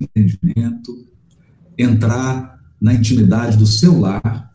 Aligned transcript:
entendimento, 0.00 0.92
entrar 1.78 2.58
na 2.80 2.94
intimidade 2.94 3.56
do 3.56 3.66
seu 3.66 3.98
lar, 3.98 4.52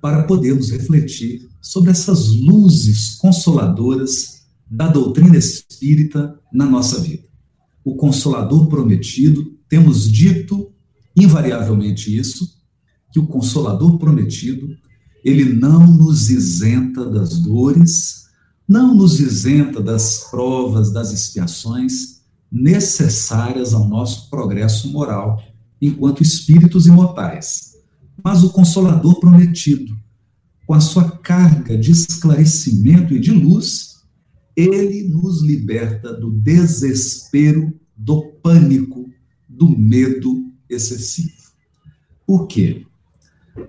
para 0.00 0.24
podermos 0.24 0.70
refletir 0.70 1.48
sobre 1.60 1.90
essas 1.90 2.28
luzes 2.28 3.10
consoladoras 3.16 4.42
da 4.68 4.88
doutrina 4.88 5.36
espírita 5.36 6.38
na 6.52 6.66
nossa 6.66 7.00
vida. 7.00 7.22
O 7.84 7.94
consolador 7.94 8.68
prometido, 8.68 9.56
temos 9.68 10.10
dito 10.10 10.72
invariavelmente 11.16 12.16
isso, 12.16 12.60
que 13.12 13.20
o 13.20 13.26
consolador 13.26 13.98
prometido, 13.98 14.68
ele 15.24 15.44
não 15.44 15.86
nos 15.86 16.30
isenta 16.30 17.08
das 17.08 17.38
dores, 17.38 18.24
não 18.66 18.94
nos 18.94 19.20
isenta 19.20 19.80
das 19.80 20.30
provas, 20.30 20.92
das 20.92 21.12
expiações 21.12 22.21
necessárias 22.52 23.72
ao 23.72 23.88
nosso 23.88 24.28
progresso 24.28 24.92
moral 24.92 25.42
enquanto 25.80 26.22
espíritos 26.22 26.86
imortais. 26.86 27.72
Mas 28.22 28.44
o 28.44 28.50
consolador 28.50 29.18
prometido, 29.18 29.96
com 30.66 30.74
a 30.74 30.80
sua 30.80 31.10
carga 31.18 31.76
de 31.76 31.90
esclarecimento 31.90 33.14
e 33.14 33.20
de 33.20 33.32
luz, 33.32 34.02
ele 34.54 35.08
nos 35.08 35.42
liberta 35.42 36.12
do 36.12 36.30
desespero, 36.30 37.72
do 37.96 38.22
pânico, 38.42 39.08
do 39.48 39.68
medo 39.68 40.52
excessivo. 40.68 41.32
Por 42.26 42.46
quê? 42.46 42.86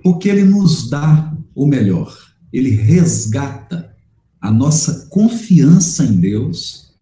Porque 0.04 0.30
ele 0.30 0.44
nos 0.44 0.90
dá 0.90 1.36
o 1.56 1.66
melhor, 1.66 2.16
ele 2.52 2.70
resgata 2.70 3.96
a 4.40 4.52
nossa 4.52 5.08
confiança 5.10 6.04
em 6.04 6.20
Deus 6.20 6.94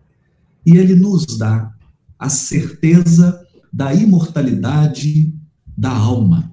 e 0.66 0.78
ele 0.78 0.96
nos 0.96 1.26
dá 1.38 1.74
a 2.22 2.30
certeza 2.30 3.44
da 3.74 3.92
imortalidade 3.96 5.34
da 5.76 5.90
alma, 5.90 6.52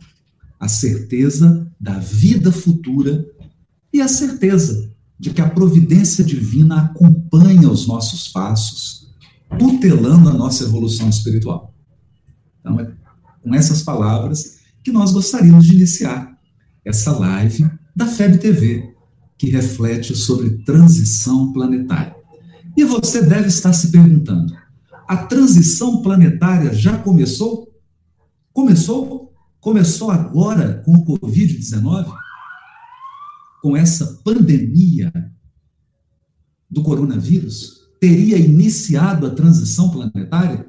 a 0.59 0.67
certeza 0.67 1.71
da 1.79 1.99
vida 1.99 2.51
futura 2.51 3.27
e 3.93 4.01
a 4.01 4.09
certeza 4.09 4.91
de 5.21 5.29
que 5.29 5.43
a 5.43 5.51
providência 5.51 6.25
divina 6.25 6.87
acompanha 6.87 7.69
os 7.69 7.87
nossos 7.87 8.29
passos, 8.29 9.13
tutelando 9.59 10.30
a 10.30 10.33
nossa 10.33 10.65
evolução 10.65 11.10
espiritual. 11.10 11.75
Então, 12.60 12.80
é 12.80 12.91
com 13.43 13.55
essas 13.55 13.82
palavras 13.82 14.60
que 14.82 14.91
nós 14.91 15.13
gostaríamos 15.13 15.66
de 15.66 15.75
iniciar 15.75 16.35
essa 16.82 17.13
live 17.13 17.71
da 17.95 18.07
FEB 18.07 18.38
TV, 18.38 18.95
que 19.37 19.51
reflete 19.51 20.16
sobre 20.16 20.63
transição 20.65 21.53
planetária. 21.53 22.16
E 22.75 22.85
você 22.85 23.21
deve 23.21 23.49
estar 23.49 23.75
se 23.75 23.91
perguntando: 23.91 24.57
a 25.09 25.16
transição 25.16 26.02
planetária 26.02 26.74
já 26.74 26.98
começou? 26.98 27.74
Começou? 28.52 29.34
Começou 29.59 30.10
agora 30.10 30.82
com 30.84 30.92
o 30.92 31.04
Covid-19? 31.04 32.12
Com 33.62 33.74
essa 33.74 34.20
pandemia 34.23 35.10
do 36.70 36.82
coronavírus? 36.82 37.88
Teria 37.98 38.36
iniciado 38.36 39.26
a 39.26 39.30
transição 39.30 39.90
planetária? 39.90 40.68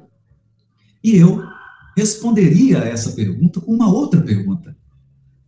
E 1.04 1.16
eu 1.16 1.44
responderia 1.94 2.82
a 2.82 2.86
essa 2.86 3.12
pergunta 3.12 3.60
com 3.60 3.74
uma 3.74 3.92
outra 3.92 4.22
pergunta: 4.22 4.74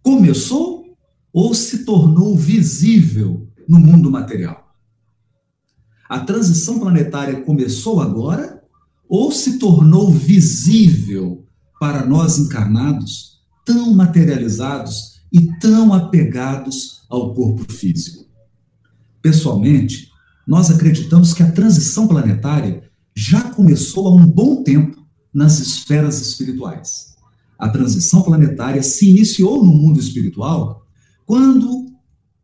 começou 0.03 0.85
ou 1.33 1.55
se 1.55 1.87
tornou 1.87 2.37
visível 2.37 3.49
no 3.67 3.81
mundo 3.81 4.11
material? 4.11 4.77
A 6.11 6.21
transição 6.21 6.79
planetária 6.79 7.41
começou 7.41 7.99
agora 7.99 8.62
ou 9.13 9.31
se 9.31 9.59
tornou 9.59 10.11
visível 10.11 11.45
para 11.79 12.07
nós 12.07 12.39
encarnados, 12.39 13.43
tão 13.63 13.93
materializados 13.93 15.21
e 15.31 15.53
tão 15.59 15.93
apegados 15.93 17.03
ao 17.11 17.35
corpo 17.35 17.71
físico. 17.71 18.25
Pessoalmente, 19.21 20.09
nós 20.49 20.71
acreditamos 20.71 21.35
que 21.35 21.43
a 21.43 21.53
transição 21.53 22.09
planetária 22.09 22.85
já 23.15 23.43
começou 23.51 24.09
há 24.09 24.15
um 24.15 24.27
bom 24.27 24.63
tempo 24.63 25.07
nas 25.33 25.61
esferas 25.61 26.19
espirituais. 26.19 27.15
A 27.59 27.69
transição 27.69 28.23
planetária 28.23 28.83
se 28.83 29.11
iniciou 29.11 29.63
no 29.63 29.75
mundo 29.75 30.01
espiritual 30.01 30.87
quando 31.27 31.93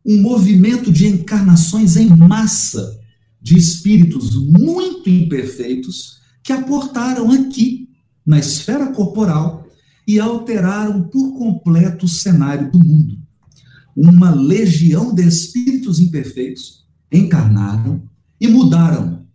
um 0.05 0.21
movimento 0.21 0.91
de 0.91 1.07
encarnações 1.07 1.97
em 1.97 2.15
massa 2.15 2.95
de 3.41 3.57
espíritos 3.57 4.35
muito 4.35 5.09
imperfeitos 5.09 6.18
que 6.49 6.53
aportaram 6.53 7.31
aqui, 7.31 7.87
na 8.25 8.39
esfera 8.39 8.87
corporal, 8.87 9.67
e 10.07 10.19
alteraram 10.19 11.03
por 11.03 11.37
completo 11.37 12.07
o 12.07 12.09
cenário 12.09 12.71
do 12.71 12.79
mundo. 12.79 13.19
Uma 13.95 14.31
legião 14.31 15.13
de 15.13 15.27
espíritos 15.27 15.99
imperfeitos 15.99 16.87
encarnaram 17.11 18.01
e 18.41 18.47
mudaram 18.47 19.27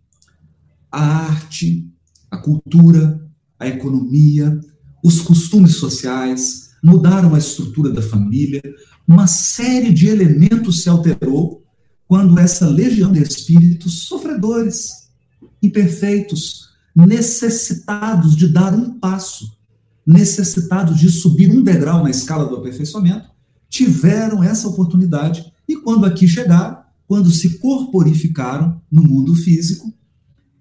a 0.91 1.01
arte, 1.01 1.89
a 2.29 2.35
cultura, 2.35 3.25
a 3.57 3.65
economia, 3.65 4.59
os 5.01 5.21
costumes 5.21 5.77
sociais, 5.77 6.71
mudaram 6.83 7.33
a 7.33 7.37
estrutura 7.37 7.93
da 7.93 8.01
família, 8.01 8.61
uma 9.07 9.25
série 9.25 9.93
de 9.93 10.07
elementos 10.07 10.83
se 10.83 10.89
alterou 10.89 11.63
quando 12.09 12.37
essa 12.37 12.67
legião 12.67 13.09
de 13.09 13.21
espíritos 13.21 14.01
sofredores, 14.01 15.07
imperfeitos, 15.63 16.74
necessitados 16.95 18.35
de 18.35 18.47
dar 18.47 18.73
um 18.73 18.97
passo, 18.97 19.57
necessitados 20.05 20.97
de 20.97 21.09
subir 21.09 21.51
um 21.51 21.61
degrau 21.61 22.03
na 22.03 22.09
escala 22.09 22.47
do 22.47 22.55
aperfeiçoamento, 22.55 23.29
tiveram 23.69 24.43
essa 24.43 24.67
oportunidade 24.67 25.51
e 25.67 25.75
quando 25.75 26.05
aqui 26.05 26.27
chegaram, 26.27 26.77
quando 27.07 27.29
se 27.29 27.59
corporificaram 27.59 28.81
no 28.89 29.03
mundo 29.03 29.35
físico, 29.35 29.93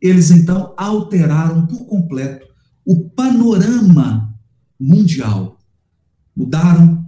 eles 0.00 0.30
então 0.30 0.74
alteraram 0.76 1.66
por 1.66 1.86
completo 1.86 2.46
o 2.84 3.08
panorama 3.08 4.34
mundial. 4.78 5.58
Mudaram 6.36 7.06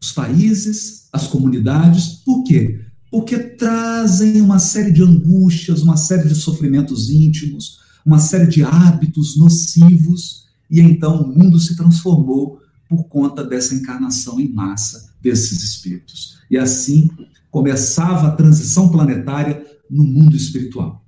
os 0.00 0.10
países, 0.12 1.08
as 1.12 1.26
comunidades, 1.26 2.22
por 2.24 2.42
quê? 2.42 2.80
Porque 3.10 3.38
trazem 3.38 4.40
uma 4.40 4.58
série 4.58 4.92
de 4.92 5.02
angústias, 5.02 5.82
uma 5.82 5.96
série 5.96 6.26
de 6.26 6.34
sofrimentos 6.34 7.10
íntimos, 7.10 7.79
uma 8.04 8.18
série 8.18 8.46
de 8.46 8.62
hábitos 8.62 9.38
nocivos, 9.38 10.46
e 10.70 10.80
então 10.80 11.22
o 11.22 11.28
mundo 11.28 11.58
se 11.58 11.76
transformou 11.76 12.60
por 12.88 13.04
conta 13.04 13.44
dessa 13.44 13.74
encarnação 13.74 14.40
em 14.40 14.52
massa 14.52 15.14
desses 15.20 15.62
espíritos. 15.62 16.38
E 16.50 16.56
assim 16.56 17.08
começava 17.50 18.28
a 18.28 18.32
transição 18.32 18.88
planetária 18.88 19.64
no 19.90 20.04
mundo 20.04 20.36
espiritual. 20.36 21.04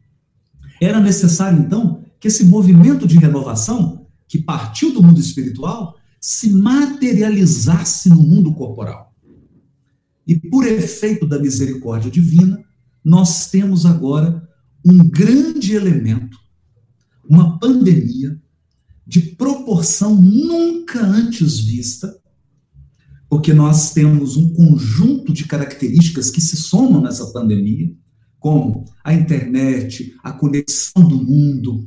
Era 0.81 1.01
necessário, 1.01 1.61
então, 1.61 2.05
que 2.19 2.29
esse 2.29 2.45
movimento 2.45 3.07
de 3.07 3.17
renovação, 3.17 4.07
que 4.29 4.39
partiu 4.39 4.93
do 4.93 5.03
mundo 5.03 5.21
espiritual, 5.21 5.97
se 6.21 6.51
materializasse 6.51 8.09
no 8.09 8.23
mundo 8.23 8.53
corporal. 8.55 9.13
E 10.27 10.37
por 10.37 10.67
efeito 10.67 11.27
da 11.27 11.39
misericórdia 11.39 12.11
divina, 12.11 12.63
nós 13.05 13.51
temos 13.51 13.85
agora 13.85 14.49
um 14.85 14.99
grande 15.09 15.75
elemento 15.75 16.39
uma 17.29 17.59
pandemia 17.59 18.41
de 19.07 19.21
proporção 19.21 20.15
nunca 20.15 21.05
antes 21.05 21.59
vista, 21.61 22.17
porque 23.29 23.53
nós 23.53 23.93
temos 23.93 24.37
um 24.37 24.53
conjunto 24.53 25.33
de 25.33 25.45
características 25.47 26.31
que 26.31 26.41
se 26.41 26.57
somam 26.57 27.01
nessa 27.01 27.27
pandemia, 27.33 27.93
como 28.39 28.85
a 29.05 29.15
internet, 29.15 30.15
a 30.23 30.33
conexão 30.33 31.07
do 31.07 31.17
mundo, 31.17 31.87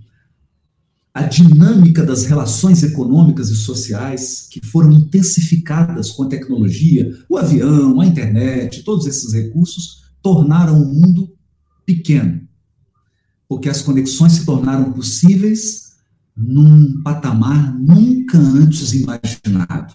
a 1.13 1.23
dinâmica 1.23 2.03
das 2.03 2.25
relações 2.25 2.84
econômicas 2.84 3.50
e 3.50 3.56
sociais 3.56 4.47
que 4.52 4.66
foram 4.66 4.91
intensificadas 4.91 6.11
com 6.11 6.23
a 6.23 6.28
tecnologia, 6.28 7.09
o 7.29 7.38
avião, 7.38 8.02
a 8.02 8.05
internet, 8.05 8.84
todos 8.84 9.05
esses 9.05 9.31
recursos 9.31 10.03
tornaram 10.22 10.81
o 10.81 10.93
mundo 10.93 11.34
pequeno, 11.85 12.44
porque 13.47 13.69
as 13.69 13.81
conexões 13.81 14.33
se 14.33 14.45
tornaram 14.45 14.91
possíveis 14.91 15.85
num 16.35 17.01
patamar 17.01 17.73
nunca 17.79 18.37
antes 18.37 18.93
imaginado. 18.93 19.93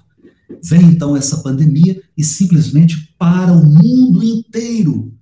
Vem 0.63 0.83
então 0.83 1.17
essa 1.17 1.39
pandemia 1.39 2.03
e 2.17 2.25
simplesmente 2.25 3.15
para 3.19 3.53
o 3.53 3.65
mundo 3.65 4.23
inteiro, 4.23 5.13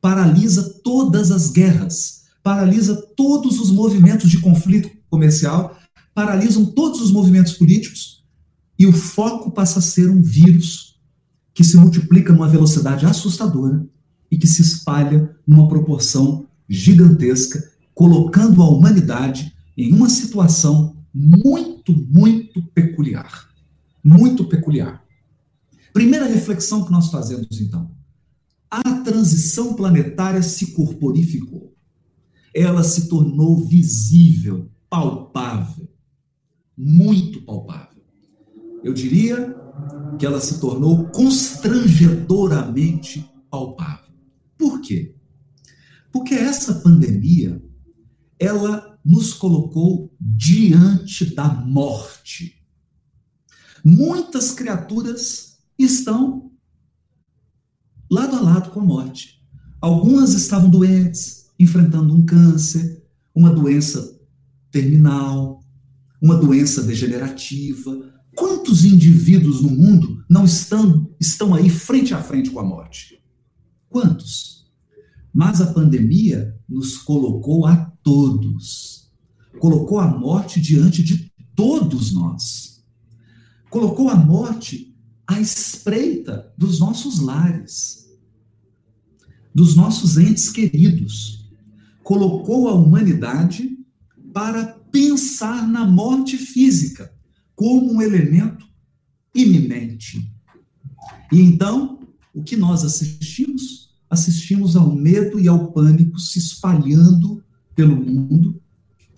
paralisa 0.00 0.80
todas 0.82 1.30
as 1.30 1.50
guerras, 1.50 2.22
paralisa 2.42 2.94
todos 3.16 3.60
os 3.60 3.70
movimentos 3.70 4.30
de 4.30 4.40
conflito 4.40 4.90
comercial, 5.08 5.78
paralisam 6.14 6.66
todos 6.66 7.00
os 7.00 7.10
movimentos 7.10 7.54
políticos. 7.54 8.24
E 8.78 8.86
o 8.86 8.92
foco 8.92 9.50
passa 9.50 9.78
a 9.78 9.82
ser 9.82 10.10
um 10.10 10.20
vírus 10.20 10.98
que 11.54 11.64
se 11.64 11.76
multiplica 11.76 12.32
numa 12.32 12.48
velocidade 12.48 13.06
assustadora 13.06 13.86
e 14.30 14.36
que 14.36 14.46
se 14.46 14.62
espalha 14.62 15.34
numa 15.46 15.68
proporção 15.68 16.46
gigantesca 16.68 17.73
colocando 17.94 18.62
a 18.62 18.68
humanidade 18.68 19.54
em 19.76 19.92
uma 19.92 20.08
situação 20.08 20.96
muito, 21.12 21.92
muito 21.92 22.62
peculiar. 22.74 23.50
Muito 24.02 24.46
peculiar. 24.46 25.04
Primeira 25.92 26.24
reflexão 26.26 26.84
que 26.84 26.90
nós 26.90 27.10
fazemos, 27.10 27.60
então. 27.60 27.90
A 28.70 28.82
transição 29.00 29.74
planetária 29.74 30.42
se 30.42 30.68
corporificou. 30.72 31.76
Ela 32.52 32.82
se 32.82 33.08
tornou 33.08 33.64
visível, 33.64 34.68
palpável. 34.90 35.88
Muito 36.76 37.40
palpável. 37.42 38.02
Eu 38.82 38.92
diria 38.92 39.54
que 40.18 40.26
ela 40.26 40.40
se 40.40 40.58
tornou 40.60 41.04
constrangedoramente 41.06 43.24
palpável. 43.48 44.12
Por 44.58 44.80
quê? 44.80 45.14
Porque 46.12 46.34
essa 46.34 46.74
pandemia, 46.74 47.62
ela 48.44 48.98
nos 49.04 49.32
colocou 49.32 50.14
diante 50.20 51.34
da 51.34 51.48
morte. 51.48 52.62
Muitas 53.84 54.50
criaturas 54.52 55.58
estão 55.78 56.50
lado 58.10 58.36
a 58.36 58.40
lado 58.40 58.70
com 58.70 58.80
a 58.80 58.84
morte. 58.84 59.42
Algumas 59.80 60.32
estavam 60.32 60.70
doentes, 60.70 61.50
enfrentando 61.58 62.14
um 62.14 62.24
câncer, 62.24 63.02
uma 63.34 63.50
doença 63.50 64.18
terminal, 64.70 65.62
uma 66.22 66.36
doença 66.36 66.82
degenerativa. 66.82 68.12
Quantos 68.34 68.84
indivíduos 68.84 69.62
no 69.62 69.70
mundo 69.70 70.24
não 70.28 70.44
estão, 70.44 71.14
estão 71.20 71.54
aí 71.54 71.68
frente 71.68 72.14
a 72.14 72.22
frente 72.22 72.50
com 72.50 72.60
a 72.60 72.64
morte? 72.64 73.22
Quantos? 73.88 74.70
Mas 75.32 75.60
a 75.60 75.72
pandemia 75.72 76.53
nos 76.68 76.98
colocou 76.98 77.66
a 77.66 77.76
todos. 78.02 79.10
Colocou 79.58 79.98
a 79.98 80.06
morte 80.06 80.60
diante 80.60 81.02
de 81.02 81.32
todos 81.54 82.12
nós. 82.12 82.84
Colocou 83.70 84.08
a 84.08 84.16
morte 84.16 84.94
à 85.26 85.40
espreita 85.40 86.52
dos 86.56 86.78
nossos 86.78 87.18
lares, 87.18 88.06
dos 89.54 89.74
nossos 89.74 90.16
entes 90.16 90.50
queridos. 90.50 91.50
Colocou 92.02 92.68
a 92.68 92.74
humanidade 92.74 93.78
para 94.32 94.66
pensar 94.90 95.66
na 95.66 95.86
morte 95.86 96.36
física 96.36 97.12
como 97.54 97.94
um 97.94 98.02
elemento 98.02 98.66
iminente. 99.34 100.32
E 101.32 101.40
então, 101.40 102.00
o 102.32 102.42
que 102.42 102.56
nós 102.56 102.84
assistimos? 102.84 103.83
Assistimos 104.14 104.76
ao 104.76 104.94
medo 104.94 105.40
e 105.40 105.48
ao 105.48 105.72
pânico 105.72 106.20
se 106.20 106.38
espalhando 106.38 107.42
pelo 107.74 107.96
mundo, 107.96 108.62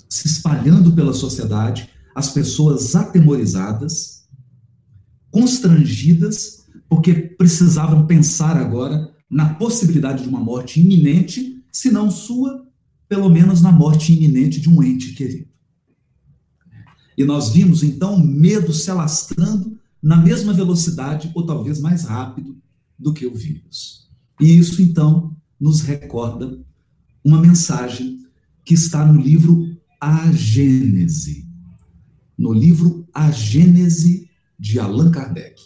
se 0.09 0.27
espalhando 0.27 0.91
pela 0.91 1.13
sociedade, 1.13 1.91
as 2.15 2.31
pessoas 2.31 2.97
atemorizadas, 2.97 4.27
constrangidas, 5.31 6.65
porque 6.89 7.13
precisavam 7.13 8.07
pensar 8.07 8.57
agora 8.57 9.15
na 9.29 9.53
possibilidade 9.53 10.23
de 10.23 10.31
uma 10.31 10.41
morte 10.41 10.81
iminente, 10.81 11.63
se 11.71 11.91
não 11.91 12.11
sua, 12.11 12.67
pelo 13.07 13.29
menos 13.29 13.61
na 13.61 13.71
morte 13.71 14.15
iminente 14.15 14.59
de 14.59 14.71
um 14.71 14.83
ente 14.83 15.13
querido. 15.13 15.51
E 17.19 17.23
nós 17.23 17.51
vimos 17.51 17.83
então 17.83 18.15
o 18.15 18.27
medo 18.27 18.73
se 18.73 18.91
alastrando 18.91 19.79
na 20.03 20.17
mesma 20.17 20.55
velocidade, 20.55 21.31
ou 21.35 21.45
talvez 21.45 21.81
mais 21.81 22.05
rápido, 22.05 22.57
do 22.99 23.13
que 23.13 23.27
o 23.27 23.35
vírus. 23.35 24.06
E 24.41 24.59
isso 24.59 24.83
então 24.83 25.37
nos 25.59 25.81
recorda 25.81 26.59
uma 27.25 27.41
mensagem 27.41 28.25
que 28.65 28.75
está 28.75 29.05
no 29.05 29.21
livro 29.21 29.77
A 30.01 30.31
Gênese. 30.33 31.47
No 32.37 32.53
livro 32.53 33.07
A 33.13 33.31
Gênese 33.31 34.29
de 34.59 34.79
Allan 34.79 35.11
Kardec. 35.11 35.61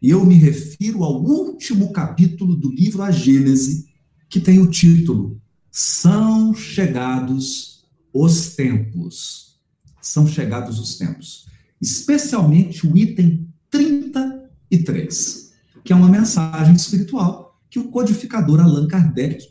E 0.00 0.10
eu 0.10 0.24
me 0.26 0.34
refiro 0.34 1.04
ao 1.04 1.22
último 1.22 1.92
capítulo 1.92 2.56
do 2.56 2.70
livro 2.70 3.02
A 3.02 3.10
Gênese, 3.10 3.86
que 4.28 4.40
tem 4.40 4.58
o 4.58 4.70
título 4.70 5.40
São 5.70 6.52
Chegados 6.54 7.72
os 8.12 8.54
Tempos. 8.54 9.58
São 10.00 10.26
chegados 10.26 10.78
os 10.78 10.98
tempos. 10.98 11.46
Especialmente 11.80 12.86
o 12.86 12.96
item 12.96 13.48
33, 13.70 15.52
que 15.84 15.92
é 15.92 15.96
uma 15.96 16.08
mensagem 16.08 16.74
espiritual 16.74 17.41
que 17.72 17.78
o 17.78 17.88
codificador 17.88 18.60
Allan 18.60 18.86
Kardec 18.86 19.48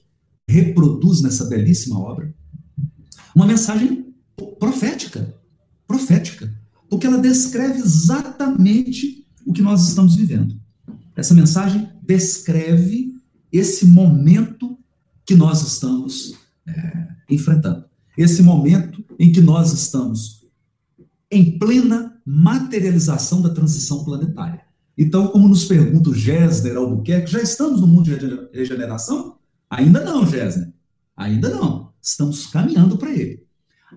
reproduz 0.48 1.24
nessa 1.24 1.46
belíssima 1.46 2.00
obra. 2.00 2.32
Uma 3.36 3.48
mensagem 3.48 4.14
profética, 4.60 5.36
profética, 5.88 6.54
porque 6.88 7.08
ela 7.08 7.18
descreve 7.18 7.80
exatamente 7.80 9.26
o 9.44 9.52
que 9.52 9.64
nós 9.64 9.88
estamos 9.88 10.16
vivendo. 10.16 10.56
Essa 11.16 11.34
mensagem 11.34 11.90
descreve 12.04 13.16
esse 13.52 13.88
momento 13.88 14.78
que 15.26 15.34
nós 15.34 15.66
estamos 15.66 16.36
é, 16.68 17.08
enfrentando. 17.28 17.86
Esse 18.16 18.44
momento 18.44 19.04
em 19.18 19.32
que 19.32 19.42
nós 19.42 19.74
estamos 19.74 20.46
em 21.32 21.58
plena 21.58 22.22
materialização 22.24 23.42
da 23.42 23.50
transição 23.50 24.04
planetária. 24.04 24.62
Então, 25.02 25.30
como 25.30 25.48
nos 25.48 25.66
pergunta 25.66 26.12
o 26.12 26.14
Gessner 26.14 26.78
Albuquerque, 26.78 27.32
já 27.32 27.42
estamos 27.42 27.82
no 27.82 27.88
mundo 27.88 28.04
de 28.04 28.56
regeneração? 28.56 29.40
Ainda 29.68 30.06
não, 30.06 30.28
Gessner. 30.28 30.72
Ainda 31.18 31.50
não. 31.50 31.92
Estamos 32.00 32.46
caminhando 32.46 32.96
para 33.00 33.12
ele. 33.12 33.44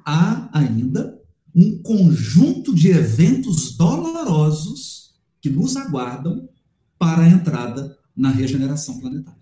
Há 0.03 0.49
ainda 0.51 1.21
um 1.55 1.77
conjunto 1.83 2.75
de 2.75 2.89
eventos 2.89 3.77
dolorosos 3.77 5.15
que 5.43 5.51
nos 5.51 5.77
aguardam 5.77 6.49
para 6.99 7.25
a 7.25 7.29
entrada 7.29 7.99
na 8.17 8.31
regeneração 8.31 8.99
planetária. 8.99 9.39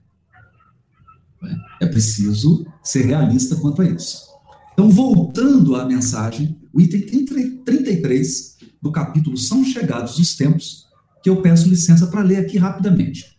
É 1.80 1.86
preciso 1.86 2.66
ser 2.82 3.06
realista 3.06 3.54
quanto 3.54 3.82
a 3.82 3.88
isso. 3.88 4.26
Então, 4.72 4.90
voltando 4.90 5.76
à 5.76 5.84
mensagem, 5.84 6.60
o 6.72 6.80
item 6.80 7.24
33 7.64 8.56
do 8.82 8.90
capítulo 8.90 9.36
São 9.38 9.64
Chegados 9.64 10.18
os 10.18 10.34
Tempos, 10.34 10.90
que 11.22 11.30
eu 11.30 11.40
peço 11.40 11.68
licença 11.68 12.06
para 12.06 12.22
ler 12.22 12.38
aqui 12.38 12.58
rapidamente. 12.58 13.36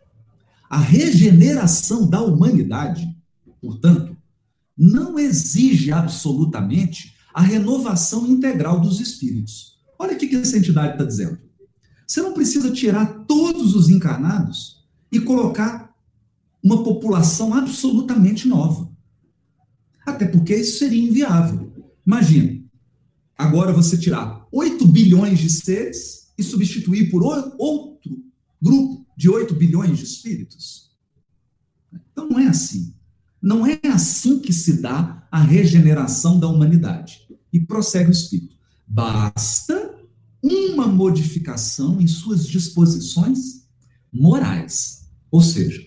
A 0.69 0.77
regeneração 0.77 2.09
da 2.09 2.21
humanidade, 2.21 3.07
portanto, 3.61 4.15
não 4.77 5.19
exige 5.19 5.91
absolutamente 5.91 7.13
a 7.33 7.41
renovação 7.41 8.25
integral 8.27 8.79
dos 8.79 8.99
espíritos. 8.99 9.77
Olha 9.99 10.15
o 10.15 10.17
que 10.17 10.35
essa 10.35 10.57
entidade 10.57 10.93
está 10.93 11.03
dizendo. 11.03 11.37
Você 12.07 12.21
não 12.21 12.33
precisa 12.33 12.71
tirar 12.71 13.25
todos 13.25 13.75
os 13.75 13.89
encarnados 13.89 14.83
e 15.11 15.19
colocar 15.19 15.93
uma 16.63 16.83
população 16.83 17.53
absolutamente 17.53 18.47
nova. 18.47 18.89
Até 20.05 20.25
porque 20.25 20.55
isso 20.55 20.79
seria 20.79 21.03
inviável. 21.03 21.71
Imagina, 22.05 22.61
agora 23.37 23.73
você 23.73 23.97
tirar 23.97 24.45
8 24.51 24.85
bilhões 24.87 25.39
de 25.39 25.49
seres 25.49 26.22
e 26.37 26.43
substituir 26.43 27.09
por 27.09 27.23
outro 27.23 28.23
grupo 28.61 29.05
de 29.15 29.29
8 29.29 29.53
bilhões 29.53 29.97
de 29.97 30.03
espíritos. 30.03 30.91
Então 32.11 32.27
não 32.27 32.39
é 32.39 32.47
assim. 32.47 32.93
Não 33.41 33.67
é 33.67 33.79
assim 33.83 34.39
que 34.39 34.53
se 34.53 34.81
dá 34.81 35.27
a 35.29 35.41
regeneração 35.41 36.39
da 36.39 36.47
humanidade. 36.47 37.27
E 37.51 37.59
prossegue 37.59 38.09
o 38.09 38.11
Espírito. 38.11 38.55
Basta 38.87 39.93
uma 40.41 40.87
modificação 40.87 41.99
em 41.99 42.07
suas 42.07 42.47
disposições 42.47 43.67
morais. 44.11 45.09
Ou 45.29 45.41
seja, 45.41 45.83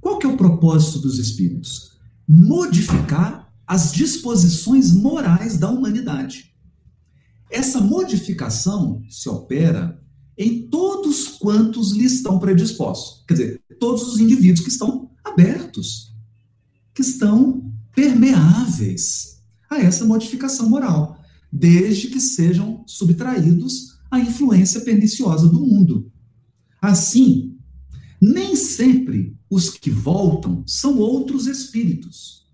qual 0.00 0.18
que 0.18 0.26
é 0.26 0.28
o 0.28 0.36
propósito 0.36 1.00
dos 1.00 1.18
Espíritos? 1.18 1.98
Modificar 2.26 3.52
as 3.66 3.92
disposições 3.92 4.92
morais 4.92 5.58
da 5.58 5.68
humanidade. 5.68 6.52
Essa 7.50 7.80
modificação 7.80 9.02
se 9.08 9.28
opera 9.28 10.02
em 10.36 10.68
todos 10.68 11.28
quantos 11.28 11.92
lhe 11.92 12.04
estão 12.04 12.38
predispostos. 12.38 13.24
Quer 13.26 13.34
dizer, 13.34 13.62
todos 13.78 14.06
os 14.06 14.20
indivíduos 14.20 14.60
que 14.60 14.70
estão 14.70 15.10
abertos, 15.24 16.14
que 16.94 17.02
estão 17.02 17.72
permeáveis 17.94 19.40
a 19.70 19.78
essa 19.78 20.04
modificação 20.04 20.68
moral, 20.68 21.18
desde 21.52 22.08
que 22.08 22.20
sejam 22.20 22.84
subtraídos 22.86 23.96
à 24.10 24.20
influência 24.20 24.80
perniciosa 24.82 25.48
do 25.48 25.60
mundo. 25.60 26.12
Assim, 26.80 27.56
nem 28.20 28.54
sempre 28.54 29.36
os 29.48 29.70
que 29.70 29.90
voltam 29.90 30.62
são 30.66 30.98
outros 30.98 31.46
espíritos. 31.46 32.46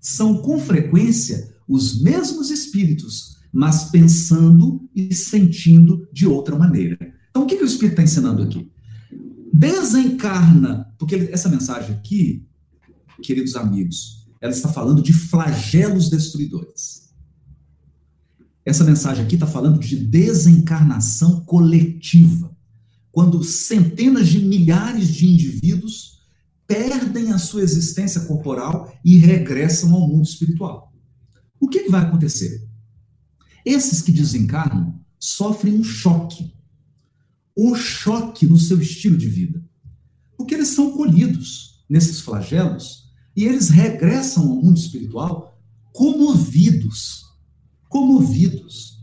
São 0.00 0.42
com 0.42 0.58
frequência 0.58 1.54
os 1.68 2.00
mesmos 2.00 2.50
espíritos, 2.50 3.37
mas 3.52 3.84
pensando 3.90 4.88
e 4.94 5.14
sentindo 5.14 6.08
de 6.12 6.26
outra 6.26 6.56
maneira. 6.56 6.98
Então, 7.30 7.42
o 7.42 7.46
que, 7.46 7.56
que 7.56 7.64
o 7.64 7.66
Espírito 7.66 7.92
está 7.92 8.02
ensinando 8.02 8.42
aqui? 8.42 8.70
Desencarna, 9.52 10.94
porque 10.98 11.28
essa 11.32 11.48
mensagem 11.48 11.94
aqui, 11.94 12.46
queridos 13.22 13.56
amigos, 13.56 14.26
ela 14.40 14.52
está 14.52 14.68
falando 14.68 15.02
de 15.02 15.12
flagelos 15.12 16.10
destruidores. 16.10 17.08
Essa 18.64 18.84
mensagem 18.84 19.24
aqui 19.24 19.34
está 19.34 19.46
falando 19.46 19.80
de 19.80 19.96
desencarnação 19.96 21.40
coletiva. 21.44 22.54
Quando 23.10 23.42
centenas 23.42 24.28
de 24.28 24.40
milhares 24.40 25.08
de 25.08 25.26
indivíduos 25.26 26.18
perdem 26.66 27.32
a 27.32 27.38
sua 27.38 27.62
existência 27.62 28.20
corporal 28.26 28.92
e 29.02 29.16
regressam 29.16 29.94
ao 29.94 30.06
mundo 30.06 30.24
espiritual. 30.24 30.92
O 31.58 31.66
que, 31.66 31.84
que 31.84 31.90
vai 31.90 32.02
acontecer? 32.02 32.67
Esses 33.68 34.00
que 34.00 34.10
desencarnam 34.10 34.98
sofrem 35.20 35.74
um 35.74 35.84
choque. 35.84 36.54
Um 37.54 37.74
choque 37.74 38.46
no 38.46 38.56
seu 38.56 38.80
estilo 38.80 39.18
de 39.18 39.28
vida. 39.28 39.62
Porque 40.38 40.54
eles 40.54 40.68
são 40.68 40.92
colhidos 40.92 41.84
nesses 41.86 42.20
flagelos 42.20 43.12
e 43.36 43.44
eles 43.44 43.68
regressam 43.68 44.48
ao 44.48 44.56
mundo 44.56 44.78
espiritual 44.78 45.60
comovidos 45.92 47.28
comovidos. 47.90 49.02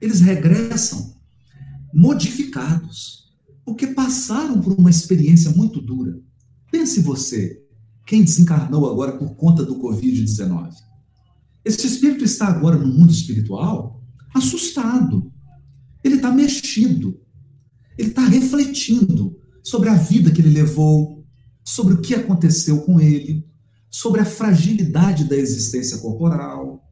Eles 0.00 0.20
regressam 0.20 1.14
modificados, 1.94 3.30
porque 3.64 3.86
passaram 3.86 4.60
por 4.60 4.72
uma 4.72 4.90
experiência 4.90 5.52
muito 5.52 5.80
dura. 5.80 6.20
Pense 6.72 7.00
você, 7.00 7.62
quem 8.04 8.24
desencarnou 8.24 8.90
agora 8.90 9.16
por 9.16 9.36
conta 9.36 9.64
do 9.64 9.78
Covid-19. 9.78 10.72
Esse 11.64 11.86
espírito 11.86 12.24
está 12.24 12.48
agora 12.48 12.76
no 12.76 12.86
mundo 12.86 13.12
espiritual 13.12 14.02
assustado. 14.34 15.32
Ele 16.02 16.16
está 16.16 16.30
mexido. 16.30 17.20
Ele 17.96 18.08
está 18.08 18.26
refletindo 18.26 19.38
sobre 19.62 19.88
a 19.88 19.94
vida 19.94 20.30
que 20.30 20.40
ele 20.40 20.50
levou, 20.50 21.24
sobre 21.64 21.94
o 21.94 22.00
que 22.00 22.14
aconteceu 22.14 22.80
com 22.82 23.00
ele, 23.00 23.46
sobre 23.90 24.20
a 24.20 24.24
fragilidade 24.24 25.24
da 25.24 25.36
existência 25.36 25.98
corporal, 25.98 26.90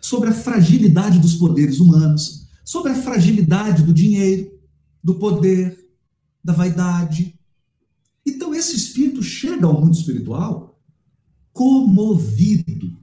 sobre 0.00 0.28
a 0.28 0.34
fragilidade 0.34 1.18
dos 1.18 1.34
poderes 1.34 1.80
humanos, 1.80 2.46
sobre 2.64 2.92
a 2.92 2.94
fragilidade 2.94 3.82
do 3.82 3.92
dinheiro, 3.92 4.52
do 5.02 5.14
poder, 5.14 5.86
da 6.44 6.52
vaidade. 6.52 7.34
Então, 8.24 8.54
esse 8.54 8.76
espírito 8.76 9.22
chega 9.22 9.66
ao 9.66 9.80
mundo 9.80 9.94
espiritual 9.94 10.78
comovido. 11.52 12.96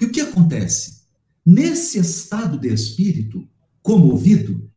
E 0.00 0.06
o 0.06 0.10
que 0.10 0.20
acontece? 0.20 1.00
Nesse 1.44 1.98
estado 1.98 2.58
de 2.58 2.72
espírito 2.72 3.46
comovido, 3.82 4.70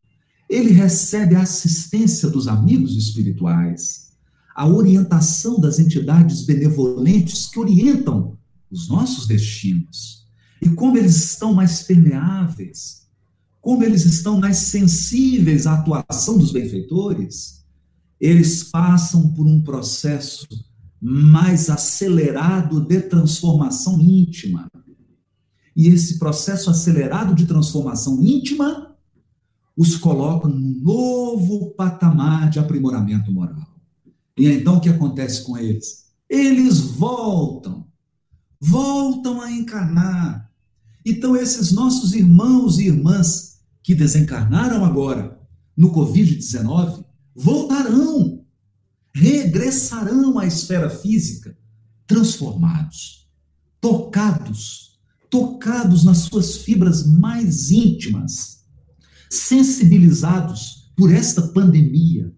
ele 0.49 0.71
recebe 0.71 1.35
a 1.35 1.41
assistência 1.41 2.29
dos 2.29 2.47
amigos 2.47 2.95
espirituais, 2.95 4.11
a 4.55 4.67
orientação 4.67 5.59
das 5.59 5.79
entidades 5.79 6.43
benevolentes 6.45 7.47
que 7.47 7.59
orientam 7.59 8.37
os 8.69 8.87
nossos 8.87 9.27
destinos 9.27 10.23
e 10.61 10.69
como 10.69 10.97
eles 10.97 11.17
estão 11.17 11.53
mais 11.53 11.83
permeáveis, 11.83 13.05
como 13.59 13.83
eles 13.83 14.05
estão 14.05 14.39
mais 14.39 14.57
sensíveis 14.57 15.67
à 15.67 15.73
atuação 15.73 16.37
dos 16.37 16.51
benfeitores, 16.51 17.65
eles 18.19 18.63
passam 18.63 19.33
por 19.33 19.45
um 19.45 19.61
processo 19.61 20.47
mais 21.01 21.69
acelerado 21.69 22.79
de 22.79 23.01
transformação 23.01 23.99
íntima. 23.99 24.69
E 25.75 25.87
esse 25.87 26.19
processo 26.19 26.69
acelerado 26.69 27.33
de 27.33 27.45
transformação 27.45 28.23
íntima 28.23 28.95
os 29.75 29.95
coloca 29.95 30.47
num 30.47 30.79
novo 30.81 31.71
patamar 31.71 32.49
de 32.49 32.59
aprimoramento 32.59 33.31
moral. 33.31 33.67
E 34.37 34.47
então 34.47 34.77
o 34.77 34.81
que 34.81 34.89
acontece 34.89 35.43
com 35.43 35.57
eles? 35.57 36.05
Eles 36.29 36.79
voltam, 36.79 37.87
voltam 38.59 39.41
a 39.41 39.51
encarnar 39.51 40.53
então, 41.05 41.35
esses 41.35 41.71
nossos 41.71 42.13
irmãos 42.13 42.79
e 42.79 42.87
irmãs 42.87 43.59
que 43.81 43.93
desencarnaram 43.93 44.85
agora 44.85 45.37
no 45.75 45.91
Covid-19 45.91 47.03
voltarão, 47.35 48.45
regressarão 49.13 50.39
à 50.39 50.45
esfera 50.45 50.89
física, 50.89 51.57
transformados, 52.07 53.27
tocados, 53.81 54.92
tocados 55.33 56.03
nas 56.03 56.19
suas 56.19 56.57
fibras 56.57 57.07
mais 57.07 57.71
íntimas, 57.71 58.59
sensibilizados 59.27 60.91
por 60.95 61.11
esta 61.11 61.41
pandemia, 61.41 62.31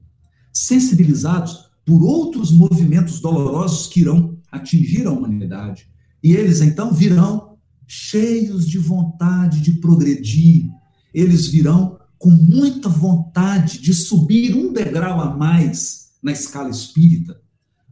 sensibilizados 0.53 1.71
por 1.85 2.01
outros 2.01 2.53
movimentos 2.53 3.19
dolorosos 3.19 3.87
que 3.87 3.99
irão 3.99 4.39
atingir 4.49 5.05
a 5.05 5.11
humanidade. 5.11 5.89
E 6.23 6.31
eles 6.31 6.61
então 6.61 6.93
virão 6.93 7.57
cheios 7.85 8.65
de 8.65 8.77
vontade 8.77 9.59
de 9.59 9.73
progredir, 9.73 10.69
eles 11.13 11.47
virão 11.47 11.99
com 12.17 12.29
muita 12.29 12.87
vontade 12.87 13.77
de 13.79 13.93
subir 13.93 14.55
um 14.55 14.71
degrau 14.71 15.19
a 15.19 15.35
mais 15.35 16.11
na 16.23 16.31
escala 16.31 16.69
espírita, 16.69 17.41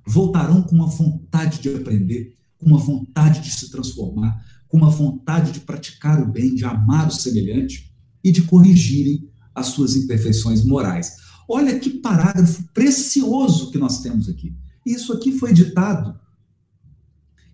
voltarão 0.07 0.61
com 0.61 0.73
uma 0.73 0.87
vontade 0.87 1.59
de 1.59 1.75
aprender, 1.75 2.37
com 2.57 2.67
uma 2.67 2.79
vontade 2.79 3.41
de 3.41 3.51
se 3.51 3.69
transformar, 3.69 4.41
com 4.73 4.79
uma 4.79 4.89
vontade 4.89 5.51
de 5.51 5.59
praticar 5.59 6.19
o 6.19 6.25
bem, 6.25 6.55
de 6.55 6.65
amar 6.65 7.07
o 7.07 7.11
semelhante 7.11 7.93
e 8.23 8.31
de 8.31 8.41
corrigirem 8.41 9.29
as 9.53 9.67
suas 9.67 9.95
imperfeições 9.95 10.65
morais. 10.65 11.17
Olha 11.47 11.77
que 11.77 11.91
parágrafo 11.91 12.63
precioso 12.73 13.69
que 13.69 13.77
nós 13.77 14.01
temos 14.01 14.27
aqui. 14.27 14.57
Isso 14.83 15.13
aqui 15.13 15.37
foi 15.37 15.53
ditado 15.53 16.19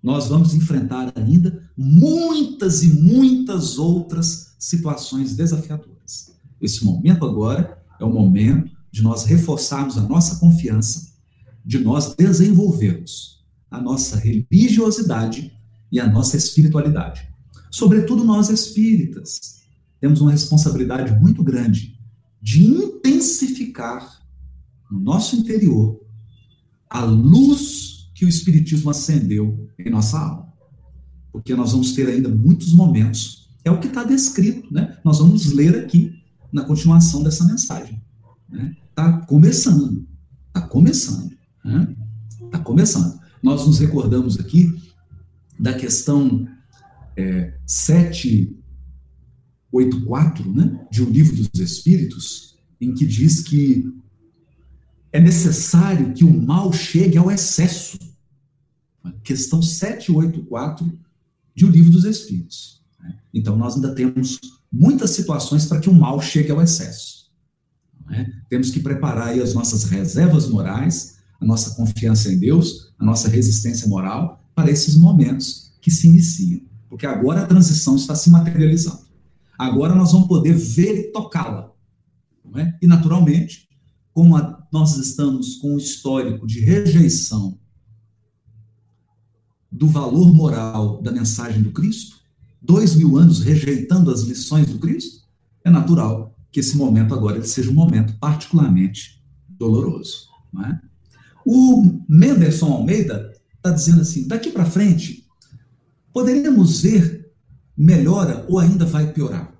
Nós 0.00 0.28
vamos 0.28 0.54
enfrentar 0.54 1.12
ainda 1.16 1.68
muitas 1.76 2.84
e 2.84 2.88
muitas 2.88 3.78
outras 3.78 4.54
situações 4.60 5.34
desafiadoras. 5.34 6.32
Esse 6.60 6.84
momento 6.84 7.26
agora 7.26 7.82
é 8.00 8.04
o 8.04 8.12
momento 8.12 8.70
de 8.92 9.02
nós 9.02 9.24
reforçarmos 9.24 9.98
a 9.98 10.02
nossa 10.02 10.36
confiança 10.36 11.12
de 11.64 11.80
nós 11.80 12.14
desenvolvermos 12.14 13.42
a 13.68 13.80
nossa 13.80 14.16
religiosidade 14.16 15.52
e 15.90 15.98
a 15.98 16.06
nossa 16.06 16.36
espiritualidade. 16.36 17.28
Sobretudo 17.70 18.24
nós 18.24 18.50
espíritas, 18.50 19.62
temos 20.00 20.20
uma 20.20 20.30
responsabilidade 20.30 21.18
muito 21.20 21.42
grande 21.42 21.98
de 22.40 22.64
intensificar 22.64 24.22
no 24.90 25.00
nosso 25.00 25.34
interior 25.34 26.00
a 26.88 27.04
luz 27.04 27.91
que 28.22 28.26
o 28.26 28.28
Espiritismo 28.28 28.88
acendeu 28.88 29.68
em 29.76 29.90
nossa 29.90 30.16
alma. 30.16 30.46
Porque 31.32 31.56
nós 31.56 31.72
vamos 31.72 31.90
ter 31.90 32.08
ainda 32.08 32.28
muitos 32.28 32.72
momentos, 32.72 33.50
é 33.64 33.70
o 33.70 33.80
que 33.80 33.88
está 33.88 34.04
descrito, 34.04 34.72
né? 34.72 34.96
Nós 35.04 35.18
vamos 35.18 35.52
ler 35.52 35.76
aqui 35.76 36.22
na 36.52 36.64
continuação 36.64 37.24
dessa 37.24 37.44
mensagem. 37.44 38.00
Está 38.48 38.62
né? 38.62 38.76
Tá 38.94 39.12
começando, 39.26 40.06
está 40.46 40.60
começando. 40.60 41.32
Está 41.64 42.58
né? 42.58 42.62
começando. 42.62 43.18
Nós 43.42 43.66
nos 43.66 43.80
recordamos 43.80 44.38
aqui 44.38 44.72
da 45.58 45.74
questão 45.74 46.46
é, 47.16 47.58
784, 47.66 50.54
né, 50.54 50.86
de 50.92 51.02
O 51.02 51.10
Livro 51.10 51.34
dos 51.34 51.58
Espíritos, 51.58 52.56
em 52.80 52.94
que 52.94 53.04
diz 53.04 53.40
que 53.40 53.92
é 55.10 55.20
necessário 55.20 56.12
que 56.12 56.22
o 56.22 56.32
mal 56.32 56.72
chegue 56.72 57.18
ao 57.18 57.28
excesso. 57.28 58.11
Questão 59.22 59.62
784 59.62 60.98
de 61.54 61.64
O 61.64 61.70
Livro 61.70 61.90
dos 61.90 62.04
Espíritos. 62.04 62.82
Né? 63.00 63.18
Então, 63.34 63.56
nós 63.56 63.74
ainda 63.74 63.94
temos 63.94 64.38
muitas 64.70 65.10
situações 65.10 65.66
para 65.66 65.80
que 65.80 65.90
o 65.90 65.94
mal 65.94 66.20
chegue 66.20 66.50
ao 66.50 66.62
excesso. 66.62 67.30
Né? 68.06 68.32
Temos 68.48 68.70
que 68.70 68.80
preparar 68.80 69.38
as 69.38 69.54
nossas 69.54 69.84
reservas 69.84 70.48
morais 70.48 71.22
a 71.42 71.44
nossa 71.44 71.74
confiança 71.74 72.32
em 72.32 72.38
Deus, 72.38 72.94
a 72.98 73.04
nossa 73.04 73.28
resistência 73.28 73.88
moral 73.88 74.48
para 74.54 74.70
esses 74.70 74.96
momentos 74.96 75.72
que 75.80 75.90
se 75.90 76.06
iniciam. 76.06 76.60
Porque 76.88 77.04
agora 77.04 77.42
a 77.42 77.46
transição 77.46 77.96
está 77.96 78.14
se 78.14 78.30
materializando. 78.30 79.02
Agora 79.58 79.94
nós 79.94 80.12
vamos 80.12 80.28
poder 80.28 80.54
ver 80.54 80.98
e 80.98 81.12
tocá-la. 81.12 81.72
É? 82.54 82.74
E, 82.82 82.86
naturalmente, 82.86 83.68
como 84.12 84.36
a, 84.36 84.66
nós 84.70 84.96
estamos 84.96 85.56
com 85.56 85.74
um 85.74 85.78
histórico 85.78 86.46
de 86.46 86.60
rejeição 86.60 87.58
do 89.72 89.88
valor 89.88 90.32
moral 90.34 91.00
da 91.00 91.10
mensagem 91.10 91.62
do 91.62 91.72
Cristo, 91.72 92.16
dois 92.60 92.94
mil 92.94 93.16
anos 93.16 93.40
rejeitando 93.40 94.10
as 94.10 94.20
lições 94.20 94.66
do 94.66 94.78
Cristo, 94.78 95.22
é 95.64 95.70
natural 95.70 96.36
que 96.52 96.60
esse 96.60 96.76
momento 96.76 97.14
agora 97.14 97.42
seja 97.42 97.70
um 97.70 97.74
momento 97.74 98.14
particularmente 98.18 99.24
doloroso. 99.48 100.28
Não 100.52 100.66
é? 100.66 100.80
O 101.46 102.04
Menderson 102.08 102.66
Almeida 102.66 103.32
está 103.56 103.70
dizendo 103.70 104.02
assim: 104.02 104.28
daqui 104.28 104.50
para 104.50 104.66
frente, 104.66 105.26
poderíamos 106.12 106.82
ver 106.82 107.32
melhora 107.76 108.44
ou 108.48 108.58
ainda 108.58 108.84
vai 108.84 109.10
piorar? 109.12 109.52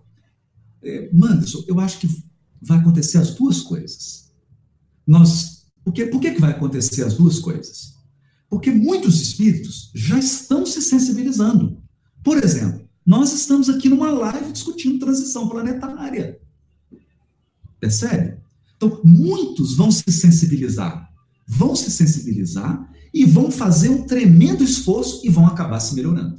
É, 0.83 1.09
Manderson, 1.13 1.65
eu 1.67 1.81
acho 1.81 1.99
que 1.99 2.09
vai 2.61 2.79
acontecer 2.79 3.19
as 3.19 3.35
duas 3.35 3.63
coisas. 3.63 4.31
Nós, 5.07 5.67
por 5.83 5.93
que, 5.93 6.07
por 6.07 6.21
que, 6.21 6.33
que 6.33 6.41
vai 6.41 6.51
acontecer 6.51 7.05
as 7.05 7.15
duas 7.15 7.39
coisas? 7.39 7.92
Porque 8.53 8.71
muitos 8.71 9.19
espíritos 9.19 9.91
já 9.95 10.19
estão 10.19 10.67
se 10.67 10.83
sensibilizando. 10.83 11.83
Por 12.23 12.37
exemplo, 12.37 12.87
nós 13.05 13.33
estamos 13.33 13.71
aqui 13.71 13.89
numa 13.89 14.11
live 14.11 14.53
discutindo 14.53 14.99
transição 14.99 15.49
planetária. 15.49 16.39
Percebe? 17.81 18.37
Então, 18.77 19.01
muitos 19.03 19.75
vão 19.75 19.91
se 19.91 20.05
sensibilizar. 20.13 21.11
Vão 21.49 21.75
se 21.75 21.91
sensibilizar 21.91 22.93
e 23.15 23.25
vão 23.25 23.51
fazer 23.51 23.89
um 23.89 24.03
tremendo 24.03 24.63
esforço 24.63 25.23
e 25.25 25.31
vão 25.31 25.47
acabar 25.47 25.81
se 25.81 25.95
melhorando. 25.95 26.39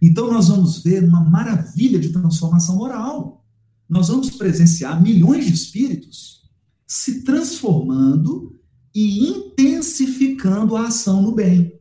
Então, 0.00 0.32
nós 0.32 0.48
vamos 0.48 0.82
ver 0.82 1.04
uma 1.04 1.20
maravilha 1.22 1.98
de 1.98 2.08
transformação 2.08 2.76
moral. 2.76 3.44
Nós 3.86 4.08
vamos 4.08 4.30
presenciar 4.30 5.02
milhões 5.02 5.44
de 5.44 5.52
espíritos 5.52 6.50
se 6.86 7.22
transformando 7.22 8.58
e 8.94 9.28
intensificando 9.28 10.76
a 10.76 10.88
ação 10.88 11.22
no 11.22 11.34
bem. 11.34 11.80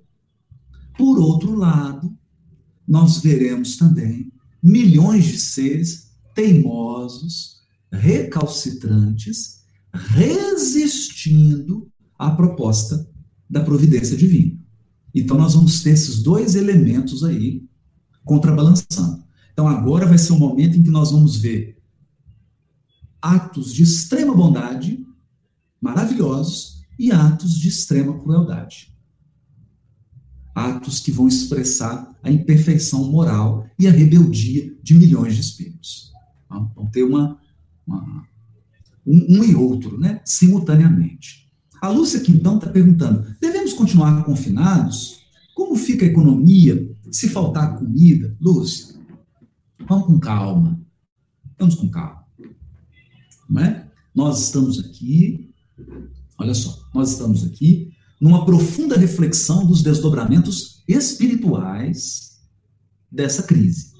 Por 0.97 1.19
outro 1.19 1.55
lado, 1.55 2.15
nós 2.87 3.19
veremos 3.19 3.77
também 3.77 4.31
milhões 4.61 5.25
de 5.25 5.39
seres 5.39 6.11
teimosos, 6.35 7.61
recalcitrantes, 7.91 9.61
resistindo 9.93 11.91
à 12.17 12.31
proposta 12.31 13.09
da 13.49 13.61
providência 13.61 14.15
divina. 14.15 14.57
Então, 15.13 15.37
nós 15.37 15.55
vamos 15.55 15.81
ter 15.81 15.91
esses 15.91 16.21
dois 16.21 16.55
elementos 16.55 17.23
aí 17.23 17.67
contrabalançando. 18.23 19.23
Então, 19.51 19.67
agora 19.67 20.05
vai 20.05 20.17
ser 20.17 20.31
um 20.33 20.39
momento 20.39 20.77
em 20.77 20.83
que 20.83 20.89
nós 20.89 21.11
vamos 21.11 21.35
ver 21.35 21.81
atos 23.21 23.73
de 23.73 23.83
extrema 23.83 24.33
bondade, 24.33 25.05
maravilhosos, 25.81 26.80
e 26.97 27.11
atos 27.11 27.57
de 27.57 27.67
extrema 27.67 28.17
crueldade. 28.19 28.93
Atos 30.53 30.99
que 30.99 31.11
vão 31.11 31.27
expressar 31.27 32.13
a 32.21 32.31
imperfeição 32.31 33.09
moral 33.09 33.67
e 33.79 33.87
a 33.87 33.91
rebeldia 33.91 34.75
de 34.83 34.93
milhões 34.93 35.35
de 35.35 35.41
espíritos. 35.41 36.11
Vão 36.49 36.87
ter 36.91 37.03
uma, 37.03 37.39
uma 37.87 38.27
um, 39.05 39.39
um, 39.39 39.43
e 39.43 39.55
outro, 39.55 39.97
né, 39.97 40.21
simultaneamente. 40.25 41.49
A 41.81 41.89
Lúcia 41.89 42.19
Quintão 42.19 42.57
está 42.57 42.69
perguntando: 42.69 43.35
devemos 43.39 43.73
continuar 43.73 44.23
confinados? 44.23 45.21
Como 45.55 45.75
fica 45.75 46.05
a 46.05 46.09
economia 46.09 46.89
se 47.11 47.27
faltar 47.29 47.77
comida, 47.77 48.35
Lúcia, 48.39 48.95
vamos 49.87 50.07
com 50.07 50.19
calma. 50.19 50.79
Vamos 51.59 51.75
com 51.75 51.89
calma. 51.89 52.25
Não 53.49 53.61
é? 53.61 53.87
Nós 54.15 54.45
estamos 54.45 54.79
aqui, 54.79 55.50
olha 56.41 56.53
só, 56.53 56.77
nós 56.93 57.11
estamos 57.11 57.43
aqui 57.45 57.91
numa 58.19 58.45
profunda 58.45 58.97
reflexão 58.97 59.65
dos 59.65 59.81
desdobramentos 59.81 60.83
espirituais 60.87 62.39
dessa 63.11 63.43
crise. 63.43 63.91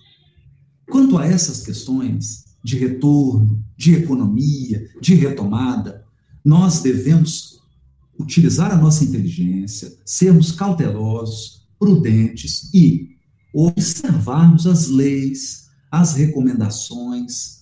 Quanto 0.89 1.17
a 1.17 1.25
essas 1.25 1.63
questões 1.63 2.45
de 2.63 2.77
retorno, 2.77 3.63
de 3.77 3.95
economia, 3.95 4.87
de 4.99 5.15
retomada, 5.15 6.03
nós 6.43 6.81
devemos 6.81 7.59
utilizar 8.19 8.71
a 8.71 8.77
nossa 8.77 9.03
inteligência, 9.03 9.95
sermos 10.05 10.51
cautelosos, 10.51 11.67
prudentes 11.79 12.71
e 12.73 13.15
observarmos 13.53 14.67
as 14.67 14.87
leis, 14.87 15.69
as 15.91 16.15
recomendações, 16.15 17.61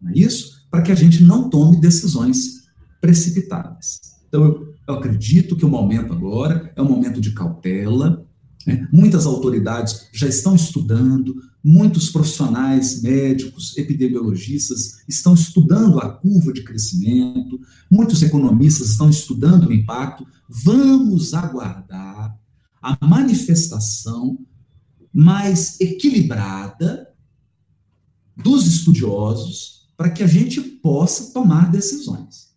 não 0.00 0.10
é 0.10 0.14
isso? 0.14 0.66
Para 0.70 0.82
que 0.82 0.92
a 0.92 0.94
gente 0.94 1.22
não 1.22 1.50
tome 1.50 1.80
decisões 1.80 2.59
precipitadas. 3.00 4.00
Então, 4.28 4.44
eu, 4.44 4.74
eu 4.86 4.94
acredito 4.94 5.56
que 5.56 5.64
o 5.64 5.68
momento 5.68 6.12
agora 6.12 6.72
é 6.76 6.82
um 6.82 6.88
momento 6.88 7.20
de 7.20 7.32
cautela. 7.32 8.26
Né? 8.66 8.88
Muitas 8.92 9.26
autoridades 9.26 10.08
já 10.12 10.28
estão 10.28 10.54
estudando, 10.54 11.34
muitos 11.64 12.10
profissionais 12.10 13.02
médicos, 13.02 13.76
epidemiologistas 13.76 15.02
estão 15.08 15.34
estudando 15.34 15.98
a 15.98 16.08
curva 16.08 16.52
de 16.52 16.62
crescimento, 16.62 17.60
muitos 17.90 18.22
economistas 18.22 18.90
estão 18.90 19.10
estudando 19.10 19.68
o 19.68 19.72
impacto. 19.72 20.26
Vamos 20.48 21.34
aguardar 21.34 22.38
a 22.82 23.06
manifestação 23.06 24.38
mais 25.12 25.80
equilibrada 25.80 27.08
dos 28.36 28.66
estudiosos 28.66 29.88
para 29.96 30.10
que 30.10 30.22
a 30.22 30.26
gente 30.26 30.60
possa 30.60 31.32
tomar 31.32 31.70
decisões. 31.70 32.49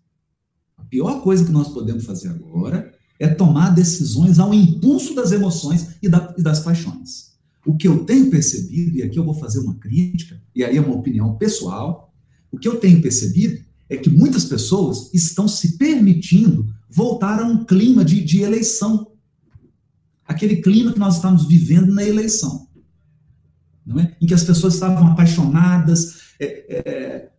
Pior 0.93 1.23
coisa 1.23 1.43
que 1.43 1.51
nós 1.51 1.69
podemos 1.69 2.05
fazer 2.05 2.29
agora 2.29 2.93
é 3.19 3.27
tomar 3.27 3.71
decisões 3.71 4.37
ao 4.37 4.53
impulso 4.53 5.15
das 5.15 5.31
emoções 5.31 5.95
e, 6.03 6.07
da, 6.07 6.35
e 6.37 6.43
das 6.43 6.59
paixões. 6.59 7.31
O 7.65 7.75
que 7.75 7.87
eu 7.87 8.05
tenho 8.05 8.29
percebido, 8.29 8.95
e 8.95 9.01
aqui 9.01 9.17
eu 9.17 9.25
vou 9.25 9.33
fazer 9.33 9.57
uma 9.57 9.73
crítica, 9.73 10.39
e 10.55 10.63
aí 10.63 10.77
é 10.77 10.81
uma 10.81 10.93
opinião 10.93 11.35
pessoal, 11.35 12.13
o 12.51 12.59
que 12.59 12.67
eu 12.67 12.79
tenho 12.79 13.01
percebido 13.01 13.59
é 13.89 13.97
que 13.97 14.07
muitas 14.07 14.45
pessoas 14.45 15.09
estão 15.11 15.47
se 15.47 15.79
permitindo 15.79 16.71
voltar 16.87 17.39
a 17.39 17.47
um 17.47 17.65
clima 17.65 18.05
de, 18.05 18.23
de 18.23 18.41
eleição 18.41 19.07
aquele 20.27 20.57
clima 20.57 20.93
que 20.93 20.99
nós 20.99 21.15
estamos 21.15 21.47
vivendo 21.47 21.91
na 21.91 22.03
eleição, 22.03 22.67
não 23.83 23.99
é? 23.99 24.15
em 24.21 24.27
que 24.27 24.33
as 24.35 24.43
pessoas 24.43 24.75
estavam 24.75 25.07
apaixonadas, 25.07 26.19
é, 26.39 26.45
é, 26.45 27.29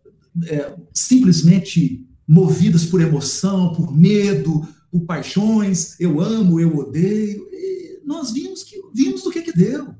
é, 0.47 0.77
simplesmente 0.93 2.05
movidas 2.27 2.85
por 2.85 3.01
emoção, 3.01 3.73
por 3.75 3.97
medo, 3.97 4.67
por 4.91 5.01
paixões, 5.03 5.99
eu 6.01 6.21
amo, 6.21 6.61
eu 6.61 6.77
odeio. 6.77 7.49
E 7.53 8.01
nós 8.05 8.33
vimos 8.33 8.63
que 8.63 8.81
vimos 8.95 9.23
do 9.23 9.31
que 9.31 9.43
que 9.43 9.53
deu. 9.53 9.95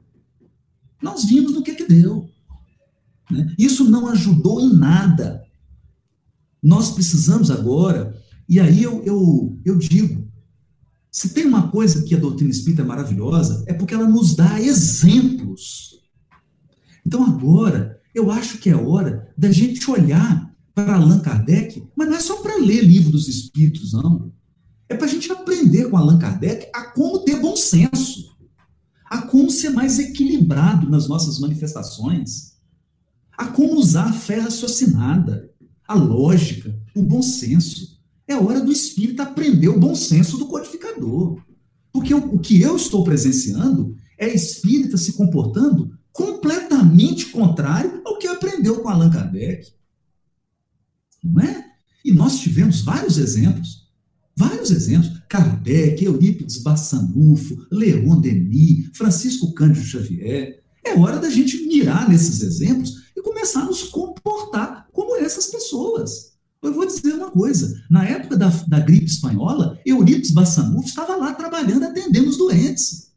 Nós 1.03 1.25
vimos 1.25 1.53
do 1.53 1.63
que 1.63 1.75
que 1.75 1.85
deu. 1.85 2.29
Né? 3.31 3.55
Isso 3.59 3.89
não 3.91 4.09
ajudou 4.09 4.61
em 4.61 4.75
nada. 4.75 5.45
Nós 6.63 6.93
precisamos 6.93 7.51
agora, 7.51 8.17
e 8.49 8.59
aí 8.59 8.83
eu, 8.83 9.03
eu, 9.05 9.61
eu 9.65 9.77
digo, 9.77 10.27
se 11.11 11.29
tem 11.29 11.45
uma 11.45 11.69
coisa 11.69 12.03
que 12.03 12.15
a 12.15 12.19
doutrina 12.19 12.51
espírita 12.51 12.83
é 12.83 12.85
maravilhosa, 12.87 13.63
é 13.67 13.75
porque 13.75 13.93
ela 13.93 14.09
nos 14.09 14.35
dá 14.35 14.61
exemplos. 14.61 16.01
Então 17.07 17.23
agora, 17.23 18.01
eu 18.15 18.31
acho 18.31 18.59
que 18.59 18.71
é 18.71 18.77
hora 18.77 19.31
da 19.37 19.53
gente 19.53 19.91
olhar 19.91 20.54
para 20.75 20.97
Allan 20.97 21.21
Kardec, 21.21 21.87
mas 21.95 22.09
não 22.09 22.17
é 22.17 22.21
só 22.21 22.43
para 22.43 22.57
ler 22.57 22.83
livro 22.83 23.11
dos 23.11 23.29
espíritos, 23.29 23.93
não. 23.93 24.33
É 24.89 24.97
para 24.97 25.07
a 25.07 25.09
gente 25.09 25.31
aprender 25.31 25.89
com 25.89 25.97
Allan 25.97 26.19
Kardec 26.19 26.69
a 26.75 26.85
como 26.91 27.21
ter 27.21 27.41
bom 27.41 27.57
senso, 27.57 28.37
a 29.07 29.23
como 29.23 29.51
ser 29.51 29.71
mais 29.71 29.99
equilibrado 29.99 30.91
nas 30.91 31.09
nossas 31.09 31.39
manifestações, 31.39 32.55
a 33.37 33.47
como 33.47 33.75
usar 33.75 34.09
a 34.09 34.13
fé 34.13 34.41
raciocinada, 34.41 35.51
a 35.87 35.95
lógica, 35.95 36.77
o 36.95 37.03
bom 37.03 37.23
senso. 37.23 38.01
É 38.27 38.35
hora 38.37 38.61
do 38.61 38.73
espírito 38.73 39.21
aprender 39.21 39.69
o 39.69 39.79
bom 39.79 39.95
senso 39.95 40.37
do 40.39 40.47
codificador. 40.47 41.39
Porque 41.93 42.13
o, 42.13 42.35
o 42.35 42.39
que 42.39 42.61
eu 42.61 42.75
estou 42.77 43.05
presenciando 43.05 43.95
é 44.19 44.33
espírita 44.33 44.97
se 44.97 45.13
comportando 45.13 45.97
completamente 46.13 47.27
contrário 47.27 48.01
ao 48.05 48.19
que 48.19 48.27
aprendeu 48.27 48.81
com 48.81 48.89
Allan 48.89 49.11
Kardec. 49.11 49.73
Não 51.25 51.43
é? 51.43 51.65
E 52.05 52.13
nós 52.13 52.39
tivemos 52.41 52.83
vários 52.83 53.17
exemplos. 53.17 53.89
Vários 54.37 54.71
exemplos. 54.71 55.23
Kardec, 55.29 56.05
Eurípides 56.05 56.59
Bassanufo, 56.59 57.67
Leon 57.73 58.21
Denis, 58.21 58.91
Francisco 58.95 59.55
Cândido 59.55 59.87
Xavier. 59.87 60.63
É 60.85 60.99
hora 60.99 61.19
da 61.19 61.31
gente 61.31 61.67
mirar 61.67 62.09
nesses 62.09 62.43
exemplos 62.43 63.05
e 63.17 63.23
começar 63.23 63.63
a 63.63 63.67
nos 63.67 63.85
comportar 63.85 64.87
como 64.93 65.17
essas 65.17 65.47
pessoas. 65.47 66.35
Eu 66.63 66.75
vou 66.75 66.87
dizer 66.87 67.15
uma 67.15 67.31
coisa: 67.31 67.75
na 67.91 68.05
época 68.07 68.37
da, 68.37 68.49
da 68.49 68.81
gripe 68.81 69.07
espanhola, 69.07 69.79
Eurípides 69.85 70.31
Bassanufo 70.33 70.89
estava 70.89 71.17
lá 71.17 71.33
trabalhando, 71.33 71.85
atendendo 71.85 72.29
os 72.29 72.37
doentes. 72.37 73.14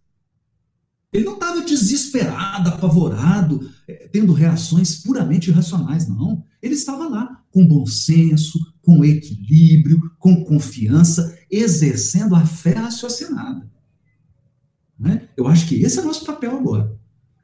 Ele 1.12 1.26
não 1.26 1.36
estava 1.36 1.62
desesperado, 1.63 2.70
apavorado, 2.70 3.70
é, 3.88 4.10
tendo 4.12 4.34
reações 4.34 4.98
puramente 4.98 5.50
irracionais, 5.50 6.08
não. 6.08 6.43
Ele 6.62 6.74
estava 6.74 7.08
lá 7.08 7.43
com 7.52 7.65
bom 7.65 7.86
senso, 7.86 8.60
com 8.82 9.06
equilíbrio, 9.06 10.12
com 10.20 10.43
confiança, 10.43 11.38
exercendo 11.50 12.36
a 12.36 12.46
fé 12.46 12.74
raciocinada. 12.74 13.70
Né? 15.00 15.30
Eu 15.38 15.48
acho 15.48 15.67
que 15.67 15.76
esse 15.76 16.00
é 16.00 16.02
o 16.02 16.06
nosso 16.06 16.26
papel 16.26 16.58
agora. 16.58 16.98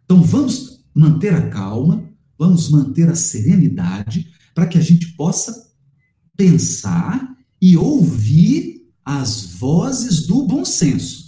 Então 0.04 0.22
vamos 0.22 0.86
manter 0.94 1.34
a 1.34 1.50
calma, 1.50 2.04
vamos 2.38 2.70
manter 2.70 3.10
a 3.10 3.16
serenidade, 3.16 4.32
para 4.54 4.68
que 4.68 4.78
a 4.78 4.82
gente 4.82 5.14
possa 5.14 5.72
pensar 6.36 7.36
e 7.62 7.78
ouvir 7.78 8.92
as 9.06 9.46
vozes 9.46 10.28
do 10.28 10.46
bom 10.46 10.66
senso. 10.66 11.23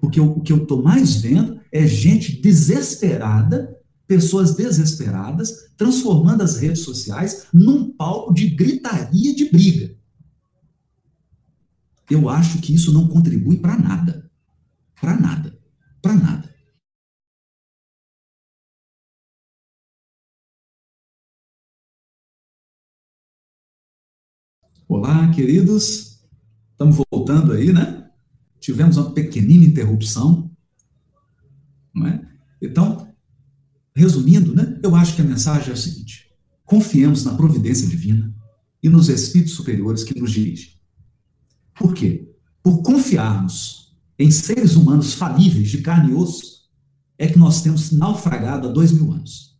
Porque 0.00 0.20
o, 0.20 0.38
o 0.38 0.40
que 0.40 0.52
eu 0.52 0.62
estou 0.62 0.82
mais 0.82 1.16
vendo 1.16 1.60
é 1.72 1.86
gente 1.86 2.40
desesperada, 2.40 3.76
pessoas 4.06 4.54
desesperadas, 4.54 5.70
transformando 5.76 6.42
as 6.42 6.56
redes 6.56 6.82
sociais 6.82 7.46
num 7.52 7.92
palco 7.92 8.32
de 8.32 8.48
gritaria 8.48 9.34
de 9.34 9.50
briga. 9.50 9.96
Eu 12.10 12.28
acho 12.28 12.60
que 12.60 12.74
isso 12.74 12.92
não 12.92 13.06
contribui 13.06 13.58
para 13.58 13.78
nada. 13.78 14.30
Para 14.98 15.14
nada. 15.14 15.58
Para 16.00 16.14
nada. 16.14 16.48
Olá, 24.88 25.30
queridos. 25.34 26.24
Estamos 26.72 26.96
voltando 27.10 27.52
aí, 27.52 27.72
né? 27.72 28.07
Tivemos 28.68 28.98
uma 28.98 29.12
pequenina 29.12 29.64
interrupção. 29.64 30.50
Não 31.94 32.06
é? 32.06 32.28
Então, 32.60 33.14
resumindo, 33.96 34.54
né? 34.54 34.78
Eu 34.82 34.94
acho 34.94 35.16
que 35.16 35.22
a 35.22 35.24
mensagem 35.24 35.70
é 35.70 35.72
a 35.72 35.76
seguinte: 35.76 36.26
confiemos 36.66 37.24
na 37.24 37.32
providência 37.32 37.88
divina 37.88 38.30
e 38.82 38.90
nos 38.90 39.08
espíritos 39.08 39.54
superiores 39.54 40.04
que 40.04 40.20
nos 40.20 40.32
dirigem. 40.32 40.74
Por 41.78 41.94
quê? 41.94 42.30
Por 42.62 42.82
confiarmos 42.82 43.96
em 44.18 44.30
seres 44.30 44.76
humanos 44.76 45.14
falíveis 45.14 45.70
de 45.70 45.78
carne 45.78 46.10
e 46.10 46.14
osso, 46.14 46.68
é 47.16 47.26
que 47.26 47.38
nós 47.38 47.62
temos 47.62 47.90
naufragado 47.90 48.68
há 48.68 48.70
dois 48.70 48.92
mil 48.92 49.10
anos. 49.14 49.58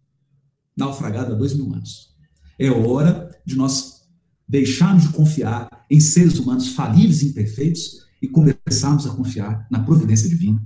Naufragado 0.76 1.32
há 1.32 1.34
dois 1.34 1.54
mil 1.54 1.72
anos. 1.72 2.14
É 2.58 2.70
hora 2.70 3.34
de 3.46 3.56
nós 3.56 4.02
deixarmos 4.46 5.04
de 5.04 5.14
confiar 5.14 5.86
em 5.90 5.98
seres 5.98 6.38
humanos 6.38 6.74
falíveis 6.74 7.22
e 7.22 7.28
imperfeitos 7.28 8.06
e 8.20 8.28
começarmos 8.28 9.06
a 9.06 9.10
confiar 9.10 9.66
na 9.70 9.80
providência 9.80 10.28
divina 10.28 10.60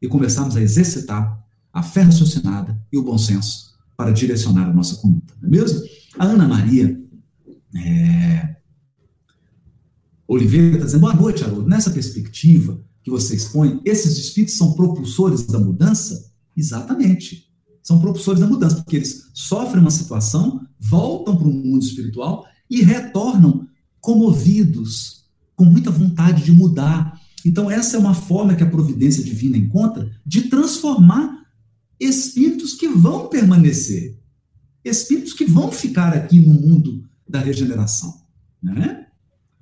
e 0.00 0.08
começarmos 0.08 0.56
a 0.56 0.62
exercitar 0.62 1.44
a 1.72 1.82
fé 1.82 2.02
raciocinada 2.02 2.80
e 2.92 2.98
o 2.98 3.02
bom 3.02 3.18
senso 3.18 3.76
para 3.96 4.10
direcionar 4.10 4.68
a 4.68 4.72
nossa 4.72 4.96
conduta, 4.96 5.34
não 5.40 5.48
é 5.48 5.50
mesmo? 5.50 5.80
A 6.18 6.24
Ana 6.24 6.46
Maria 6.46 6.98
é... 7.74 8.56
Oliveira 10.26 10.76
está 10.76 10.84
dizendo, 10.86 11.00
boa 11.00 11.14
noite, 11.14 11.42
Haroldo. 11.42 11.68
Nessa 11.68 11.90
perspectiva 11.90 12.80
que 13.02 13.10
você 13.10 13.34
expõe, 13.34 13.80
esses 13.84 14.18
espíritos 14.18 14.56
são 14.56 14.74
propulsores 14.74 15.46
da 15.46 15.58
mudança? 15.58 16.30
Exatamente. 16.56 17.48
São 17.82 17.98
propulsores 17.98 18.40
da 18.40 18.46
mudança, 18.46 18.76
porque 18.76 18.96
eles 18.96 19.30
sofrem 19.32 19.80
uma 19.80 19.90
situação, 19.90 20.66
voltam 20.78 21.36
para 21.36 21.48
o 21.48 21.52
mundo 21.52 21.82
espiritual 21.82 22.44
e 22.68 22.82
retornam 22.82 23.66
comovidos, 24.00 25.17
com 25.58 25.64
muita 25.64 25.90
vontade 25.90 26.44
de 26.44 26.52
mudar. 26.52 27.20
Então, 27.44 27.68
essa 27.68 27.96
é 27.96 28.00
uma 28.00 28.14
forma 28.14 28.54
que 28.54 28.62
a 28.62 28.70
providência 28.70 29.24
divina 29.24 29.56
encontra 29.56 30.08
de 30.24 30.42
transformar 30.42 31.44
espíritos 31.98 32.74
que 32.74 32.86
vão 32.86 33.28
permanecer, 33.28 34.16
espíritos 34.84 35.32
que 35.32 35.44
vão 35.44 35.72
ficar 35.72 36.14
aqui 36.14 36.38
no 36.38 36.54
mundo 36.54 37.04
da 37.28 37.40
regeneração. 37.40 38.14
Né? 38.62 39.06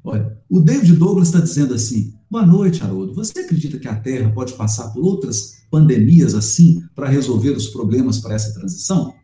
Olha, 0.05 0.39
o 0.51 0.61
David 0.61 0.93
Douglas 0.97 1.29
está 1.29 1.41
dizendo 1.41 1.73
assim: 1.73 2.13
boa 2.31 2.45
noite, 2.45 2.83
Haroldo. 2.83 3.15
Você 3.15 3.41
acredita 3.41 3.79
que 3.79 3.89
a 3.89 3.97
Terra 3.97 4.31
pode 4.31 4.53
passar 4.53 4.91
por 4.91 5.03
outras 5.03 5.65
pandemias 5.71 6.35
assim 6.35 6.83
para 6.95 7.09
resolver 7.09 7.53
os 7.53 7.69
problemas 7.69 8.19
para 8.19 8.35
essa 8.35 8.53
transição? 8.53 9.15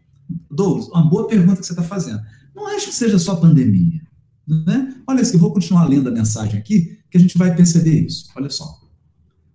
Douglas, 0.50 0.88
uma 0.88 1.04
boa 1.04 1.28
pergunta 1.28 1.60
que 1.60 1.66
você 1.66 1.72
está 1.72 1.82
fazendo. 1.82 2.20
Não 2.54 2.66
acho 2.68 2.86
que 2.86 2.94
seja 2.94 3.18
só 3.18 3.36
pandemia. 3.36 4.00
Né? 4.46 4.96
Olha, 5.06 5.22
eu 5.22 5.38
vou 5.38 5.52
continuar 5.52 5.84
lendo 5.88 6.08
a 6.08 6.12
mensagem 6.12 6.58
aqui, 6.58 6.98
que 7.10 7.16
a 7.16 7.20
gente 7.20 7.38
vai 7.38 7.54
perceber 7.54 8.06
isso. 8.06 8.28
Olha 8.36 8.50
só. 8.50 8.80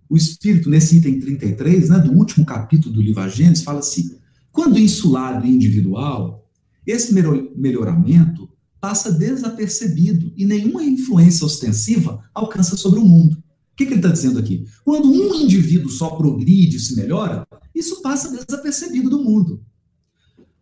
O 0.10 0.15
Espírito, 0.15 0.69
nesse 0.69 0.97
item 0.97 1.19
33, 1.19 1.89
né, 1.89 2.00
do 2.00 2.13
último 2.13 2.45
capítulo 2.45 2.93
do 2.93 3.02
livro 3.02 3.28
Gênesis, 3.30 3.63
fala 3.63 3.80
assim: 3.80 4.17
quando 4.52 4.80
insulado 4.80 5.45
e 5.45 5.52
individual, 5.52 6.50
esse 6.86 7.13
melhoramento 7.13 8.50
passa 8.80 9.12
desapercebido 9.12 10.32
e 10.38 10.45
nenhuma 10.45 10.84
influência 10.84 11.45
ostensiva 11.45 12.23
alcança 12.34 12.78
sobre 12.78 13.00
o 13.00 13.06
mundo. 13.06 13.34
O 13.34 13.76
que, 13.76 13.86
que 13.86 13.93
ele 13.93 14.00
está 14.00 14.10
dizendo 14.10 14.39
aqui? 14.39 14.65
Quando 14.84 15.12
um 15.12 15.36
indivíduo 15.36 15.91
só 15.91 16.12
progride 16.12 16.78
e 16.78 16.80
se 16.80 16.95
melhora, 16.95 17.45
isso 17.76 18.02
passa 18.02 18.32
desapercebido 18.32 19.10
do 19.10 19.23
mundo. 19.23 19.62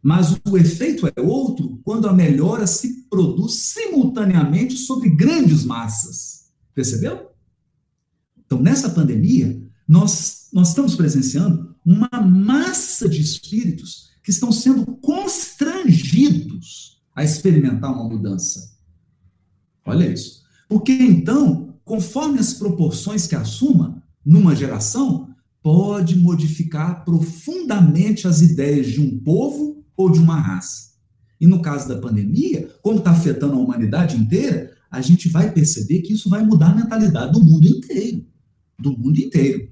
Mas 0.06 0.40
o 0.48 0.56
efeito 0.56 1.08
é 1.08 1.20
outro 1.20 1.82
quando 1.84 2.08
a 2.08 2.14
melhora 2.14 2.68
se 2.68 3.08
produz 3.10 3.56
simultaneamente 3.56 4.78
sobre 4.78 5.10
grandes 5.10 5.66
massas. 5.66 6.52
Percebeu? 6.76 7.32
Então, 8.46 8.62
nessa 8.62 8.92
pandemia, 8.92 9.60
nós, 9.88 10.50
nós 10.54 10.70
estamos 10.70 10.94
presenciando 10.94 11.76
uma 11.84 12.22
massa 12.22 13.10
de 13.10 13.20
espíritos 13.20 14.12
que 14.24 14.30
estão 14.30 14.52
sendo 14.52 14.86
constrangidos 14.98 17.02
a 17.16 17.24
experimentar 17.24 17.92
uma 17.92 18.08
mudança. 18.08 18.78
Olha 19.84 20.08
isso. 20.08 20.44
Porque 20.70 20.92
então, 20.92 21.80
conforme 21.84 22.38
as 22.38 22.54
proporções 22.54 23.26
que 23.26 23.34
assuma 23.34 24.04
numa 24.24 24.56
geração, 24.56 25.34
pode 25.64 26.16
modificar 26.16 27.04
profundamente 27.04 28.28
as 28.28 28.42
ideias 28.42 28.86
de 28.86 29.02
um 29.02 29.18
povo 29.18 29.84
ou 29.96 30.12
de 30.12 30.20
uma 30.20 30.40
raça. 30.40 30.96
E 31.40 31.48
no 31.48 31.62
caso 31.62 31.88
da 31.88 31.98
pandemia, 31.98 32.70
como 32.82 33.00
está 33.00 33.12
afetando 33.12 33.54
a 33.54 33.60
humanidade 33.60 34.16
inteira, 34.16 34.72
a 34.90 35.02
gente 35.02 35.28
vai 35.28 35.52
perceber 35.52 36.02
que 36.02 36.14
isso 36.14 36.30
vai 36.30 36.44
mudar 36.44 36.72
a 36.72 36.76
mentalidade 36.76 37.34
do 37.34 37.44
mundo 37.44 37.68
inteiro. 37.68 38.26
Do 38.80 38.98
mundo 38.98 39.20
inteiro. 39.20 39.70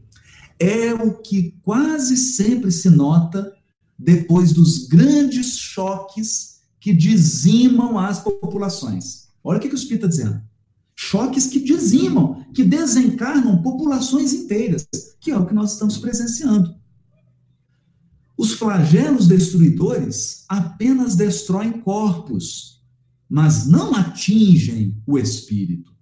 É 0.60 0.94
o 0.94 1.14
que 1.22 1.56
quase 1.62 2.18
sempre 2.18 2.72
se 2.72 2.90
nota 2.90 3.54
depois 3.98 4.52
dos 4.52 4.88
grandes 4.88 5.58
choques 5.58 6.60
que 6.80 6.94
dizimam 6.94 7.98
as 7.98 8.20
populações. 8.20 9.30
Olha 9.44 9.58
o 9.58 9.62
que, 9.62 9.70
que 9.70 9.76
o 9.76 9.78
Espírito 9.78 10.06
está 10.06 10.24
dizendo. 10.24 10.42
Choques 10.96 11.48
que 11.48 11.60
dizimam, 11.60 12.46
que 12.54 12.64
desencarnam 12.64 13.62
populações 13.62 14.34
inteiras, 14.34 14.88
que 15.20 15.32
é 15.32 15.38
o 15.38 15.46
que 15.46 15.54
nós 15.54 15.74
estamos 15.74 15.98
presenciando. 15.98 16.76
Os 18.38 18.54
flagelos 18.54 19.28
destruidores 19.28 20.44
apenas 20.50 21.16
destroem 21.16 21.72
corpos, 21.72 22.82
mas 23.30 23.68
não 23.68 23.94
atingem 23.94 24.98
o 25.06 25.18
espírito. 25.18 25.94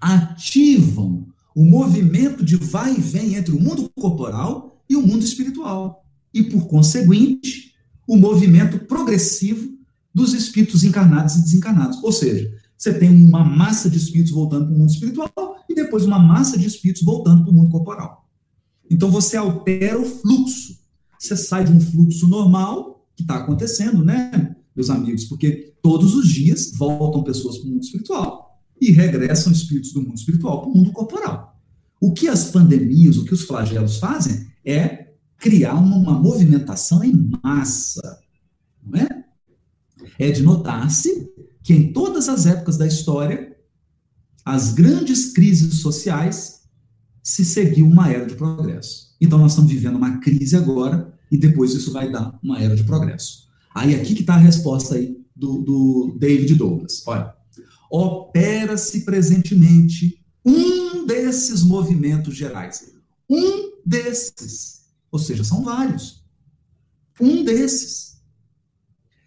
Ativam 0.00 1.26
o 1.54 1.64
movimento 1.64 2.44
de 2.44 2.56
vai 2.56 2.94
e 2.96 3.00
vem 3.00 3.34
entre 3.34 3.54
o 3.54 3.60
mundo 3.60 3.90
corporal 3.94 4.84
e 4.88 4.94
o 4.94 5.02
mundo 5.02 5.24
espiritual. 5.24 6.04
E, 6.32 6.42
por 6.42 6.66
conseguinte, 6.68 7.72
o 8.06 8.16
movimento 8.16 8.78
progressivo 8.80 9.74
dos 10.14 10.32
espíritos 10.32 10.84
encarnados 10.84 11.36
e 11.36 11.42
desencarnados. 11.42 12.02
Ou 12.02 12.12
seja, 12.12 12.50
você 12.76 12.92
tem 12.92 13.10
uma 13.10 13.42
massa 13.42 13.90
de 13.90 13.96
espíritos 13.96 14.32
voltando 14.32 14.66
para 14.66 14.74
o 14.74 14.78
mundo 14.78 14.90
espiritual 14.90 15.56
e 15.68 15.74
depois 15.74 16.04
uma 16.04 16.18
massa 16.18 16.58
de 16.58 16.66
espíritos 16.66 17.02
voltando 17.02 17.42
para 17.42 17.50
o 17.50 17.54
mundo 17.54 17.70
corporal. 17.70 18.28
Então 18.88 19.10
você 19.10 19.36
altera 19.36 19.98
o 19.98 20.04
fluxo 20.04 20.85
você 21.26 21.36
sai 21.36 21.64
de 21.64 21.72
um 21.72 21.80
fluxo 21.80 22.28
normal, 22.28 23.06
que 23.14 23.22
está 23.22 23.36
acontecendo, 23.36 24.04
né, 24.04 24.56
meus 24.74 24.90
amigos? 24.90 25.24
Porque 25.24 25.74
todos 25.82 26.14
os 26.14 26.28
dias 26.28 26.72
voltam 26.76 27.24
pessoas 27.24 27.58
para 27.58 27.66
o 27.66 27.70
mundo 27.70 27.82
espiritual 27.82 28.60
e 28.80 28.90
regressam 28.90 29.52
espíritos 29.52 29.92
do 29.92 30.02
mundo 30.02 30.16
espiritual 30.16 30.62
para 30.62 30.70
o 30.70 30.74
mundo 30.74 30.92
corporal. 30.92 31.58
O 32.00 32.12
que 32.12 32.28
as 32.28 32.50
pandemias, 32.50 33.16
o 33.16 33.24
que 33.24 33.32
os 33.32 33.42
flagelos 33.42 33.96
fazem 33.96 34.46
é 34.64 35.14
criar 35.38 35.74
uma, 35.74 35.96
uma 35.96 36.18
movimentação 36.18 37.02
em 37.02 37.30
massa, 37.42 38.20
não 38.84 39.00
é? 39.00 39.24
É 40.18 40.30
de 40.30 40.42
notar-se 40.42 41.30
que 41.62 41.72
em 41.72 41.92
todas 41.92 42.28
as 42.28 42.46
épocas 42.46 42.76
da 42.76 42.86
história, 42.86 43.56
as 44.44 44.72
grandes 44.72 45.32
crises 45.32 45.80
sociais 45.80 46.60
se 47.22 47.44
seguiu 47.44 47.86
uma 47.86 48.10
era 48.10 48.26
de 48.26 48.36
progresso. 48.36 49.16
Então 49.20 49.38
nós 49.38 49.52
estamos 49.52 49.70
vivendo 49.70 49.96
uma 49.96 50.18
crise 50.18 50.54
agora 50.54 51.15
e 51.30 51.36
depois 51.36 51.72
isso 51.74 51.92
vai 51.92 52.10
dar 52.10 52.38
uma 52.42 52.60
era 52.60 52.76
de 52.76 52.84
progresso. 52.84 53.46
Aí 53.74 53.94
aqui 53.94 54.14
que 54.14 54.20
está 54.20 54.34
a 54.34 54.38
resposta 54.38 54.94
aí 54.94 55.16
do, 55.34 55.58
do 55.62 56.16
David 56.18 56.54
Douglas. 56.54 57.02
Olha, 57.06 57.34
opera-se 57.90 59.04
presentemente 59.04 60.24
um 60.44 61.04
desses 61.04 61.62
movimentos 61.62 62.34
gerais. 62.34 62.92
Um 63.28 63.72
desses. 63.84 64.86
Ou 65.10 65.18
seja, 65.18 65.44
são 65.44 65.62
vários. 65.62 66.24
Um 67.20 67.44
desses. 67.44 68.16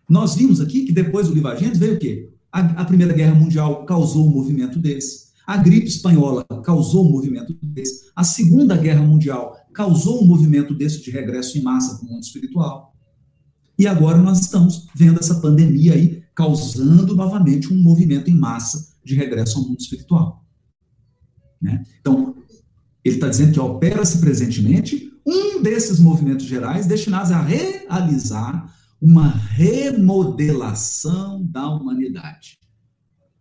Nós 0.09 0.35
vimos 0.35 0.59
aqui 0.59 0.85
que 0.85 0.91
depois 0.91 1.27
do 1.27 1.33
Livagente 1.33 1.77
veio 1.77 1.95
o 1.95 1.99
quê? 1.99 2.33
A, 2.51 2.59
a 2.81 2.85
Primeira 2.85 3.13
Guerra 3.13 3.35
Mundial 3.35 3.85
causou 3.85 4.27
um 4.27 4.31
movimento 4.31 4.79
desse. 4.79 5.29
A 5.45 5.57
gripe 5.57 5.87
espanhola 5.87 6.45
causou 6.63 7.07
um 7.07 7.11
movimento 7.11 7.57
desse. 7.61 8.09
A 8.15 8.23
Segunda 8.23 8.75
Guerra 8.75 9.01
Mundial 9.01 9.55
causou 9.79 10.21
um 10.21 10.27
movimento 10.27 10.75
desse 10.75 11.01
de 11.01 11.09
regresso 11.09 11.57
em 11.57 11.61
massa 11.61 11.95
para 11.95 12.05
o 12.05 12.09
mundo 12.09 12.21
espiritual. 12.21 12.93
E 13.77 13.87
agora 13.87 14.17
nós 14.17 14.41
estamos 14.41 14.85
vendo 14.93 15.21
essa 15.21 15.35
pandemia 15.35 15.93
aí 15.93 16.21
causando 16.35 17.15
novamente 17.15 17.73
um 17.73 17.81
movimento 17.81 18.29
em 18.29 18.35
massa 18.35 18.93
de 19.05 19.15
regresso 19.15 19.57
ao 19.57 19.63
mundo 19.63 19.79
espiritual. 19.79 20.45
Né? 21.61 21.81
Então, 22.01 22.35
Ele 23.05 23.15
está 23.15 23.29
dizendo 23.29 23.53
que 23.53 23.59
opera-se 23.61 24.19
presentemente 24.19 25.13
um 25.25 25.63
desses 25.63 25.97
movimentos 25.97 26.45
gerais 26.45 26.85
destinados 26.85 27.31
a 27.31 27.41
realizar 27.41 28.75
uma 29.01 29.29
remodelação 29.29 31.41
da 31.41 31.69
humanidade. 31.69 32.59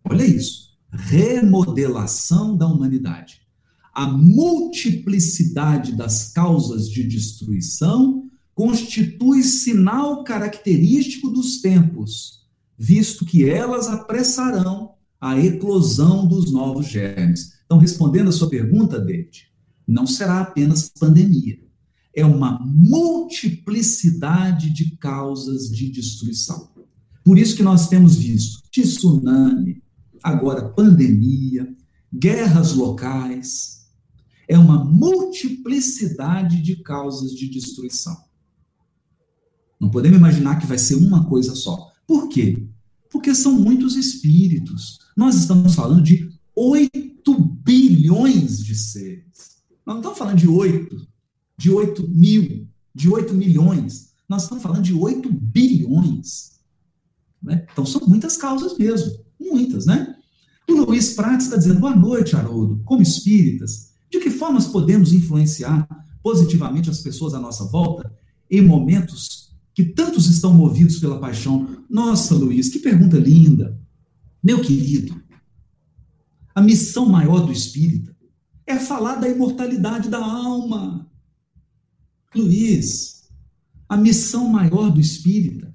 Olha 0.09 0.23
isso. 0.23 0.69
Remodelação 0.89 2.55
da 2.55 2.65
humanidade. 2.65 3.41
A 3.99 4.07
multiplicidade 4.07 5.91
das 5.91 6.31
causas 6.31 6.89
de 6.89 7.03
destruição 7.03 8.29
constitui 8.55 9.43
sinal 9.43 10.23
característico 10.23 11.29
dos 11.29 11.59
tempos, 11.59 12.45
visto 12.77 13.25
que 13.25 13.49
elas 13.49 13.89
apressarão 13.89 14.93
a 15.19 15.37
eclosão 15.37 16.25
dos 16.25 16.49
novos 16.49 16.87
germes. 16.87 17.59
Então, 17.65 17.77
respondendo 17.77 18.29
a 18.29 18.31
sua 18.31 18.49
pergunta, 18.49 19.01
David, 19.01 19.49
não 19.85 20.07
será 20.07 20.39
apenas 20.39 20.89
pandemia. 20.97 21.59
É 22.15 22.25
uma 22.25 22.57
multiplicidade 22.65 24.69
de 24.69 24.95
causas 24.95 25.69
de 25.69 25.91
destruição. 25.91 26.69
Por 27.21 27.37
isso 27.37 27.53
que 27.53 27.63
nós 27.63 27.89
temos 27.89 28.15
visto 28.15 28.63
tsunami, 28.71 29.83
agora 30.23 30.69
pandemia, 30.69 31.67
guerras 32.13 32.73
locais. 32.73 33.78
É 34.49 34.57
uma 34.57 34.83
multiplicidade 34.83 36.59
de 36.63 36.77
causas 36.77 37.31
de 37.33 37.47
destruição. 37.47 38.17
Não 39.79 39.91
podemos 39.91 40.17
imaginar 40.17 40.59
que 40.59 40.65
vai 40.65 40.79
ser 40.79 40.95
uma 40.95 41.25
coisa 41.29 41.53
só. 41.53 41.91
Por 42.07 42.27
quê? 42.27 42.67
Porque 43.11 43.35
são 43.35 43.53
muitos 43.53 43.95
espíritos. 43.95 44.97
Nós 45.15 45.35
estamos 45.35 45.75
falando 45.75 46.01
de 46.01 46.27
8 46.55 47.39
bilhões 47.63 48.57
de 48.65 48.73
seres. 48.73 49.59
Nós 49.85 49.95
não 49.95 49.97
estamos 49.97 50.17
falando 50.17 50.37
de 50.37 50.47
8, 50.47 51.07
de 51.55 51.69
8 51.69 52.07
mil, 52.09 52.67
de 52.93 53.07
8 53.07 53.33
milhões. 53.35 54.13
Nós 54.27 54.43
estamos 54.43 54.63
falando 54.63 54.81
de 54.81 54.93
8 54.93 55.31
bilhões. 55.31 56.59
Né? 57.41 57.67
Então 57.71 57.85
são 57.85 58.01
muitas 58.07 58.35
causas 58.35 58.77
mesmo. 58.77 59.23
Muitas, 59.39 59.85
né? 59.85 60.15
O 60.67 60.73
Luiz 60.73 61.13
Prates 61.13 61.45
está 61.45 61.57
dizendo: 61.57 61.79
boa 61.79 61.95
noite, 61.95 62.35
Haroldo. 62.35 62.81
Como 62.83 63.01
espíritas, 63.01 63.88
de 64.09 64.19
que 64.19 64.29
formas 64.29 64.67
podemos 64.67 65.13
influenciar 65.13 65.87
positivamente 66.21 66.89
as 66.89 67.01
pessoas 67.01 67.33
à 67.33 67.39
nossa 67.39 67.65
volta 67.65 68.11
em 68.49 68.61
momentos 68.61 69.49
que 69.73 69.83
tantos 69.83 70.25
estão 70.27 70.53
movidos 70.53 70.99
pela 70.99 71.19
paixão. 71.19 71.85
Nossa, 71.89 72.35
Luiz, 72.35 72.69
que 72.69 72.79
pergunta 72.79 73.17
linda. 73.17 73.79
Meu 74.43 74.61
querido, 74.61 75.21
a 76.53 76.61
missão 76.61 77.05
maior 77.05 77.45
do 77.45 77.51
espírita 77.51 78.15
é 78.65 78.77
falar 78.77 79.15
da 79.15 79.29
imortalidade 79.29 80.09
da 80.09 80.23
alma. 80.23 81.09
Luiz, 82.35 83.29
a 83.87 83.97
missão 83.97 84.47
maior 84.47 84.91
do 84.91 84.99
espírita 84.99 85.73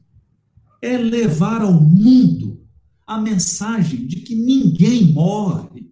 é 0.81 0.97
levar 0.97 1.63
ao 1.63 1.73
mundo 1.73 2.63
a 3.07 3.21
mensagem 3.21 4.07
de 4.07 4.17
que 4.17 4.35
ninguém 4.35 5.13
morre, 5.13 5.84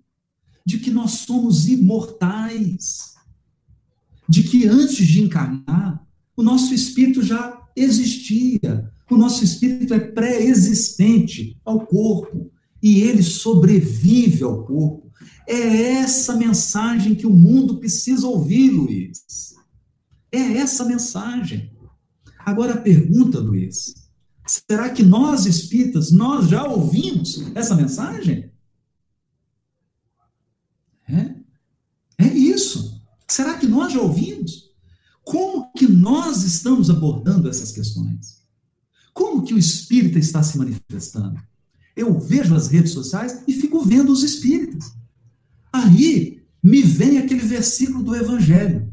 de 0.65 0.79
que 0.79 0.91
nós 0.91 1.13
somos 1.13 1.69
imortais, 1.69 3.15
de 4.29 4.43
que 4.45 4.67
antes 4.67 5.07
de 5.07 5.23
encarnar, 5.23 6.07
o 6.37 6.43
nosso 6.43 6.73
espírito 6.73 7.23
já 7.23 7.61
existia. 7.77 8.91
O 9.11 9.17
nosso 9.17 9.45
espírito 9.45 9.93
é 9.93 10.01
pré-existente 10.01 11.61
ao 11.65 11.87
corpo 11.87 12.51
e 12.83 13.03
ele 13.03 13.23
sobrevive 13.23 14.43
ao 14.43 14.65
corpo. 14.65 15.11
É 15.47 15.93
essa 15.95 16.37
mensagem 16.37 17.15
que 17.15 17.27
o 17.27 17.33
mundo 17.33 17.79
precisa 17.79 18.27
ouvir, 18.27 18.71
Luiz. 18.71 19.55
É 20.31 20.39
essa 20.39 20.85
mensagem. 20.85 21.71
Agora 22.39 22.75
a 22.75 22.81
pergunta, 22.81 23.39
Luiz, 23.39 23.95
será 24.47 24.91
que 24.91 25.03
nós 25.03 25.47
espíritas, 25.47 26.11
nós 26.11 26.49
já 26.49 26.65
ouvimos 26.65 27.45
essa 27.55 27.75
mensagem? 27.75 28.51
É? 31.09 31.35
É 32.19 32.27
isso. 32.27 33.03
Será 33.33 33.57
que 33.57 33.67
nós 33.67 33.95
já 33.95 33.99
ouvimos? 33.99 34.71
Como 35.25 35.73
que 35.73 35.89
nós 35.89 36.43
estamos 36.43 36.91
abordando 36.91 37.49
essas 37.49 37.73
questões? 37.73 38.43
Como 39.15 39.43
que 39.43 39.55
o 39.55 39.59
espírita 39.59 40.19
está 40.19 40.43
se 40.43 40.59
manifestando? 40.59 41.41
Eu 41.97 42.21
vejo 42.21 42.55
as 42.55 42.69
redes 42.69 42.93
sociais 42.93 43.43
e 43.49 43.55
fico 43.55 43.83
vendo 43.83 44.13
os 44.13 44.23
espíritas. 44.23 44.93
Aí 45.73 46.43
me 46.63 46.83
vem 46.83 47.17
aquele 47.17 47.41
versículo 47.41 48.05
do 48.05 48.15
Evangelho. 48.15 48.93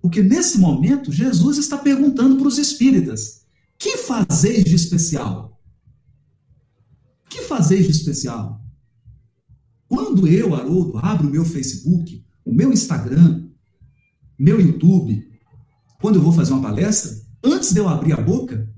Porque 0.00 0.22
nesse 0.22 0.58
momento 0.58 1.12
Jesus 1.12 1.58
está 1.58 1.76
perguntando 1.76 2.36
para 2.38 2.48
os 2.48 2.56
espíritas: 2.56 3.42
que 3.78 3.98
fazeis 3.98 4.64
de 4.64 4.74
especial? 4.74 5.60
Que 7.28 7.42
fazeis 7.42 7.84
de 7.84 7.92
especial? 7.92 8.64
Quando 9.86 10.26
eu, 10.26 10.54
Haroldo, 10.54 10.96
abro 10.96 11.28
o 11.28 11.30
meu 11.30 11.44
Facebook, 11.44 12.24
o 12.44 12.52
meu 12.52 12.72
Instagram, 12.72 13.41
meu 14.42 14.60
YouTube, 14.60 15.30
quando 16.00 16.16
eu 16.16 16.22
vou 16.22 16.32
fazer 16.32 16.52
uma 16.52 16.62
palestra, 16.62 17.16
antes 17.44 17.72
de 17.72 17.78
eu 17.78 17.88
abrir 17.88 18.12
a 18.12 18.20
boca, 18.20 18.68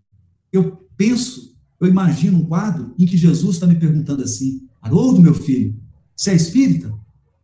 eu 0.53 0.87
penso, 0.95 1.57
eu 1.81 1.89
imagino 1.89 2.37
um 2.37 2.45
quadro 2.45 2.95
em 2.99 3.07
que 3.07 3.17
Jesus 3.17 3.57
está 3.57 3.67
me 3.67 3.75
perguntando 3.75 4.23
assim: 4.23 4.69
Haroldo, 4.83 5.23
meu 5.23 5.33
filho, 5.33 5.83
você 6.15 6.33
é 6.33 6.35
espírita? 6.35 6.93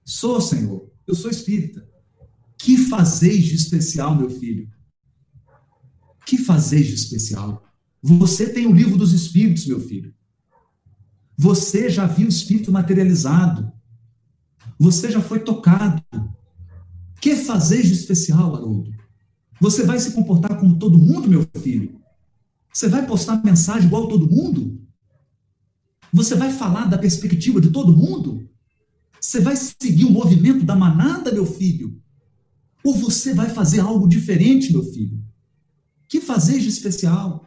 Sou, 0.05 0.39
Senhor, 0.39 0.87
eu 1.07 1.15
sou 1.15 1.31
espírita. 1.31 1.89
Que 2.59 2.77
fazeis 2.77 3.45
de 3.45 3.55
especial, 3.55 4.15
meu 4.15 4.29
filho? 4.29 4.69
Que 6.27 6.37
fazeis 6.37 6.89
de 6.89 6.95
especial? 6.97 7.65
Você 8.03 8.53
tem 8.53 8.67
o 8.67 8.73
livro 8.73 8.99
dos 8.99 9.15
espíritos, 9.15 9.67
meu 9.67 9.81
filho. 9.81 10.15
Você 11.39 11.89
já 11.89 12.07
viu 12.07 12.27
o 12.27 12.29
espírito 12.29 12.71
materializado. 12.71 13.73
Você 14.79 15.11
já 15.11 15.23
foi 15.23 15.41
tocado. 15.41 16.05
Que 17.21 17.37
fazeis 17.37 17.87
de 17.87 17.93
especial, 17.93 18.57
Haroldo? 18.57 18.93
Você 19.61 19.85
vai 19.85 19.99
se 19.99 20.13
comportar 20.13 20.59
como 20.59 20.79
todo 20.79 20.99
mundo, 20.99 21.29
meu 21.29 21.47
filho? 21.63 22.01
Você 22.73 22.89
vai 22.89 23.07
postar 23.07 23.45
mensagem 23.45 23.87
igual 23.87 24.09
todo 24.09 24.31
mundo? 24.31 24.81
Você 26.13 26.35
vai 26.35 26.51
falar 26.51 26.87
da 26.87 26.97
perspectiva 26.97 27.61
de 27.61 27.71
todo 27.71 27.97
mundo? 27.97 28.49
Você 29.21 29.39
vai 29.39 29.55
seguir 29.55 30.07
o 30.07 30.11
movimento 30.11 30.65
da 30.65 30.75
manada, 30.75 31.31
meu 31.31 31.45
filho? 31.45 32.01
Ou 32.83 32.95
você 32.95 33.35
vai 33.35 33.51
fazer 33.51 33.81
algo 33.81 34.09
diferente, 34.09 34.73
meu 34.73 34.83
filho? 34.83 35.23
Que 36.09 36.21
fazer 36.21 36.59
de 36.59 36.69
especial? 36.69 37.47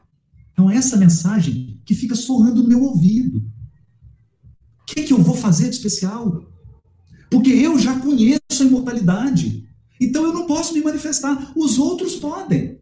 Então, 0.51 0.69
essa 0.69 0.95
mensagem 0.95 1.81
que 1.83 1.95
fica 1.95 2.15
soando 2.15 2.61
no 2.61 2.69
meu 2.69 2.83
ouvido. 2.83 3.39
O 3.39 4.85
que, 4.85 4.99
é 4.99 5.03
que 5.03 5.13
eu 5.13 5.21
vou 5.21 5.35
fazer 5.35 5.69
de 5.69 5.75
especial? 5.75 6.45
Porque 7.31 7.49
eu 7.49 7.79
já 7.79 7.99
conheço 7.99 8.42
a 8.61 8.65
imortalidade. 8.65 9.67
Então 9.99 10.23
eu 10.23 10.33
não 10.33 10.45
posso 10.45 10.73
me 10.73 10.81
manifestar. 10.81 11.51
Os 11.55 11.79
outros 11.79 12.15
podem. 12.15 12.77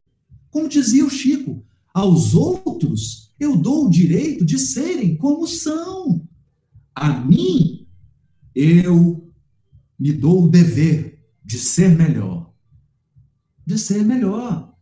Como 0.50 0.68
dizia 0.68 1.06
o 1.06 1.10
Chico, 1.10 1.64
aos 1.94 2.34
outros 2.34 3.32
eu 3.40 3.56
dou 3.56 3.86
o 3.86 3.90
direito 3.90 4.44
de 4.44 4.60
serem 4.60 5.16
como 5.16 5.48
são. 5.48 6.28
A 6.94 7.10
mim, 7.14 7.88
eu 8.54 9.32
me 9.98 10.12
dou 10.12 10.44
o 10.44 10.50
dever 10.50 11.24
de 11.44 11.58
ser 11.58 11.90
melhor. 11.96 12.54
De 13.66 13.78
ser 13.78 14.04
melhor. 14.04 14.74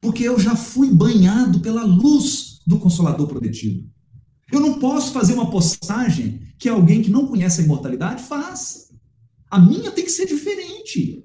Porque 0.00 0.24
eu 0.24 0.38
já 0.38 0.56
fui 0.56 0.92
banhado 0.92 1.60
pela 1.60 1.84
luz 1.84 2.60
do 2.66 2.78
Consolador 2.78 3.26
prometido. 3.26 3.88
Eu 4.50 4.60
não 4.60 4.78
posso 4.78 5.12
fazer 5.12 5.34
uma 5.34 5.50
postagem 5.50 6.40
que 6.58 6.68
alguém 6.68 7.02
que 7.02 7.10
não 7.10 7.26
conhece 7.26 7.60
a 7.60 7.64
imortalidade 7.64 8.22
faça. 8.22 8.87
A 9.50 9.58
minha 9.58 9.90
tem 9.90 10.04
que 10.04 10.10
ser 10.10 10.26
diferente. 10.26 11.24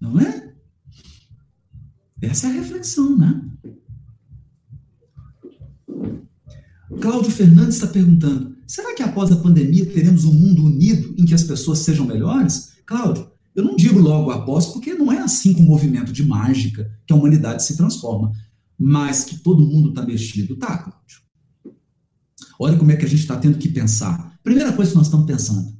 Não 0.00 0.18
é? 0.20 0.54
Essa 2.20 2.48
é 2.48 2.50
a 2.50 2.54
reflexão, 2.54 3.16
né? 3.16 3.42
Cláudio 7.00 7.30
Fernandes 7.30 7.76
está 7.76 7.86
perguntando: 7.86 8.56
será 8.66 8.94
que 8.94 9.02
após 9.02 9.30
a 9.30 9.36
pandemia 9.36 9.86
teremos 9.86 10.24
um 10.24 10.32
mundo 10.32 10.64
unido 10.64 11.14
em 11.16 11.24
que 11.24 11.34
as 11.34 11.44
pessoas 11.44 11.80
sejam 11.80 12.06
melhores? 12.06 12.72
Cláudio, 12.84 13.30
eu 13.54 13.64
não 13.64 13.76
digo 13.76 13.98
logo 13.98 14.30
após, 14.30 14.66
porque 14.66 14.94
não 14.94 15.12
é 15.12 15.18
assim 15.18 15.52
com 15.52 15.60
o 15.60 15.66
movimento 15.66 16.12
de 16.12 16.24
mágica 16.24 16.90
que 17.06 17.12
a 17.12 17.16
humanidade 17.16 17.64
se 17.64 17.76
transforma. 17.76 18.32
Mas 18.78 19.24
que 19.24 19.38
todo 19.38 19.66
mundo 19.66 19.90
está 19.90 20.02
mexido, 20.02 20.56
tá, 20.56 20.78
Cláudio? 20.78 21.18
Olha 22.60 22.76
como 22.76 22.90
é 22.90 22.96
que 22.96 23.04
a 23.04 23.08
gente 23.08 23.20
está 23.20 23.36
tendo 23.36 23.58
que 23.58 23.68
pensar. 23.68 24.38
Primeira 24.42 24.72
coisa 24.72 24.90
que 24.90 24.96
nós 24.96 25.06
estamos 25.06 25.26
pensando: 25.26 25.77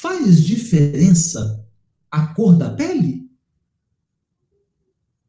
faz 0.00 0.42
diferença 0.42 1.66
a 2.10 2.26
cor 2.28 2.56
da 2.56 2.70
pele? 2.70 3.30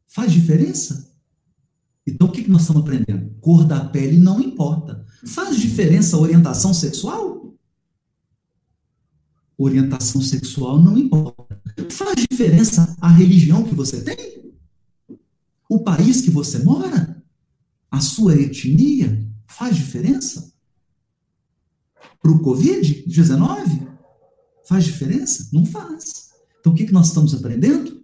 Faz 0.06 0.32
diferença? 0.32 1.14
Então, 2.06 2.28
o 2.28 2.32
que 2.32 2.48
nós 2.48 2.62
estamos 2.62 2.82
aprendendo? 2.82 3.34
Cor 3.40 3.64
da 3.64 3.84
pele 3.84 4.18
não 4.18 4.40
importa. 4.40 5.04
Faz 5.26 5.56
diferença 5.56 6.16
a 6.16 6.20
orientação 6.20 6.72
sexual? 6.72 7.36
orientação 9.58 10.20
sexual 10.20 10.78
não 10.78 10.98
importa. 10.98 11.58
Faz 11.90 12.14
diferença 12.28 12.94
a 13.00 13.08
religião 13.08 13.64
que 13.64 13.74
você 13.74 14.02
tem? 14.02 14.52
O 15.66 15.82
país 15.82 16.20
que 16.20 16.30
você 16.30 16.58
mora? 16.58 17.24
A 17.90 18.00
sua 18.00 18.34
etnia? 18.34 19.26
Faz 19.46 19.76
diferença? 19.76 20.52
Para 22.20 22.30
o 22.30 22.42
Covid-19? 22.42 23.95
Faz 24.68 24.84
diferença? 24.84 25.48
Não 25.52 25.64
faz. 25.64 26.30
Então 26.60 26.72
o 26.72 26.76
que, 26.76 26.86
que 26.86 26.92
nós 26.92 27.08
estamos 27.08 27.34
aprendendo? 27.34 28.02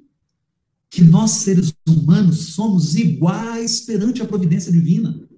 Que 0.89 1.03
nós, 1.03 1.31
seres 1.33 1.73
humanos, 1.89 2.55
somos 2.55 2.95
iguais 2.95 3.81
perante 3.81 4.23
a 4.23 4.27
providência 4.27 4.71
divina. 4.71 5.29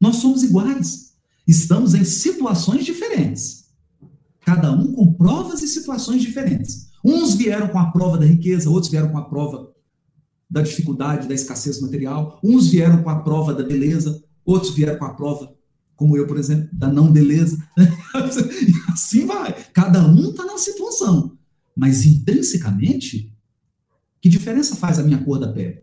Nós 0.00 0.16
somos 0.16 0.42
iguais. 0.42 1.12
Estamos 1.46 1.94
em 1.94 2.04
situações 2.04 2.84
diferentes. 2.84 3.66
Cada 4.40 4.72
um 4.72 4.92
com 4.92 5.12
provas 5.12 5.62
e 5.62 5.68
situações 5.68 6.22
diferentes. 6.22 6.88
Uns 7.04 7.34
vieram 7.34 7.68
com 7.68 7.78
a 7.78 7.90
prova 7.90 8.18
da 8.18 8.26
riqueza, 8.26 8.68
outros 8.70 8.90
vieram 8.90 9.10
com 9.10 9.18
a 9.18 9.24
prova 9.24 9.72
da 10.50 10.62
dificuldade, 10.62 11.28
da 11.28 11.34
escassez 11.34 11.80
material. 11.80 12.40
Uns 12.42 12.68
vieram 12.68 13.02
com 13.02 13.10
a 13.10 13.20
prova 13.20 13.54
da 13.54 13.62
beleza, 13.62 14.22
outros 14.44 14.74
vieram 14.74 14.98
com 14.98 15.04
a 15.04 15.14
prova, 15.14 15.54
como 15.94 16.16
eu, 16.16 16.26
por 16.26 16.38
exemplo, 16.38 16.68
da 16.72 16.90
não 16.90 17.12
beleza. 17.12 17.58
assim 18.98 19.24
vai. 19.24 19.52
Cada 19.72 20.04
um 20.04 20.30
está 20.30 20.44
na 20.44 20.58
situação. 20.58 21.38
Mas 21.76 22.04
intrinsecamente, 22.04 23.32
que 24.20 24.28
diferença 24.28 24.74
faz 24.74 24.98
a 24.98 25.02
minha 25.04 25.22
cor 25.22 25.38
da 25.38 25.52
pele? 25.52 25.80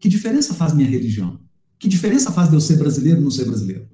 Que 0.00 0.08
diferença 0.08 0.52
faz 0.52 0.74
minha 0.74 0.88
religião? 0.88 1.40
Que 1.78 1.88
diferença 1.88 2.32
faz 2.32 2.50
de 2.50 2.56
eu 2.56 2.60
ser 2.60 2.76
brasileiro 2.76 3.18
ou 3.18 3.24
não 3.24 3.30
ser 3.30 3.44
brasileiro? 3.44 3.88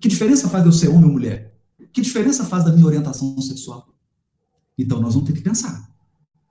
Que 0.00 0.08
diferença 0.08 0.48
faz 0.48 0.64
de 0.64 0.68
eu 0.70 0.72
ser 0.72 0.88
homem 0.88 1.04
ou 1.04 1.12
mulher? 1.12 1.54
Que 1.92 2.00
diferença 2.00 2.44
faz 2.44 2.64
da 2.64 2.72
minha 2.72 2.86
orientação 2.86 3.38
sexual? 3.40 3.94
Então 4.78 5.00
nós 5.00 5.14
vamos 5.14 5.28
ter 5.28 5.34
que 5.34 5.42
pensar. 5.42 5.88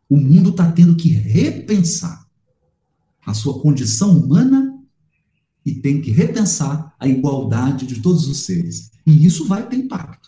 O 0.07 0.17
mundo 0.17 0.51
está 0.51 0.71
tendo 0.71 0.95
que 0.95 1.09
repensar 1.09 2.25
a 3.25 3.33
sua 3.33 3.59
condição 3.59 4.17
humana 4.17 4.79
e 5.65 5.73
tem 5.73 6.01
que 6.01 6.11
repensar 6.11 6.93
a 6.99 7.07
igualdade 7.07 7.87
de 7.87 8.01
todos 8.01 8.27
os 8.27 8.45
seres. 8.45 8.91
E 9.05 9.25
isso 9.25 9.45
vai 9.47 9.67
ter 9.67 9.77
impacto. 9.77 10.22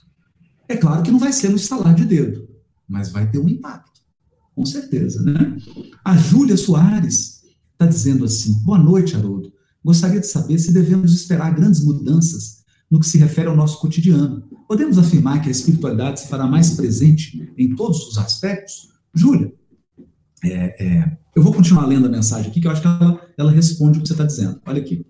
É 0.68 0.76
claro 0.76 1.04
que 1.04 1.12
não 1.12 1.20
vai 1.20 1.32
ser 1.32 1.50
no 1.50 1.56
estalar 1.56 1.94
de 1.94 2.06
dedo, 2.06 2.48
mas 2.88 3.12
vai 3.12 3.30
ter 3.30 3.40
um 3.40 3.48
impacto. 3.48 4.02
Com 4.56 4.66
certeza, 4.66 5.22
né? 5.22 5.58
A 6.04 6.16
Júlia 6.16 6.58
Soares 6.58 7.44
está 7.74 7.86
dizendo 7.86 8.26
assim: 8.26 8.54
Boa 8.64 8.78
noite, 8.78 9.16
Haroldo. 9.16 9.52
Gostaria 9.84 10.20
de 10.20 10.28
saber 10.28 10.58
se 10.58 10.74
devemos 10.74 11.14
esperar 11.14 11.54
grandes 11.54 11.84
mudanças 11.84 12.64
no 12.90 13.00
que 13.00 13.06
se 13.06 13.18
refere 13.18 13.48
ao 13.48 13.56
nosso 13.56 13.80
cotidiano. 13.80 14.44
Podemos 14.68 14.98
afirmar 14.98 15.42
que 15.42 15.50
a 15.50 15.52
espiritualidade 15.52 16.22
se 16.22 16.28
fará 16.28 16.48
mais 16.48 16.72
presente 16.72 17.54
em 17.58 17.76
todos 17.76 18.08
os 18.08 18.18
aspectos? 18.18 18.90
Júlia, 19.14 19.54
é, 20.44 20.86
é, 20.86 21.18
eu 21.36 21.44
vou 21.44 21.54
continuar 21.54 21.86
lendo 21.86 22.08
a 22.08 22.10
mensagem 22.10 22.50
aqui, 22.50 22.62
que 22.62 22.68
eu 22.68 22.72
acho 22.72 22.82
que 22.82 22.88
ela, 22.88 23.22
ela 23.38 23.52
responde 23.52 24.00
o 24.00 24.02
que 24.02 24.08
você 24.08 24.14
está 24.14 24.26
dizendo. 24.26 24.60
Olha 24.66 24.82
aqui. 24.82 25.06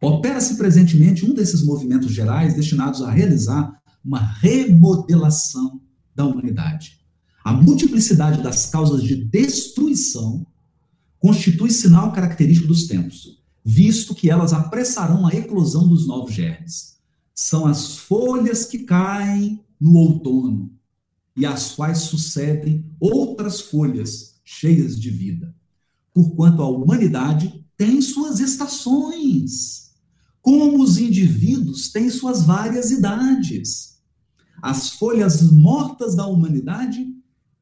Opera-se 0.00 0.56
presentemente 0.56 1.24
um 1.24 1.34
desses 1.34 1.64
movimentos 1.64 2.12
gerais 2.12 2.54
destinados 2.54 3.02
a 3.02 3.10
realizar 3.10 3.72
uma 4.04 4.20
remodelação 4.20 5.80
da 6.14 6.24
humanidade. 6.26 7.00
A 7.44 7.52
multiplicidade 7.52 8.42
das 8.42 8.66
causas 8.66 9.02
de 9.02 9.16
destruição 9.24 10.46
constitui 11.18 11.70
sinal 11.70 12.12
característico 12.12 12.68
dos 12.68 12.86
tempos, 12.86 13.42
visto 13.64 14.14
que 14.14 14.30
elas 14.30 14.52
apressarão 14.52 15.26
a 15.26 15.34
eclosão 15.34 15.88
dos 15.88 16.06
novos 16.06 16.34
germes. 16.34 16.98
São 17.34 17.66
as 17.66 17.96
folhas 17.96 18.66
que 18.66 18.80
caem 18.80 19.64
no 19.80 19.94
outono 19.94 20.70
e 21.36 21.44
às 21.44 21.72
quais 21.72 21.98
sucedem 21.98 22.84
outras 23.00 23.60
folhas 23.60 24.34
cheias 24.44 25.00
de 25.00 25.10
vida. 25.10 25.54
Porquanto 26.12 26.62
a 26.62 26.68
humanidade 26.68 27.64
tem 27.76 28.00
suas 28.00 28.38
estações, 28.38 29.90
como 30.40 30.82
os 30.82 30.98
indivíduos 30.98 31.90
têm 31.90 32.08
suas 32.08 32.44
várias 32.44 32.90
idades. 32.90 33.93
As 34.64 34.88
folhas 34.88 35.42
mortas 35.52 36.14
da 36.14 36.26
humanidade 36.26 37.06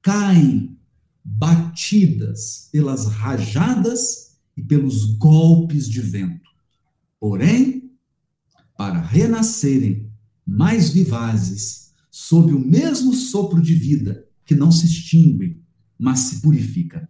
caem 0.00 0.78
batidas 1.24 2.68
pelas 2.70 3.06
rajadas 3.06 4.36
e 4.56 4.62
pelos 4.62 5.16
golpes 5.16 5.88
de 5.88 6.00
vento. 6.00 6.48
Porém, 7.18 7.90
para 8.78 9.00
renascerem 9.00 10.12
mais 10.46 10.90
vivazes, 10.90 11.90
sob 12.08 12.52
o 12.52 12.60
mesmo 12.60 13.12
sopro 13.12 13.60
de 13.60 13.74
vida 13.74 14.24
que 14.44 14.54
não 14.54 14.70
se 14.70 14.86
extingue, 14.86 15.60
mas 15.98 16.20
se 16.20 16.40
purifica. 16.40 17.08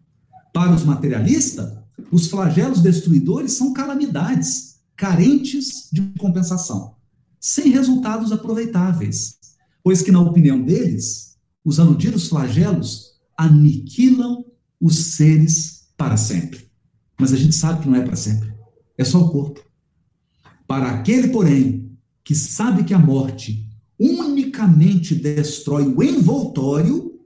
Para 0.55 0.74
os 0.74 0.85
materialistas, 0.85 1.70
os 2.11 2.28
flagelos 2.28 2.81
destruidores 2.81 3.52
são 3.52 3.74
calamidades, 3.74 4.81
carentes 4.96 5.90
de 5.92 6.00
compensação, 6.18 6.94
sem 7.38 7.68
resultados 7.68 8.33
aproveitáveis, 8.33 9.41
pois 9.83 10.03
que, 10.03 10.12
na 10.12 10.21
opinião 10.21 10.62
deles, 10.62 11.37
os 11.64 11.79
aludidos 11.79 12.29
flagelos 12.29 13.12
aniquilam 13.37 14.45
os 14.81 15.14
seres 15.14 15.88
para 15.97 16.16
sempre. 16.16 16.66
Mas 17.18 17.33
a 17.33 17.37
gente 17.37 17.55
sabe 17.55 17.83
que 17.83 17.88
não 17.88 17.97
é 17.97 18.05
para 18.05 18.16
sempre. 18.16 18.53
É 18.99 19.05
só 19.05 19.21
o 19.21 19.31
corpo. 19.31 19.64
Para 20.66 20.90
aquele, 20.90 21.29
porém, 21.29 21.97
que 22.25 22.35
sabe 22.35 22.85
que 22.85 22.95
a 22.95 22.99
morte 22.99 23.68
unicamente 23.99 25.14
destrói 25.14 25.87
o 25.87 26.03
envoltório, 26.03 27.21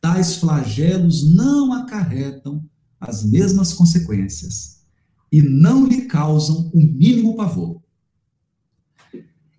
tais 0.00 0.36
flagelos 0.36 1.34
não 1.34 1.72
acarretam 1.72 2.62
as 3.00 3.24
mesmas 3.24 3.72
consequências 3.72 4.82
e 5.32 5.42
não 5.42 5.86
lhe 5.86 6.02
causam 6.02 6.70
o 6.72 6.80
mínimo 6.80 7.36
pavor. 7.36 7.82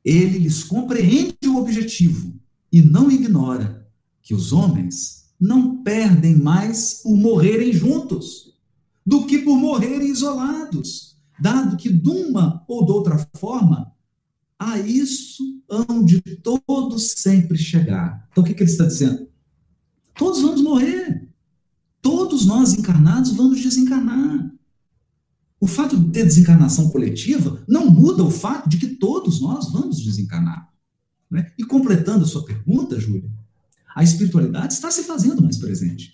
Ele 0.06 0.38
lhes 0.38 0.63
compreende 0.63 1.36
o 1.48 1.58
objetivo 1.58 2.39
e 2.72 2.80
não 2.80 3.10
ignora 3.10 3.89
que 4.22 4.36
os 4.36 4.54
homens 4.54 5.26
não 5.39 5.82
perdem 5.84 6.36
mais 6.36 7.02
por 7.02 7.18
morrerem 7.18 7.74
juntos 7.74 8.54
do 9.04 9.26
que 9.26 9.39
por 9.39 9.58
morrerem 9.58 10.10
isolados, 10.10 11.18
dado 11.39 11.76
que 11.76 11.91
de 11.91 12.10
uma 12.10 12.63
ou 12.68 12.86
de 12.86 12.91
outra 12.91 13.30
forma 13.36 13.91
a 14.58 14.80
isso 14.80 15.44
hão 15.70 16.04
de 16.04 16.22
todos 16.22 17.13
sempre 17.18 17.58
chegar. 17.58 18.28
Então 18.32 18.44
o 18.44 18.48
que, 18.48 18.54
que 18.54 18.63
ele 18.63 18.72
está 18.72 18.86
dizendo? 18.86 19.28
Todos 20.15 20.41
vamos 20.41 20.62
morrer. 20.62 21.28
Todos 22.02 22.46
nós 22.46 22.74
encarnados 22.74 23.32
vamos 23.32 23.62
desencarnar. 23.62 24.55
O 25.60 25.68
fato 25.68 25.98
de 25.98 26.12
ter 26.12 26.26
desencarnação 26.26 26.89
coletiva 26.89 27.63
não 27.68 27.89
muda 27.89 28.24
o 28.24 28.32
fato 28.32 28.68
de 28.70 28.78
que 28.78 28.88
todos 28.88 29.41
nós 29.41 29.72
vamos 29.72 30.04
desencarnar. 30.04 30.70
Né? 31.32 31.52
E 31.58 31.63
completando 31.63 32.26
a 32.26 32.28
sua 32.28 32.46
pergunta, 32.46 33.00
Júlia, 33.00 33.32
a 33.96 34.04
espiritualidade 34.04 34.74
está 34.74 34.91
se 34.91 35.04
fazendo 35.04 35.41
mais 35.41 35.58
presente. 35.58 36.13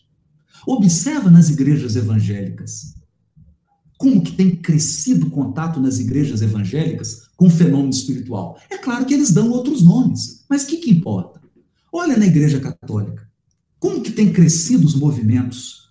Observa 0.65 1.32
nas 1.32 1.49
igrejas 1.49 1.95
evangélicas 1.95 2.93
como 3.97 4.23
que 4.23 4.32
tem 4.32 4.56
crescido 4.56 5.27
o 5.27 5.30
contato 5.30 5.80
nas 5.80 5.99
igrejas 5.99 6.41
evangélicas 6.41 7.27
com 7.38 7.45
o 7.45 7.51
fenômeno 7.51 7.91
espiritual. 7.91 8.60
É 8.67 8.77
claro 8.77 9.06
que 9.06 9.13
eles 9.13 9.32
dão 9.32 9.51
outros 9.51 9.84
nomes, 9.84 10.43
mas 10.49 10.63
o 10.63 10.67
que, 10.67 10.77
que 10.77 10.89
importa? 10.89 11.39
Olha 11.93 12.17
na 12.17 12.25
igreja 12.25 12.60
católica, 12.60 13.30
como 13.77 14.01
que 14.01 14.12
tem 14.12 14.34
crescido 14.34 14.88
os 14.88 14.95
movimentos 14.95 15.89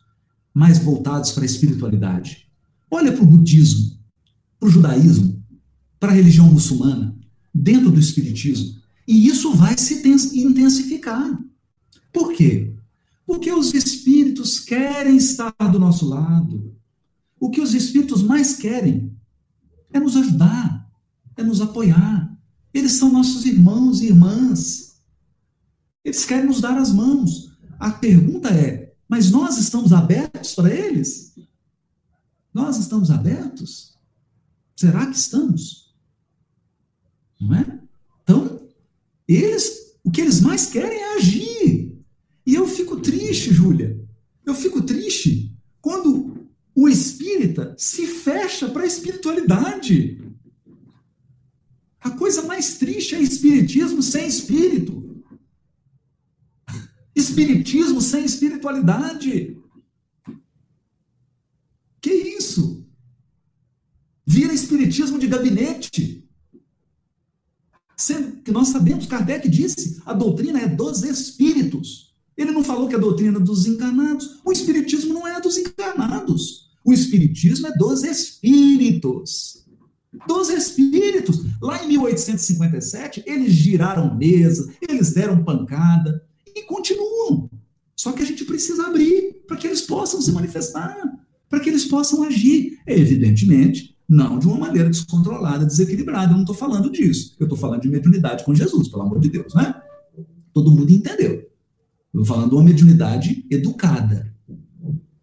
mais 0.52 0.78
voltados 0.78 1.30
para 1.30 1.44
a 1.44 1.46
espiritualidade? 1.46 2.49
Olha 2.90 3.12
para 3.12 3.22
o 3.22 3.26
budismo, 3.26 3.98
para 4.58 4.68
o 4.68 4.72
judaísmo, 4.72 5.42
para 5.98 6.12
a 6.12 6.14
religião 6.14 6.50
muçulmana, 6.50 7.16
dentro 7.54 7.90
do 7.90 8.00
espiritismo. 8.00 8.80
E 9.06 9.26
isso 9.26 9.52
vai 9.54 9.76
se 9.78 10.02
intensificar. 10.38 11.38
Por 12.12 12.32
quê? 12.32 12.74
Porque 13.26 13.52
os 13.52 13.72
espíritos 13.74 14.58
querem 14.58 15.16
estar 15.16 15.54
do 15.70 15.78
nosso 15.78 16.06
lado. 16.06 16.74
O 17.38 17.50
que 17.50 17.60
os 17.60 17.74
espíritos 17.74 18.22
mais 18.22 18.56
querem 18.56 19.12
é 19.92 20.00
nos 20.00 20.16
ajudar, 20.16 20.90
é 21.36 21.42
nos 21.42 21.60
apoiar. 21.60 22.36
Eles 22.72 22.92
são 22.92 23.12
nossos 23.12 23.46
irmãos 23.46 24.00
e 24.00 24.06
irmãs. 24.06 25.00
Eles 26.04 26.24
querem 26.24 26.46
nos 26.46 26.60
dar 26.60 26.76
as 26.78 26.92
mãos. 26.92 27.50
A 27.78 27.90
pergunta 27.90 28.48
é: 28.50 28.94
mas 29.08 29.30
nós 29.30 29.58
estamos 29.58 29.92
abertos 29.92 30.54
para 30.54 30.74
eles? 30.74 31.34
Nós 32.52 32.76
estamos 32.78 33.10
abertos? 33.10 33.96
Será 34.76 35.06
que 35.06 35.16
estamos? 35.16 35.94
Não 37.40 37.54
é? 37.54 37.80
Então, 38.22 38.68
eles, 39.26 39.96
o 40.02 40.10
que 40.10 40.20
eles 40.20 40.40
mais 40.40 40.66
querem 40.66 40.98
é 40.98 41.16
agir. 41.16 41.98
E 42.46 42.54
eu 42.54 42.66
fico 42.66 43.00
triste, 43.00 43.52
Júlia. 43.52 43.98
Eu 44.44 44.54
fico 44.54 44.82
triste 44.82 45.56
quando 45.80 46.48
o 46.74 46.88
espírita 46.88 47.74
se 47.78 48.06
fecha 48.06 48.68
para 48.68 48.82
a 48.82 48.86
espiritualidade. 48.86 50.20
A 52.00 52.10
coisa 52.10 52.42
mais 52.42 52.78
triste 52.78 53.14
é 53.14 53.20
espiritismo 53.20 54.02
sem 54.02 54.26
espírito. 54.26 55.22
Espiritismo 57.14 58.00
sem 58.00 58.24
espiritualidade. 58.24 59.58
Que 62.00 62.12
isso? 62.12 62.86
Vira 64.26 64.54
espiritismo 64.70 65.18
de 65.18 65.26
gabinete. 65.26 66.24
Sendo 67.96 68.42
que 68.42 68.52
nós 68.52 68.68
sabemos, 68.68 69.06
Kardec 69.06 69.48
disse, 69.48 70.00
a 70.06 70.14
doutrina 70.14 70.60
é 70.60 70.68
dos 70.68 71.02
espíritos. 71.02 72.14
Ele 72.36 72.52
não 72.52 72.64
falou 72.64 72.88
que 72.88 72.94
a 72.94 72.98
doutrina 72.98 73.38
é 73.38 73.40
dos 73.40 73.66
encarnados. 73.66 74.40
O 74.44 74.52
espiritismo 74.52 75.12
não 75.12 75.26
é 75.26 75.40
dos 75.40 75.58
encarnados. 75.58 76.70
O 76.84 76.92
espiritismo 76.92 77.66
é 77.66 77.72
dos 77.76 78.04
espíritos. 78.04 79.66
Dos 80.26 80.48
espíritos. 80.48 81.44
Lá 81.60 81.84
em 81.84 81.88
1857, 81.88 83.24
eles 83.26 83.52
giraram 83.52 84.16
mesa, 84.16 84.72
eles 84.88 85.12
deram 85.12 85.44
pancada 85.44 86.24
e 86.46 86.62
continuam. 86.62 87.50
Só 87.94 88.12
que 88.12 88.22
a 88.22 88.26
gente 88.26 88.46
precisa 88.46 88.86
abrir 88.86 89.42
para 89.46 89.58
que 89.58 89.66
eles 89.66 89.82
possam 89.82 90.22
se 90.22 90.32
manifestar, 90.32 90.96
para 91.50 91.60
que 91.60 91.68
eles 91.68 91.84
possam 91.84 92.22
agir. 92.22 92.78
Evidentemente, 92.86 93.94
não 94.10 94.40
de 94.40 94.48
uma 94.48 94.58
maneira 94.58 94.90
descontrolada, 94.90 95.64
desequilibrada. 95.64 96.32
Eu 96.32 96.34
não 96.34 96.40
estou 96.40 96.56
falando 96.56 96.90
disso. 96.90 97.36
Eu 97.38 97.44
estou 97.44 97.56
falando 97.56 97.82
de 97.82 97.88
mediunidade 97.88 98.44
com 98.44 98.52
Jesus, 98.52 98.88
pelo 98.88 99.02
amor 99.02 99.20
de 99.20 99.30
Deus, 99.30 99.54
né? 99.54 99.72
Todo 100.52 100.72
mundo 100.72 100.90
entendeu. 100.90 101.48
Eu 102.12 102.22
estou 102.22 102.24
falando 102.24 102.48
de 102.48 102.56
uma 102.56 102.64
mediunidade 102.64 103.46
educada. 103.48 104.34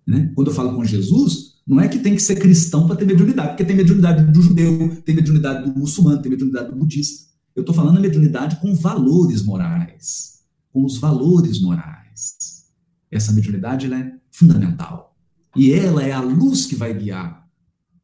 Né? 0.07 0.31
Quando 0.33 0.47
eu 0.47 0.53
falo 0.53 0.73
com 0.73 0.85
Jesus, 0.85 1.57
não 1.67 1.81
é 1.81 1.89
que 1.89 1.99
tem 1.99 2.15
que 2.15 2.21
ser 2.21 2.37
cristão 2.37 2.87
para 2.87 2.95
ter 2.95 3.05
mediunidade, 3.05 3.49
porque 3.49 3.65
tem 3.65 3.75
mediunidade 3.75 4.31
do 4.31 4.41
judeu, 4.41 4.95
tem 5.03 5.13
mediunidade 5.13 5.69
do 5.69 5.77
muçulmano, 5.77 6.21
tem 6.21 6.31
mediunidade 6.31 6.69
do 6.69 6.77
budista. 6.77 7.27
Eu 7.53 7.61
estou 7.61 7.75
falando 7.75 7.95
da 7.95 8.01
mediunidade 8.01 8.55
com 8.61 8.73
valores 8.73 9.43
morais, 9.43 10.43
com 10.71 10.85
os 10.85 10.97
valores 10.97 11.61
morais. 11.61 12.63
Essa 13.11 13.33
mediunidade 13.33 13.91
é 13.93 14.13
fundamental. 14.31 15.13
E 15.57 15.73
ela 15.73 16.03
é 16.03 16.13
a 16.13 16.21
luz 16.21 16.65
que 16.65 16.75
vai 16.75 16.93
guiar 16.93 17.46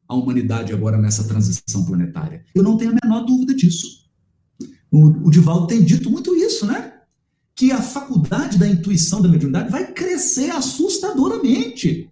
a 0.08 0.16
humanidade 0.16 0.74
agora 0.74 0.98
nessa 0.98 1.24
transição 1.24 1.86
planetária. 1.86 2.44
Eu 2.54 2.64
não 2.64 2.78
tenho 2.78 2.92
a 2.92 3.00
menor 3.04 3.26
dúvida 3.26 3.54
disso. 3.54 4.04
O, 4.92 5.28
o 5.28 5.32
Divaldo 5.32 5.68
tem 5.68 5.84
dito 5.84 6.10
muito 6.10 6.36
isso, 6.36 6.66
né? 6.66 6.94
Que 7.56 7.72
a 7.72 7.82
faculdade 7.82 8.58
da 8.58 8.68
intuição 8.68 9.22
da 9.22 9.30
mediunidade 9.30 9.72
vai 9.72 9.92
crescer 9.92 10.50
assustadoramente. 10.52 12.10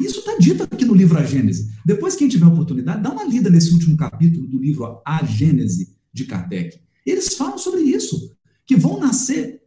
Isso 0.00 0.20
está 0.20 0.36
dito 0.38 0.62
aqui 0.62 0.84
no 0.84 0.94
livro 0.94 1.18
A 1.18 1.24
Gênese. 1.24 1.70
Depois, 1.84 2.16
quem 2.16 2.28
tiver 2.28 2.46
oportunidade, 2.46 3.02
dá 3.02 3.10
uma 3.10 3.24
lida 3.24 3.48
nesse 3.48 3.72
último 3.72 3.96
capítulo 3.96 4.46
do 4.46 4.58
livro 4.58 5.00
A 5.04 5.24
Gênese 5.24 5.96
de 6.12 6.24
Kardec. 6.24 6.80
Eles 7.06 7.34
falam 7.34 7.58
sobre 7.58 7.82
isso, 7.82 8.32
que 8.66 8.76
vão 8.76 8.98
nascer 8.98 9.62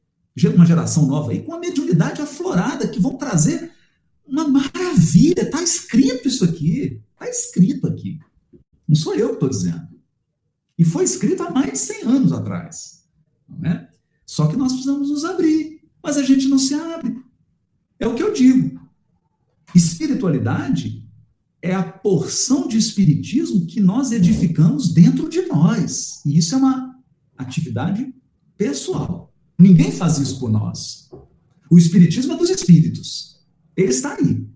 uma 0.53 0.65
geração 0.65 1.07
nova 1.07 1.31
aí 1.31 1.41
com 1.41 1.53
a 1.53 1.59
mediunidade 1.59 2.21
aflorada, 2.21 2.87
que 2.87 2.99
vão 2.99 3.17
trazer 3.17 3.71
uma 4.25 4.47
maravilha. 4.47 5.41
Está 5.41 5.63
escrito 5.63 6.27
isso 6.27 6.43
aqui. 6.43 7.01
Está 7.17 7.27
escrito 7.27 7.87
aqui. 7.87 8.19
Não 8.87 8.95
sou 8.95 9.15
eu 9.15 9.29
que 9.29 9.33
estou 9.33 9.49
dizendo. 9.49 9.87
E 10.77 10.85
foi 10.85 11.03
escrito 11.03 11.41
há 11.41 11.49
mais 11.49 11.71
de 11.71 11.77
100 11.79 12.03
anos 12.03 12.31
atrás. 12.31 13.03
É? 13.63 13.87
Só 14.25 14.47
que 14.47 14.55
nós 14.55 14.71
precisamos 14.71 15.09
nos 15.09 15.25
abrir. 15.25 15.81
Mas 16.03 16.17
a 16.17 16.23
gente 16.23 16.47
não 16.47 16.59
se 16.59 16.75
abre. 16.75 17.17
É 17.99 18.07
o 18.07 18.13
que 18.13 18.21
eu 18.21 18.31
digo. 18.31 18.79
Espiritualidade 19.73 21.03
é 21.61 21.73
a 21.73 21.83
porção 21.83 22.67
de 22.67 22.77
espiritismo 22.77 23.65
que 23.65 23.81
nós 23.81 24.11
edificamos 24.11 24.93
dentro 24.93 25.27
de 25.27 25.41
nós. 25.47 26.21
E 26.23 26.37
isso 26.37 26.53
é 26.53 26.57
uma 26.59 26.95
atividade 27.35 28.13
pessoal. 28.55 29.33
Ninguém 29.57 29.91
faz 29.91 30.19
isso 30.19 30.39
por 30.39 30.51
nós. 30.51 31.09
O 31.69 31.77
espiritismo 31.77 32.33
é 32.33 32.37
dos 32.37 32.51
espíritos. 32.51 33.43
Ele 33.75 33.89
está 33.89 34.13
aí. 34.13 34.47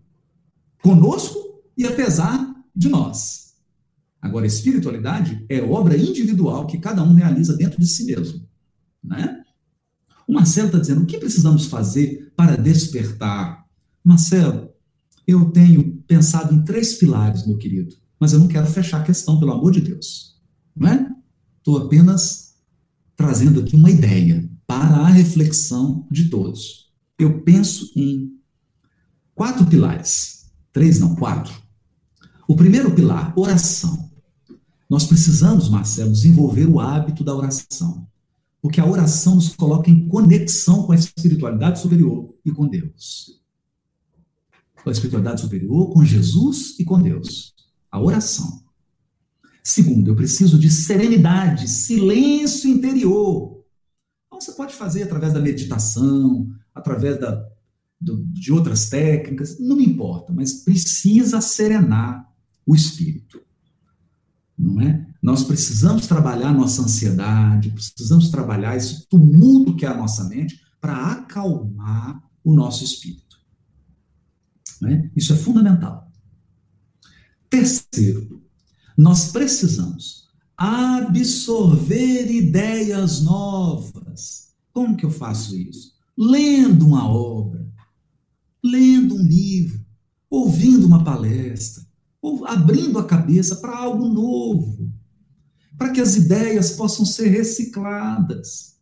Conosco 0.84 1.64
e 1.76 1.86
apesar 1.86 2.51
de 2.76 2.90
nós. 2.90 3.56
Agora, 4.22 4.46
espiritualidade 4.46 5.46
é 5.50 5.62
obra 5.62 5.98
individual 5.98 6.68
que 6.68 6.78
cada 6.78 7.04
um 7.04 7.14
realiza 7.14 7.58
dentro 7.58 7.80
de 7.80 7.88
si 7.88 8.06
mesmo. 8.06 8.48
Né? 9.04 9.42
O 10.28 10.34
Marcelo 10.34 10.68
está 10.68 10.80
dizendo: 10.80 11.02
o 11.02 11.06
que 11.06 11.18
precisamos 11.18 11.66
fazer 11.66 12.32
para 12.36 12.56
despertar? 12.56 13.66
Marcelo, 14.04 14.70
eu 15.28 15.52
tenho 15.52 15.98
pensado 16.08 16.54
em 16.54 16.64
três 16.64 16.96
pilares, 16.96 17.46
meu 17.46 17.58
querido, 17.58 17.96
mas 18.20 18.34
eu 18.34 18.40
não 18.40 18.48
quero 18.48 18.68
fechar 18.68 19.02
a 19.02 19.04
questão, 19.04 19.40
pelo 19.40 19.54
amor 19.54 19.72
de 19.72 19.82
Deus. 19.82 20.40
Não 20.76 20.88
é? 20.88 21.10
Estou 21.58 21.78
apenas 21.78 22.56
trazendo 23.16 23.60
aqui 23.60 23.76
uma 23.76 23.90
ideia 23.90 24.50
para 24.66 24.98
a 24.98 25.08
reflexão 25.08 26.08
de 26.10 26.30
todos. 26.30 26.92
Eu 27.20 27.42
penso 27.42 27.92
em 27.96 28.32
quatro 29.36 29.66
pilares. 29.66 30.50
Três, 30.72 31.00
não, 31.00 31.16
quatro. 31.16 31.54
O 32.52 32.56
primeiro 32.56 32.94
pilar, 32.94 33.34
oração. 33.38 34.12
Nós 34.90 35.06
precisamos, 35.06 35.70
Marcelo, 35.70 36.12
desenvolver 36.12 36.68
o 36.68 36.80
hábito 36.80 37.24
da 37.24 37.34
oração. 37.34 38.06
Porque 38.62 38.82
a 38.82 38.86
oração 38.86 39.36
nos 39.36 39.56
coloca 39.56 39.90
em 39.90 40.06
conexão 40.08 40.84
com 40.84 40.92
a 40.92 40.96
espiritualidade 40.96 41.80
superior 41.80 42.36
e 42.44 42.52
com 42.52 42.68
Deus 42.68 43.42
com 44.84 44.90
a 44.90 44.92
espiritualidade 44.92 45.42
superior, 45.42 45.94
com 45.94 46.04
Jesus 46.04 46.76
e 46.80 46.84
com 46.84 47.00
Deus. 47.00 47.54
A 47.92 48.02
oração. 48.02 48.64
Segundo, 49.64 50.10
eu 50.10 50.16
preciso 50.16 50.58
de 50.58 50.72
serenidade, 50.72 51.68
silêncio 51.68 52.68
interior. 52.70 53.64
Então, 54.28 54.42
você 54.42 54.54
pode 54.54 54.74
fazer 54.74 55.04
através 55.04 55.34
da 55.34 55.40
meditação, 55.40 56.50
através 56.74 57.20
da, 57.20 57.48
do, 58.00 58.26
de 58.26 58.52
outras 58.52 58.90
técnicas, 58.90 59.60
não 59.60 59.76
me 59.76 59.86
importa, 59.86 60.34
mas 60.34 60.64
precisa 60.64 61.40
serenar 61.42 62.31
o 62.66 62.76
espírito. 62.76 63.42
Não 64.58 64.80
é? 64.82 65.08
Nós 65.22 65.44
precisamos 65.44 66.08
trabalhar 66.08 66.54
nossa 66.54 66.84
ansiedade, 66.84 67.72
precisamos 67.72 68.30
trabalhar 68.30 68.76
esse 68.76 69.08
tumulto 69.08 69.76
que 69.76 69.86
é 69.86 69.90
a 69.90 69.98
nossa 69.98 70.24
mente 70.26 70.60
para 70.80 71.12
acalmar 71.12 72.22
o 72.44 72.54
nosso 72.54 72.84
espírito. 72.84 73.38
Né? 74.82 75.12
Isso 75.16 75.34
é 75.34 75.36
fundamental. 75.36 76.12
Terceiro, 77.50 78.44
nós 78.98 79.32
precisamos 79.32 80.28
absorver 80.58 82.32
ideias 82.32 83.22
novas. 83.22 84.54
Como 84.72 84.96
que 84.96 85.06
eu 85.06 85.12
faço 85.12 85.56
isso? 85.56 85.94
Lendo 86.18 86.86
uma 86.86 87.08
obra, 87.08 87.68
lendo 88.64 89.16
um 89.16 89.24
livro, 89.24 89.84
ouvindo 90.30 90.86
uma 90.86 91.04
palestra, 91.04 91.86
abrindo 92.46 93.00
a 93.00 93.06
cabeça 93.06 93.56
para 93.56 93.76
algo 93.76 94.08
novo, 94.08 94.92
para 95.78 95.92
que 95.92 96.00
as 96.00 96.16
ideias 96.16 96.72
possam 96.72 97.06
ser 97.06 97.30
recicladas. 97.30 98.76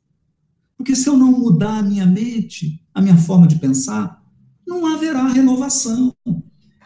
Porque 0.78 0.96
se 0.96 1.08
eu 1.08 1.18
não 1.18 1.32
mudar 1.32 1.80
a 1.80 1.84
minha 1.84 2.06
mente, 2.06 2.84
a 2.94 3.02
minha 3.02 3.18
forma 3.18 3.48
de 3.48 3.58
pensar, 3.58 4.24
não 4.68 4.86
haverá 4.86 5.28
renovação. 5.28 6.14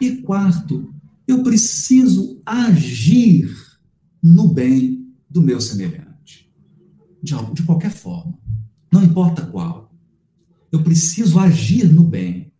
E 0.00 0.16
quarto, 0.22 0.92
eu 1.26 1.42
preciso 1.42 2.40
agir 2.44 3.48
no 4.22 4.48
bem 4.48 5.12
do 5.28 5.42
meu 5.42 5.60
semelhante. 5.60 6.52
De, 7.22 7.34
de 7.52 7.62
qualquer 7.62 7.90
forma. 7.90 8.38
Não 8.92 9.02
importa 9.02 9.46
qual. 9.46 9.92
Eu 10.70 10.82
preciso 10.82 11.38
agir 11.38 11.92
no 11.92 12.04
bem. 12.04 12.52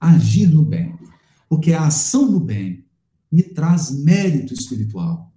Agir 0.00 0.48
no 0.48 0.64
bem. 0.64 0.94
Porque 1.48 1.72
a 1.72 1.86
ação 1.86 2.30
no 2.30 2.40
bem 2.40 2.84
me 3.30 3.42
traz 3.42 3.90
mérito 3.90 4.54
espiritual. 4.54 5.32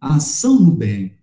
A 0.00 0.16
ação 0.16 0.60
no 0.60 0.72
bem 0.72 1.14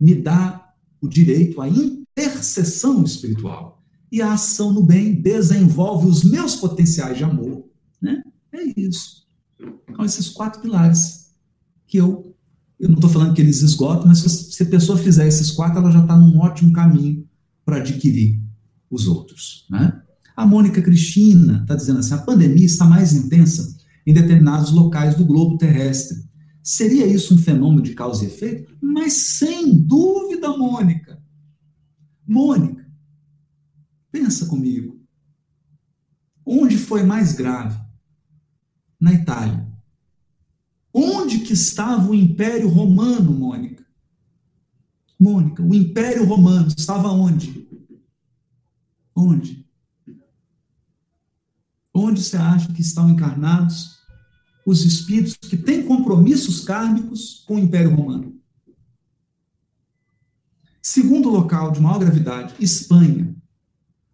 me 0.00 0.14
dá 0.14 0.72
o 1.00 1.08
direito 1.08 1.60
à 1.60 1.68
intercessão 1.68 3.02
espiritual 3.04 3.82
e 4.10 4.22
a 4.22 4.32
ação 4.32 4.72
no 4.72 4.82
bem 4.82 5.20
desenvolve 5.20 6.06
os 6.06 6.24
meus 6.24 6.56
potenciais 6.56 7.18
de 7.18 7.24
amor. 7.24 7.64
Né? 8.00 8.22
É 8.52 8.80
isso. 8.80 9.26
Então, 9.88 10.04
esses 10.04 10.28
quatro 10.28 10.60
pilares 10.60 11.28
que 11.86 11.98
eu, 11.98 12.34
eu 12.78 12.88
não 12.88 12.96
estou 12.96 13.10
falando 13.10 13.34
que 13.34 13.40
eles 13.40 13.62
esgotam, 13.62 14.06
mas 14.06 14.20
se 14.20 14.62
a 14.62 14.66
pessoa 14.66 14.96
fizer 14.96 15.26
esses 15.26 15.50
quatro, 15.50 15.78
ela 15.78 15.90
já 15.90 16.02
está 16.02 16.16
num 16.16 16.38
ótimo 16.38 16.72
caminho 16.72 17.26
para 17.64 17.78
adquirir 17.78 18.40
os 18.90 19.06
outros. 19.06 19.66
Né? 19.70 20.00
A 20.36 20.46
Mônica 20.46 20.80
Cristina 20.80 21.60
está 21.62 21.74
dizendo 21.74 21.98
assim: 21.98 22.14
a 22.14 22.18
pandemia 22.18 22.64
está 22.64 22.84
mais 22.86 23.12
intensa 23.12 23.77
em 24.06 24.12
determinados 24.12 24.70
locais 24.70 25.14
do 25.14 25.24
globo 25.24 25.58
terrestre. 25.58 26.18
Seria 26.62 27.06
isso 27.06 27.34
um 27.34 27.38
fenômeno 27.38 27.82
de 27.82 27.94
causa 27.94 28.24
e 28.24 28.28
efeito? 28.28 28.76
Mas 28.80 29.12
sem 29.12 29.78
dúvida, 29.78 30.56
Mônica. 30.56 31.22
Mônica, 32.26 32.78
Pensa 34.10 34.46
comigo. 34.46 35.00
Onde 36.44 36.78
foi 36.78 37.02
mais 37.02 37.32
grave? 37.32 37.78
Na 39.00 39.12
Itália. 39.12 39.68
Onde 40.92 41.40
que 41.40 41.52
estava 41.52 42.10
o 42.10 42.14
Império 42.14 42.68
Romano, 42.68 43.32
Mônica? 43.32 43.86
Mônica, 45.20 45.62
o 45.62 45.74
Império 45.74 46.24
Romano 46.24 46.68
estava 46.76 47.10
onde? 47.10 47.68
Onde? 49.14 49.67
Onde 52.00 52.22
você 52.22 52.36
acha 52.36 52.72
que 52.72 52.80
estão 52.80 53.10
encarnados 53.10 53.98
os 54.64 54.84
espíritos 54.84 55.34
que 55.34 55.56
têm 55.56 55.84
compromissos 55.84 56.60
kármicos 56.60 57.42
com 57.44 57.56
o 57.56 57.58
Império 57.58 57.92
Romano? 57.92 58.36
Segundo 60.80 61.28
local 61.28 61.72
de 61.72 61.80
maior 61.80 61.98
gravidade, 61.98 62.54
Espanha. 62.60 63.34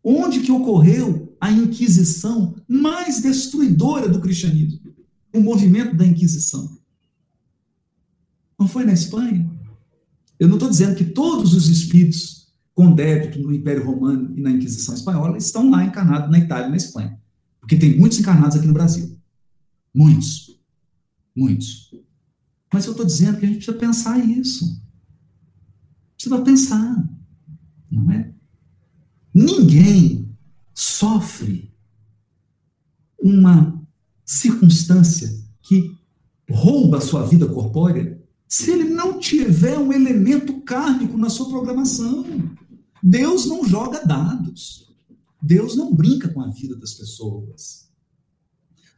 Onde 0.03 0.41
que 0.41 0.51
ocorreu 0.51 1.37
a 1.39 1.51
Inquisição 1.53 2.57
mais 2.67 3.21
destruidora 3.21 4.09
do 4.09 4.19
cristianismo? 4.19 4.81
O 5.31 5.41
movimento 5.41 5.95
da 5.95 6.07
Inquisição. 6.07 6.79
Não 8.59 8.67
foi 8.67 8.85
na 8.85 8.95
Espanha? 8.95 9.51
Eu 10.41 10.49
não 10.49 10.57
estou 10.57 10.71
dizendo 10.71 10.97
que 10.97 11.05
todos 11.05 11.53
os 11.53 11.69
espíritos 11.69 12.49
com 12.73 12.95
débito 12.95 13.43
no 13.43 13.53
Império 13.53 13.85
Romano 13.85 14.33
e 14.35 14.41
na 14.41 14.53
Inquisição 14.53 14.95
Espanhola 14.95 15.37
estão 15.37 15.69
lá 15.69 15.85
encarnados 15.85 16.31
na 16.31 16.39
Itália 16.39 16.69
e 16.69 16.71
na 16.71 16.77
Espanha. 16.79 17.23
Porque 17.65 17.79
tem 17.79 17.99
muitos 17.99 18.21
encarnados 18.21 18.59
aqui 18.59 18.67
no 18.67 18.75
Brasil. 18.75 19.19
Muitos. 19.95 20.61
Muitos. 21.35 21.95
Mas 22.71 22.85
eu 22.85 22.91
estou 22.91 23.07
dizendo 23.07 23.39
que 23.39 23.47
a 23.47 23.49
gente 23.49 23.57
precisa 23.57 23.79
pensar 23.79 24.19
isso. 24.19 24.83
Precisa 26.15 26.43
pensar. 26.43 27.09
Não 27.91 28.13
é? 28.13 28.35
Ninguém 29.33 30.37
sofre 30.75 31.75
uma 33.19 33.83
circunstância 34.27 35.35
que 35.63 35.91
rouba 36.51 36.99
a 36.99 37.01
sua 37.01 37.25
vida 37.25 37.47
corpórea 37.47 38.23
se 38.47 38.71
ele 38.71 38.85
não 38.85 39.19
tiver 39.19 39.79
um 39.79 39.91
elemento 39.91 40.61
kármico 40.61 41.17
na 41.17 41.31
sua 41.31 41.49
programação. 41.49 42.27
Deus 43.03 43.47
não 43.47 43.67
joga 43.67 44.05
dados. 44.05 44.94
Deus 45.47 45.77
não 45.77 45.95
brinca 45.95 46.27
com 46.29 46.41
a 46.41 46.49
vida 46.49 46.75
das 46.75 46.95
pessoas. 46.95 47.87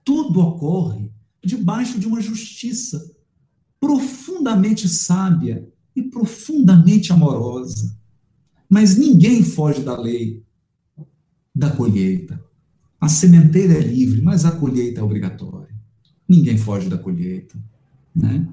Tudo 0.04 0.38
ocorre 0.38 1.10
debaixo 1.44 1.98
de 1.98 2.06
uma 2.06 2.20
justiça 2.20 3.12
profundamente 3.80 4.88
sábia 4.88 5.68
e 5.94 6.04
profundamente 6.04 7.12
amorosa. 7.12 7.98
Mas 8.68 8.96
ninguém 8.96 9.42
foge 9.42 9.82
da 9.82 10.00
lei 10.00 10.44
da 11.52 11.70
colheita. 11.70 12.40
A 13.00 13.08
sementeira 13.08 13.74
é 13.74 13.80
livre, 13.80 14.22
mas 14.22 14.44
a 14.44 14.52
colheita 14.52 15.00
é 15.00 15.02
obrigatória. 15.02 15.74
Ninguém 16.28 16.56
foge 16.56 16.88
da 16.88 16.96
colheita. 16.96 17.58
Né? 18.14 18.48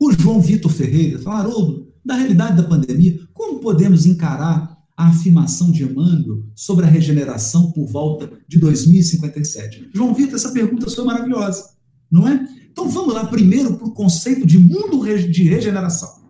O 0.00 0.12
João 0.12 0.40
Vitor 0.40 0.72
Ferreira 0.72 1.20
Haroldo, 1.30 1.92
da 2.04 2.16
realidade 2.16 2.56
da 2.56 2.68
pandemia, 2.68 3.20
como 3.32 3.60
podemos 3.60 4.04
encarar 4.04 4.75
a 4.96 5.08
afirmação 5.08 5.70
de 5.70 5.84
Emmanuel 5.84 6.44
sobre 6.54 6.86
a 6.86 6.88
regeneração 6.88 7.70
por 7.72 7.86
volta 7.86 8.30
de 8.48 8.58
2057? 8.58 9.90
João 9.94 10.14
Vitor, 10.14 10.36
essa 10.36 10.52
pergunta 10.52 10.90
foi 10.90 11.04
maravilhosa, 11.04 11.70
não 12.10 12.26
é? 12.26 12.48
Então 12.70 12.88
vamos 12.88 13.14
lá 13.14 13.26
primeiro 13.26 13.76
para 13.76 13.86
o 13.86 13.92
conceito 13.92 14.46
de 14.46 14.58
mundo 14.58 15.04
de 15.30 15.42
regeneração. 15.44 16.26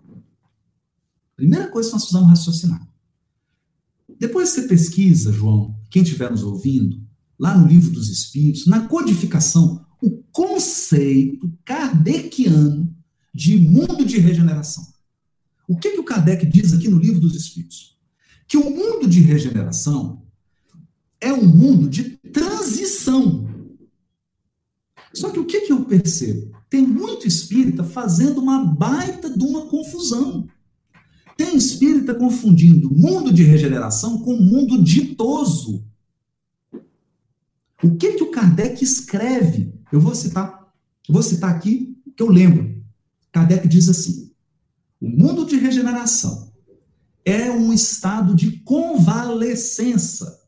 Primeira 1.36 1.68
coisa 1.68 1.88
que 1.88 1.94
nós 1.94 2.02
precisamos 2.02 2.30
raciocinar. 2.30 2.88
Depois 4.18 4.48
você 4.48 4.62
pesquisa, 4.62 5.32
João, 5.32 5.76
quem 5.90 6.02
estiver 6.02 6.30
nos 6.30 6.42
ouvindo, 6.42 7.00
lá 7.38 7.56
no 7.56 7.66
Livro 7.66 7.90
dos 7.90 8.08
Espíritos, 8.08 8.66
na 8.66 8.80
codificação, 8.88 9.84
o 10.02 10.22
conceito 10.32 11.52
kardeciano 11.64 12.94
de 13.34 13.58
mundo 13.58 14.04
de 14.04 14.18
regeneração. 14.18 14.84
O 15.68 15.76
que, 15.76 15.90
que 15.90 16.00
o 16.00 16.04
Kardec 16.04 16.46
diz 16.46 16.72
aqui 16.72 16.88
no 16.88 16.98
Livro 16.98 17.20
dos 17.20 17.34
Espíritos? 17.34 17.95
Que 18.46 18.56
o 18.56 18.70
mundo 18.70 19.08
de 19.08 19.20
regeneração 19.20 20.22
é 21.20 21.32
um 21.32 21.46
mundo 21.46 21.88
de 21.88 22.16
transição. 22.32 23.48
Só 25.12 25.30
que 25.30 25.38
o 25.38 25.46
que, 25.46 25.62
que 25.62 25.72
eu 25.72 25.84
percebo? 25.84 26.54
Tem 26.68 26.86
muito 26.86 27.26
espírita 27.26 27.82
fazendo 27.82 28.40
uma 28.40 28.64
baita 28.64 29.30
de 29.30 29.44
uma 29.44 29.66
confusão. 29.66 30.46
Tem 31.36 31.56
espírita 31.56 32.14
confundindo 32.14 32.90
mundo 32.90 33.32
de 33.32 33.42
regeneração 33.42 34.18
com 34.20 34.36
mundo 34.36 34.82
ditoso. 34.82 35.84
O 37.82 37.96
que, 37.96 38.12
que 38.12 38.22
o 38.22 38.30
Kardec 38.30 38.82
escreve? 38.82 39.72
Eu 39.92 40.00
vou 40.00 40.14
citar, 40.14 40.72
vou 41.08 41.22
citar 41.22 41.54
aqui 41.54 41.96
que 42.16 42.22
eu 42.22 42.28
lembro. 42.28 42.82
Kardec 43.30 43.68
diz 43.68 43.88
assim: 43.88 44.30
o 45.00 45.08
mundo 45.08 45.44
de 45.44 45.56
regeneração 45.56 46.45
é 47.26 47.50
um 47.50 47.72
estado 47.72 48.36
de 48.36 48.60
convalescença. 48.60 50.40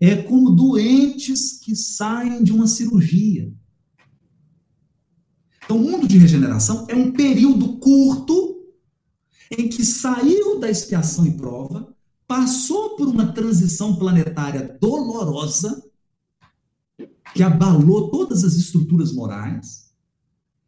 É 0.00 0.14
como 0.14 0.52
doentes 0.52 1.58
que 1.58 1.74
saem 1.74 2.44
de 2.44 2.52
uma 2.52 2.68
cirurgia. 2.68 3.52
Então, 5.64 5.78
o 5.78 5.82
mundo 5.82 6.06
de 6.06 6.16
regeneração 6.16 6.86
é 6.88 6.94
um 6.94 7.10
período 7.10 7.78
curto 7.78 8.54
em 9.58 9.68
que 9.68 9.84
saiu 9.84 10.60
da 10.60 10.70
expiação 10.70 11.26
e 11.26 11.36
prova, 11.36 11.92
passou 12.26 12.96
por 12.96 13.08
uma 13.08 13.32
transição 13.32 13.96
planetária 13.96 14.78
dolorosa, 14.80 15.82
que 17.34 17.42
abalou 17.42 18.10
todas 18.10 18.44
as 18.44 18.54
estruturas 18.54 19.12
morais, 19.12 19.90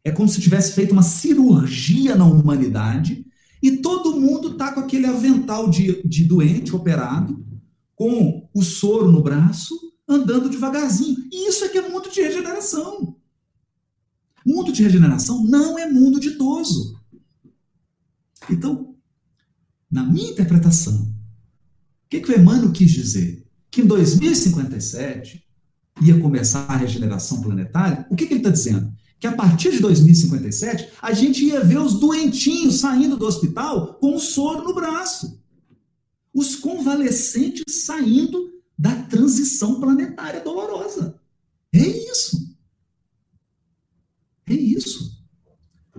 é 0.03 0.11
como 0.11 0.27
se 0.27 0.41
tivesse 0.41 0.73
feito 0.73 0.91
uma 0.91 1.03
cirurgia 1.03 2.15
na 2.15 2.25
humanidade 2.25 3.25
e 3.61 3.77
todo 3.77 4.19
mundo 4.19 4.51
está 4.51 4.71
com 4.71 4.79
aquele 4.79 5.05
avental 5.05 5.69
de, 5.69 6.01
de 6.07 6.23
doente 6.25 6.75
operado, 6.75 7.45
com 7.95 8.49
o 8.53 8.63
soro 8.63 9.11
no 9.11 9.21
braço, 9.21 9.75
andando 10.07 10.49
devagarzinho. 10.49 11.17
E 11.31 11.49
isso 11.49 11.65
é 11.65 11.69
que 11.69 11.77
é 11.77 11.89
mundo 11.89 12.09
de 12.09 12.21
regeneração. 12.21 13.17
Mundo 14.45 14.71
de 14.71 14.81
regeneração 14.81 15.43
não 15.43 15.77
é 15.77 15.89
mundo 15.89 16.19
ditoso. 16.19 16.97
Então, 18.49 18.95
na 19.91 20.03
minha 20.03 20.31
interpretação, 20.31 20.95
o 20.95 22.09
que, 22.09 22.21
que 22.21 22.31
o 22.31 22.39
Emmanuel 22.39 22.71
quis 22.71 22.89
dizer? 22.91 23.45
Que 23.69 23.81
em 23.81 23.85
2057 23.85 25.43
ia 26.01 26.19
começar 26.19 26.65
a 26.69 26.77
regeneração 26.77 27.41
planetária. 27.41 28.07
O 28.09 28.15
que, 28.15 28.25
que 28.25 28.33
ele 28.33 28.39
está 28.39 28.49
dizendo? 28.49 28.91
Que 29.19 29.27
a 29.27 29.35
partir 29.35 29.71
de 29.71 29.79
2057 29.79 30.93
a 31.01 31.11
gente 31.11 31.43
ia 31.43 31.63
ver 31.63 31.79
os 31.79 31.99
doentinhos 31.99 32.79
saindo 32.79 33.17
do 33.17 33.25
hospital 33.25 33.95
com 33.95 34.15
o 34.15 34.19
soro 34.19 34.63
no 34.63 34.73
braço. 34.73 35.39
Os 36.33 36.55
convalescentes 36.55 37.85
saindo 37.85 38.53
da 38.77 38.95
transição 39.03 39.79
planetária 39.79 40.39
dolorosa. 40.39 41.19
É 41.73 41.85
isso. 41.85 42.55
É 44.47 44.53
isso. 44.53 45.19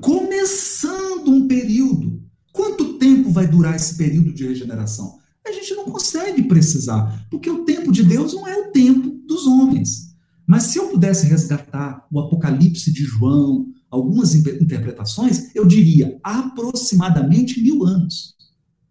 Começando 0.00 1.28
um 1.28 1.46
período. 1.46 2.22
Quanto 2.52 2.98
tempo 2.98 3.30
vai 3.30 3.46
durar 3.46 3.76
esse 3.76 3.96
período 3.96 4.32
de 4.32 4.46
regeneração? 4.46 5.20
A 5.46 5.52
gente 5.52 5.74
não 5.74 5.84
consegue 5.84 6.42
precisar, 6.44 7.26
porque 7.30 7.50
o 7.50 7.64
tempo 7.64 7.92
de 7.92 8.02
Deus 8.02 8.32
não 8.32 8.46
é 8.46 8.56
o 8.56 8.72
tempo 8.72 9.10
dos 9.26 9.46
homens. 9.46 10.09
Mas 10.50 10.64
se 10.64 10.80
eu 10.80 10.88
pudesse 10.88 11.28
resgatar 11.28 12.08
o 12.10 12.18
Apocalipse 12.18 12.92
de 12.92 13.04
João, 13.04 13.72
algumas 13.88 14.34
interpretações, 14.34 15.54
eu 15.54 15.64
diria 15.64 16.18
aproximadamente 16.24 17.62
mil 17.62 17.86
anos. 17.86 18.34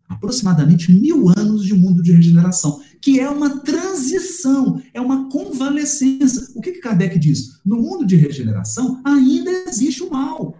Aproximadamente 0.07 0.89
mil 0.89 1.27
anos 1.27 1.65
de 1.65 1.73
mundo 1.73 2.01
de 2.01 2.13
regeneração, 2.13 2.79
que 3.01 3.19
é 3.19 3.29
uma 3.29 3.59
transição, 3.59 4.81
é 4.93 5.01
uma 5.01 5.29
convalescença. 5.29 6.49
O 6.55 6.61
que, 6.61 6.71
que 6.71 6.79
Kardec 6.79 7.19
diz? 7.19 7.59
No 7.65 7.75
mundo 7.75 8.05
de 8.05 8.15
regeneração 8.15 9.01
ainda 9.03 9.51
existe 9.67 10.01
o 10.01 10.09
mal. 10.09 10.55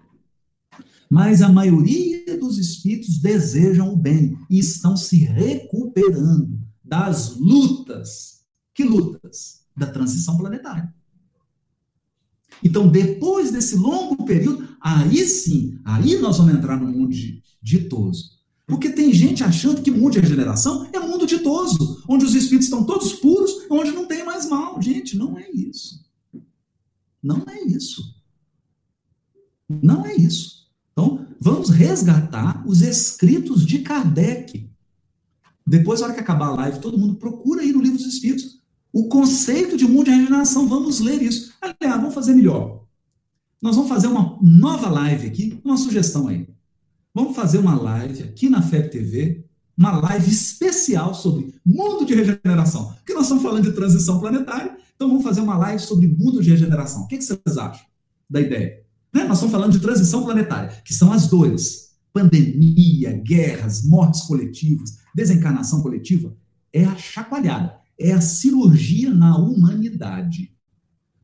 Mas 1.10 1.42
a 1.42 1.48
maioria 1.48 2.38
dos 2.38 2.58
espíritos 2.58 3.20
desejam 3.20 3.94
o 3.94 3.96
bem 3.96 4.38
e 4.50 4.60
estão 4.60 4.98
se 4.98 5.20
recuperando 5.20 6.60
das 6.84 7.38
lutas. 7.38 8.42
Que 8.76 8.84
lutas? 8.84 9.59
Da 9.80 9.88
transição 9.88 10.38
planetária. 10.38 10.94
Então, 12.64 12.88
depois 12.88 13.52
desse 13.52 13.76
longo 13.76 14.26
período, 14.26 14.68
aí 14.82 15.26
sim, 15.26 15.80
aí 15.86 16.20
nós 16.20 16.38
vamos 16.38 16.54
entrar 16.54 16.78
no 16.78 16.88
mundo 16.88 17.16
ditoso. 17.62 18.38
Porque 18.68 18.90
tem 18.90 19.12
gente 19.14 19.44
achando 19.44 19.82
que 19.82 19.90
mundo 19.90 20.14
de 20.14 20.20
regeneração 20.20 20.88
é 20.94 21.00
mundo 21.00 21.26
ditoso, 21.26 22.04
onde 22.08 22.26
os 22.26 22.36
espíritos 22.36 22.66
estão 22.66 22.84
todos 22.84 23.14
puros, 23.14 23.52
onde 23.70 23.92
não 23.92 24.06
tem 24.06 24.24
mais 24.24 24.48
mal. 24.48 24.80
Gente, 24.82 25.18
não 25.18 25.40
é 25.40 25.50
isso. 25.50 26.06
Não 27.24 27.44
é 27.48 27.64
isso. 27.64 28.16
Não 29.68 30.06
é 30.06 30.16
isso. 30.16 30.68
Então, 30.92 31.26
vamos 31.40 31.70
resgatar 31.70 32.64
os 32.68 32.82
escritos 32.82 33.66
de 33.66 33.80
Kardec. 33.80 34.70
Depois, 35.66 36.00
na 36.00 36.08
hora 36.08 36.16
que 36.16 36.22
acabar 36.22 36.48
a 36.48 36.56
live, 36.56 36.80
todo 36.80 36.98
mundo 36.98 37.16
procura 37.16 37.62
aí 37.62 37.72
no 37.72 37.82
Livro 37.82 37.98
dos 37.98 38.08
Espíritos 38.08 38.59
o 38.94 39.08
conceito 39.08 39.78
de 39.78 39.86
mundo 39.88 40.06
de 40.06 40.12
regeneração. 40.12 40.68
Vamos 40.68 41.00
ler 41.00 41.22
isso. 41.22 41.54
Aliás, 41.62 42.00
vamos 42.00 42.14
fazer 42.14 42.34
melhor. 42.34 42.84
Nós 43.62 43.76
vamos 43.76 43.90
fazer 43.90 44.08
uma 44.08 44.38
nova 44.42 44.90
live 44.90 45.28
aqui, 45.28 45.60
uma 45.64 45.78
sugestão 45.78 46.28
aí. 46.28 46.48
Vamos 47.14 47.36
fazer 47.36 47.58
uma 47.58 47.76
live 47.76 48.24
aqui 48.24 48.50
na 48.50 48.62
FEB 48.62 48.90
TV, 48.90 49.46
uma 49.78 49.92
live 50.00 50.30
especial 50.30 51.14
sobre 51.14 51.54
mundo 51.66 52.06
de 52.06 52.14
regeneração. 52.14 52.94
Porque 52.94 53.14
nós 53.14 53.24
estamos 53.24 53.44
falando 53.44 53.64
de 53.64 53.74
transição 53.74 54.20
planetária, 54.20 54.78
então 54.96 55.08
vamos 55.08 55.24
fazer 55.24 55.42
uma 55.42 55.58
live 55.58 55.82
sobre 55.82 56.08
mundo 56.08 56.42
de 56.42 56.50
regeneração. 56.50 57.04
O 57.04 57.08
que, 57.08 57.22
vocês 57.22 57.58
acham 57.58 57.86
da 58.30 58.40
ideia? 58.40 58.84
Né? 59.14 59.24
Nós 59.24 59.38
estamos 59.38 59.52
falando 59.52 59.72
de 59.72 59.80
transição 59.80 60.24
planetária, 60.24 60.70
que 60.86 60.94
são 60.94 61.12
as 61.12 61.28
dores. 61.28 61.90
Pandemia, 62.14 63.14
guerras, 63.24 63.84
mortes 63.84 64.22
coletivas, 64.22 64.98
desencarnação 65.16 65.82
coletiva. 65.82 66.36
É 66.72 66.84
a 66.86 66.96
chacoalhada, 66.96 67.79
é 68.00 68.14
a 68.14 68.22
cirurgia 68.22 69.14
na 69.14 69.38
humanidade. 69.38 70.52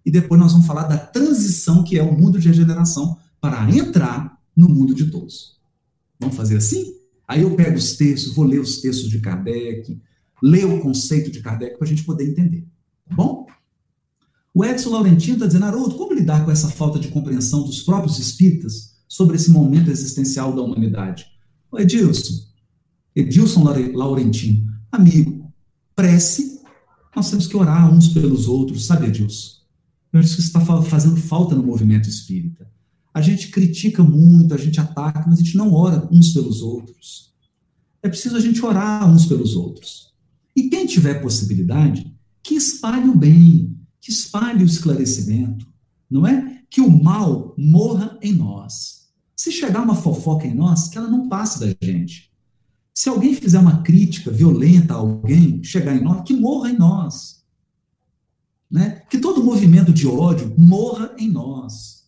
E 0.05 0.11
depois 0.11 0.39
nós 0.39 0.51
vamos 0.51 0.67
falar 0.67 0.83
da 0.83 0.97
transição, 0.97 1.83
que 1.83 1.97
é 1.97 2.03
o 2.03 2.17
mundo 2.17 2.39
de 2.39 2.47
regeneração, 2.47 3.17
para 3.39 3.69
entrar 3.71 4.39
no 4.55 4.69
mundo 4.69 4.93
de 4.93 5.05
todos. 5.05 5.59
Vamos 6.19 6.35
fazer 6.35 6.57
assim? 6.57 6.93
Aí 7.27 7.41
eu 7.41 7.55
pego 7.55 7.77
os 7.77 7.95
textos, 7.95 8.33
vou 8.33 8.45
ler 8.45 8.59
os 8.59 8.81
textos 8.81 9.09
de 9.09 9.19
Kardec, 9.19 9.99
ler 10.43 10.65
o 10.65 10.79
conceito 10.79 11.31
de 11.31 11.41
Kardec 11.41 11.77
para 11.77 11.85
a 11.85 11.89
gente 11.89 12.03
poder 12.03 12.29
entender. 12.29 12.67
Tá 13.07 13.15
bom? 13.15 13.47
O 14.53 14.63
Edson 14.63 14.91
Laurentino 14.91 15.33
está 15.33 15.47
dizendo, 15.47 15.65
Haroldo, 15.65 15.95
como 15.95 16.13
lidar 16.13 16.45
com 16.45 16.51
essa 16.51 16.69
falta 16.69 16.99
de 16.99 17.09
compreensão 17.09 17.63
dos 17.63 17.81
próprios 17.81 18.19
espíritas 18.19 18.95
sobre 19.07 19.35
esse 19.35 19.49
momento 19.49 19.91
existencial 19.91 20.55
da 20.55 20.61
humanidade? 20.61 21.25
Edilson, 21.77 22.45
Edilson 23.13 23.63
Laurentino, 23.93 24.71
amigo, 24.91 25.51
prece, 25.93 26.54
nós 27.15 27.29
temos 27.29 27.47
que 27.47 27.55
orar 27.55 27.91
uns 27.93 28.09
pelos 28.09 28.47
outros, 28.47 28.85
sabe, 28.85 29.07
Edilson? 29.07 29.55
Eu 30.11 30.19
acho 30.19 30.35
que 30.35 30.41
isso 30.41 30.47
está 30.47 30.61
fazendo 30.83 31.17
falta 31.17 31.55
no 31.55 31.63
movimento 31.63 32.09
espírita. 32.09 32.69
A 33.13 33.21
gente 33.21 33.49
critica 33.49 34.03
muito, 34.03 34.53
a 34.53 34.57
gente 34.57 34.79
ataca, 34.79 35.25
mas 35.27 35.39
a 35.39 35.41
gente 35.41 35.57
não 35.57 35.73
ora 35.73 36.07
uns 36.11 36.33
pelos 36.33 36.61
outros. 36.61 37.33
É 38.03 38.09
preciso 38.09 38.35
a 38.35 38.39
gente 38.39 38.63
orar 38.63 39.09
uns 39.09 39.25
pelos 39.25 39.55
outros. 39.55 40.13
E 40.55 40.69
quem 40.69 40.85
tiver 40.85 41.21
possibilidade, 41.21 42.13
que 42.43 42.55
espalhe 42.55 43.09
o 43.09 43.15
bem, 43.15 43.75
que 43.99 44.11
espalhe 44.11 44.63
o 44.63 44.67
esclarecimento, 44.67 45.67
não 46.09 46.27
é? 46.27 46.61
Que 46.69 46.81
o 46.81 46.89
mal 46.89 47.55
morra 47.57 48.17
em 48.21 48.33
nós. 48.33 49.07
Se 49.35 49.51
chegar 49.51 49.83
uma 49.83 49.95
fofoca 49.95 50.45
em 50.45 50.53
nós, 50.53 50.87
que 50.87 50.97
ela 50.97 51.09
não 51.09 51.27
passe 51.27 51.59
da 51.59 51.75
gente. 51.81 52.31
Se 52.97 53.09
alguém 53.09 53.35
fizer 53.35 53.59
uma 53.59 53.83
crítica 53.83 54.31
violenta 54.31 54.93
a 54.93 54.97
alguém, 54.97 55.61
chegar 55.61 55.93
em 55.93 56.01
nós, 56.01 56.23
que 56.25 56.33
morra 56.33 56.71
em 56.71 56.77
nós. 56.77 57.43
Né? 58.71 59.01
Que 59.09 59.17
todo 59.17 59.43
movimento 59.43 59.91
de 59.91 60.07
ódio 60.07 60.55
morra 60.57 61.13
em 61.17 61.29
nós. 61.29 62.05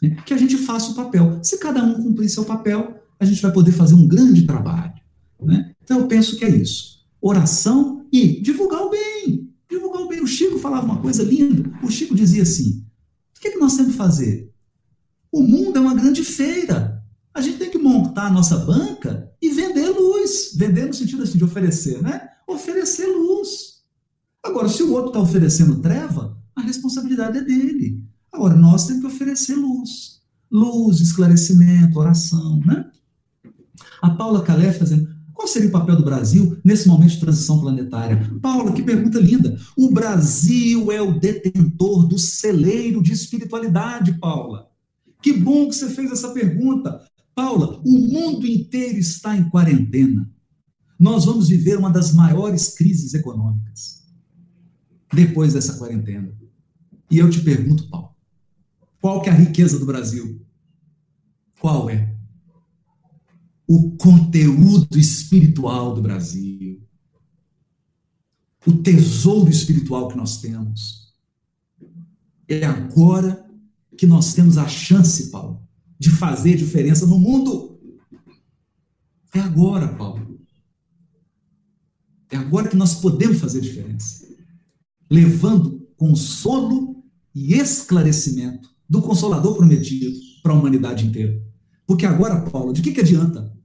Né? 0.00 0.16
Que 0.24 0.32
a 0.32 0.38
gente 0.38 0.56
faça 0.56 0.92
o 0.92 0.94
papel. 0.94 1.38
Se 1.42 1.58
cada 1.58 1.84
um 1.84 2.02
cumprir 2.02 2.30
seu 2.30 2.46
papel, 2.46 3.02
a 3.20 3.26
gente 3.26 3.42
vai 3.42 3.52
poder 3.52 3.72
fazer 3.72 3.94
um 3.94 4.08
grande 4.08 4.46
trabalho. 4.46 4.94
Né? 5.38 5.74
Então 5.84 6.00
eu 6.00 6.06
penso 6.06 6.38
que 6.38 6.44
é 6.46 6.48
isso. 6.48 7.04
Oração 7.20 8.06
e 8.10 8.40
divulgar 8.40 8.80
o 8.80 8.90
bem. 8.90 9.52
Divulgar 9.70 10.00
o 10.00 10.08
bem. 10.08 10.22
O 10.22 10.26
Chico 10.26 10.58
falava 10.58 10.86
uma 10.86 11.02
coisa 11.02 11.22
linda. 11.22 11.70
O 11.82 11.90
Chico 11.90 12.14
dizia 12.14 12.44
assim: 12.44 12.82
o 13.36 13.40
que, 13.40 13.48
é 13.48 13.50
que 13.50 13.58
nós 13.58 13.76
temos 13.76 13.92
que 13.92 13.98
fazer? 13.98 14.50
O 15.30 15.42
mundo 15.42 15.76
é 15.76 15.80
uma 15.80 15.94
grande 15.94 16.24
feira. 16.24 17.04
A 17.34 17.42
gente 17.42 17.58
tem 17.58 17.70
que 17.70 17.78
montar 17.78 18.28
a 18.28 18.30
nossa 18.30 18.56
banca 18.56 19.31
e 19.42 19.50
vender 19.50 19.90
luz. 19.90 20.52
Vender 20.54 20.86
no 20.86 20.94
sentido 20.94 21.24
assim 21.24 21.36
de 21.36 21.44
oferecer, 21.44 22.00
né? 22.00 22.28
Oferecer 22.46 23.06
luz. 23.06 23.82
Agora, 24.42 24.68
se 24.68 24.82
o 24.82 24.92
outro 24.92 25.08
está 25.08 25.20
oferecendo 25.20 25.80
treva, 25.80 26.38
a 26.54 26.62
responsabilidade 26.62 27.38
é 27.38 27.42
dele. 27.42 28.02
Agora, 28.32 28.54
nós 28.54 28.86
temos 28.86 29.02
que 29.02 29.08
oferecer 29.08 29.56
luz. 29.56 30.20
Luz, 30.50 31.00
esclarecimento, 31.00 31.98
oração, 31.98 32.60
né? 32.64 32.88
A 34.00 34.10
Paula 34.10 34.42
Calef 34.42 34.72
está 34.72 34.84
dizendo, 34.84 35.08
qual 35.32 35.48
seria 35.48 35.68
o 35.68 35.72
papel 35.72 35.96
do 35.96 36.04
Brasil 36.04 36.56
nesse 36.64 36.86
momento 36.86 37.10
de 37.10 37.20
transição 37.20 37.60
planetária? 37.60 38.30
Paula, 38.40 38.72
que 38.72 38.82
pergunta 38.82 39.18
linda. 39.18 39.58
O 39.76 39.90
Brasil 39.90 40.92
é 40.92 41.00
o 41.00 41.18
detentor 41.18 42.06
do 42.06 42.18
celeiro 42.18 43.02
de 43.02 43.12
espiritualidade, 43.12 44.18
Paula. 44.18 44.68
Que 45.22 45.32
bom 45.32 45.68
que 45.68 45.74
você 45.74 45.88
fez 45.88 46.10
essa 46.10 46.30
pergunta. 46.30 47.00
Paula, 47.34 47.80
o 47.84 47.98
mundo 47.98 48.46
inteiro 48.46 48.98
está 48.98 49.36
em 49.36 49.48
quarentena. 49.48 50.30
Nós 50.98 51.24
vamos 51.24 51.48
viver 51.48 51.78
uma 51.78 51.90
das 51.90 52.12
maiores 52.12 52.74
crises 52.74 53.14
econômicas 53.14 54.02
depois 55.12 55.52
dessa 55.52 55.76
quarentena. 55.78 56.32
E 57.10 57.18
eu 57.18 57.28
te 57.28 57.40
pergunto, 57.40 57.88
Paulo, 57.88 58.14
qual 59.00 59.20
que 59.20 59.28
é 59.28 59.32
a 59.32 59.36
riqueza 59.36 59.78
do 59.78 59.86
Brasil? 59.86 60.44
Qual 61.60 61.90
é? 61.90 62.16
O 63.66 63.96
conteúdo 63.96 64.98
espiritual 64.98 65.94
do 65.94 66.02
Brasil. 66.02 66.82
O 68.66 68.72
tesouro 68.74 69.50
espiritual 69.50 70.08
que 70.08 70.16
nós 70.16 70.40
temos. 70.40 71.12
É 72.48 72.64
agora 72.64 73.44
que 73.96 74.06
nós 74.06 74.34
temos 74.34 74.56
a 74.56 74.68
chance, 74.68 75.30
Paulo, 75.30 75.61
de 76.02 76.10
fazer 76.10 76.56
diferença 76.56 77.06
no 77.06 77.16
mundo. 77.16 77.80
É 79.32 79.38
agora, 79.38 79.86
Paulo. 79.86 80.36
É 82.28 82.36
agora 82.36 82.68
que 82.68 82.74
nós 82.74 82.96
podemos 82.96 83.38
fazer 83.38 83.60
diferença. 83.60 84.26
Levando 85.08 85.88
consolo 85.94 87.04
e 87.32 87.54
esclarecimento 87.54 88.68
do 88.88 89.00
Consolador 89.00 89.56
prometido 89.56 90.10
para 90.42 90.52
a 90.52 90.56
humanidade 90.56 91.06
inteira. 91.06 91.40
Porque 91.86 92.04
agora, 92.04 92.50
Paulo, 92.50 92.72
de 92.72 92.82
que, 92.82 92.90
que 92.90 93.00
adianta? 93.00 93.56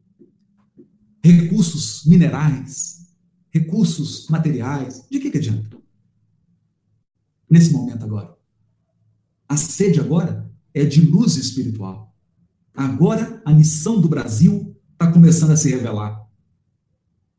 Recursos 1.24 2.06
minerais, 2.06 3.16
recursos 3.50 4.28
materiais, 4.30 5.08
de 5.10 5.20
que, 5.20 5.32
que 5.32 5.40
adianta? 5.40 5.76
Nesse 7.50 7.74
momento 7.74 8.06
agora. 8.06 8.38
A 9.50 9.58
sede 9.58 10.00
agora 10.00 10.48
é 10.72 10.86
de 10.86 11.02
luz 11.02 11.36
espiritual. 11.36 12.07
Agora 12.78 13.42
a 13.44 13.52
missão 13.52 14.00
do 14.00 14.08
Brasil 14.08 14.78
está 14.92 15.12
começando 15.12 15.50
a 15.50 15.58
se 15.58 15.68
revelar. 15.68 16.24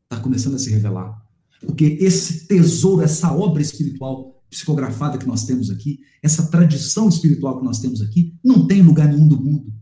Está 0.03 0.21
começando 0.21 0.55
a 0.55 0.59
se 0.59 0.69
revelar. 0.69 1.17
Porque 1.61 1.97
esse 2.01 2.45
tesouro, 2.45 3.01
essa 3.01 3.31
obra 3.33 3.61
espiritual 3.61 4.43
psicografada 4.49 5.17
que 5.17 5.25
nós 5.25 5.45
temos 5.45 5.71
aqui, 5.71 6.01
essa 6.21 6.47
tradição 6.47 7.07
espiritual 7.07 7.57
que 7.57 7.63
nós 7.63 7.79
temos 7.79 8.01
aqui, 8.01 8.35
não 8.43 8.67
tem 8.67 8.81
lugar 8.81 9.07
nenhum 9.07 9.29
do 9.29 9.41
mundo? 9.41 9.73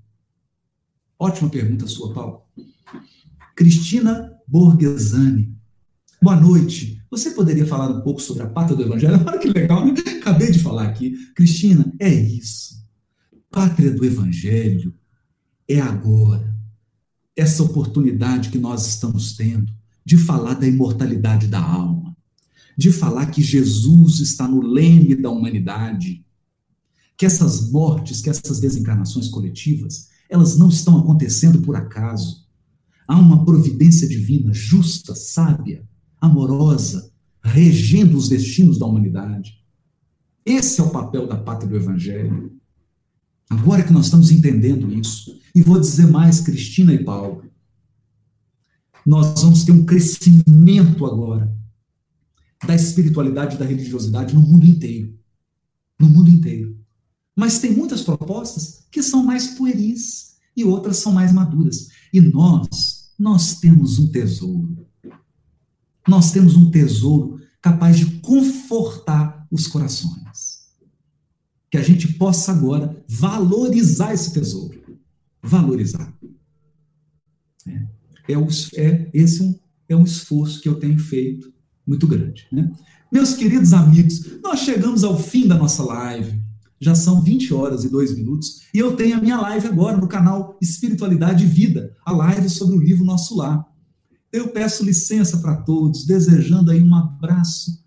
Ótima 1.17 1.49
pergunta 1.49 1.87
sua, 1.87 2.13
Paulo. 2.13 2.43
Cristina 3.55 4.31
Borghesani. 4.47 5.57
Boa 6.21 6.35
noite. 6.35 7.01
Você 7.09 7.31
poderia 7.31 7.65
falar 7.65 7.89
um 7.89 8.01
pouco 8.01 8.21
sobre 8.21 8.43
a 8.43 8.47
pátria 8.47 8.77
do 8.77 8.83
Evangelho? 8.83 9.15
Olha 9.25 9.39
que 9.39 9.49
legal, 9.49 9.83
né? 9.83 9.95
Acabei 10.21 10.51
de 10.51 10.59
falar 10.59 10.83
aqui. 10.83 11.15
Cristina, 11.33 11.91
é 11.99 12.13
isso. 12.13 12.77
Pátria 13.49 13.89
do 13.89 14.05
Evangelho 14.05 14.93
é 15.67 15.79
agora. 15.79 16.55
Essa 17.35 17.63
oportunidade 17.63 18.49
que 18.49 18.57
nós 18.57 18.87
estamos 18.87 19.35
tendo 19.35 19.71
de 20.05 20.17
falar 20.17 20.55
da 20.55 20.67
imortalidade 20.67 21.47
da 21.47 21.59
alma 21.59 22.07
de 22.77 22.91
falar 22.91 23.25
que 23.25 23.41
Jesus 23.41 24.19
está 24.19 24.47
no 24.47 24.61
leme 24.61 25.15
da 25.15 25.31
humanidade, 25.31 26.23
que 27.17 27.25
essas 27.25 27.71
mortes, 27.71 28.21
que 28.21 28.29
essas 28.29 28.59
desencarnações 28.59 29.27
coletivas, 29.27 30.09
elas 30.29 30.55
não 30.55 30.69
estão 30.69 30.99
acontecendo 30.99 31.61
por 31.61 31.75
acaso. 31.75 32.45
Há 33.07 33.17
uma 33.17 33.43
providência 33.43 34.07
divina, 34.07 34.53
justa, 34.53 35.15
sábia, 35.15 35.83
amorosa, 36.21 37.11
regendo 37.41 38.15
os 38.15 38.29
destinos 38.29 38.77
da 38.77 38.85
humanidade. 38.85 39.57
Esse 40.45 40.79
é 40.79 40.83
o 40.83 40.91
papel 40.91 41.25
da 41.27 41.35
pátria 41.35 41.67
do 41.67 41.75
Evangelho. 41.75 42.51
Agora 43.49 43.81
que 43.81 43.93
nós 43.93 44.05
estamos 44.05 44.29
entendendo 44.29 44.93
isso, 44.93 45.39
e 45.57 45.61
vou 45.63 45.79
dizer 45.79 46.05
mais, 46.05 46.39
Cristina 46.39 46.93
e 46.93 47.03
Paulo, 47.03 47.43
nós 49.03 49.41
vamos 49.41 49.63
ter 49.63 49.71
um 49.71 49.83
crescimento 49.83 51.03
agora 51.03 51.51
da 52.63 52.75
espiritualidade 52.75 53.57
da 53.57 53.65
religiosidade 53.65 54.35
no 54.35 54.41
mundo 54.41 54.67
inteiro. 54.67 55.17
No 55.99 56.07
mundo 56.11 56.29
inteiro. 56.29 56.79
Mas 57.35 57.57
tem 57.57 57.75
muitas 57.75 58.03
propostas 58.03 58.85
que 58.91 59.01
são 59.01 59.23
mais 59.23 59.47
pueris 59.47 60.35
e 60.55 60.63
outras 60.63 60.97
são 60.97 61.11
mais 61.11 61.33
maduras. 61.33 61.87
E 62.13 62.21
nós, 62.21 63.09
nós 63.17 63.59
temos 63.59 63.97
um 63.97 64.11
tesouro. 64.11 64.85
Nós 66.07 66.31
temos 66.31 66.55
um 66.55 66.69
tesouro 66.69 67.41
capaz 67.59 67.97
de 67.97 68.05
confortar 68.19 69.47
os 69.49 69.65
corações. 69.65 70.67
Que 71.71 71.77
a 71.79 71.83
gente 71.83 72.13
possa 72.13 72.51
agora 72.51 73.03
valorizar 73.07 74.13
esse 74.13 74.31
tesouro. 74.31 74.76
Valorizar. 75.47 76.13
É, 77.67 78.33
é, 78.33 78.35
é 78.75 79.09
esse 79.13 79.41
um, 79.41 79.57
é 79.87 79.95
um 79.95 80.03
esforço 80.03 80.61
que 80.61 80.67
eu 80.67 80.75
tenho 80.75 80.99
feito 80.99 81.51
muito 81.85 82.05
grande. 82.05 82.45
Né? 82.51 82.71
Meus 83.11 83.33
queridos 83.33 83.71
amigos, 83.71 84.39
nós 84.43 84.59
chegamos 84.59 85.03
ao 85.03 85.17
fim 85.17 85.47
da 85.47 85.55
nossa 85.55 85.83
live. 85.83 86.41
Já 86.79 86.93
são 86.93 87.21
20 87.21 87.53
horas 87.53 87.83
e 87.83 87.89
2 87.89 88.15
minutos. 88.15 88.61
E 88.73 88.77
eu 88.77 88.95
tenho 88.95 89.17
a 89.17 89.21
minha 89.21 89.39
live 89.39 89.67
agora 89.67 89.97
no 89.97 90.07
canal 90.07 90.57
Espiritualidade 90.61 91.45
e 91.45 91.47
Vida, 91.47 91.95
a 92.05 92.11
live 92.11 92.49
sobre 92.49 92.75
o 92.75 92.79
livro 92.79 93.05
Nosso 93.05 93.35
Lar. 93.35 93.65
Eu 94.31 94.49
peço 94.49 94.83
licença 94.83 95.37
para 95.37 95.55
todos, 95.55 96.05
desejando 96.05 96.69
aí 96.69 96.83
um 96.83 96.93
abraço, 96.93 97.81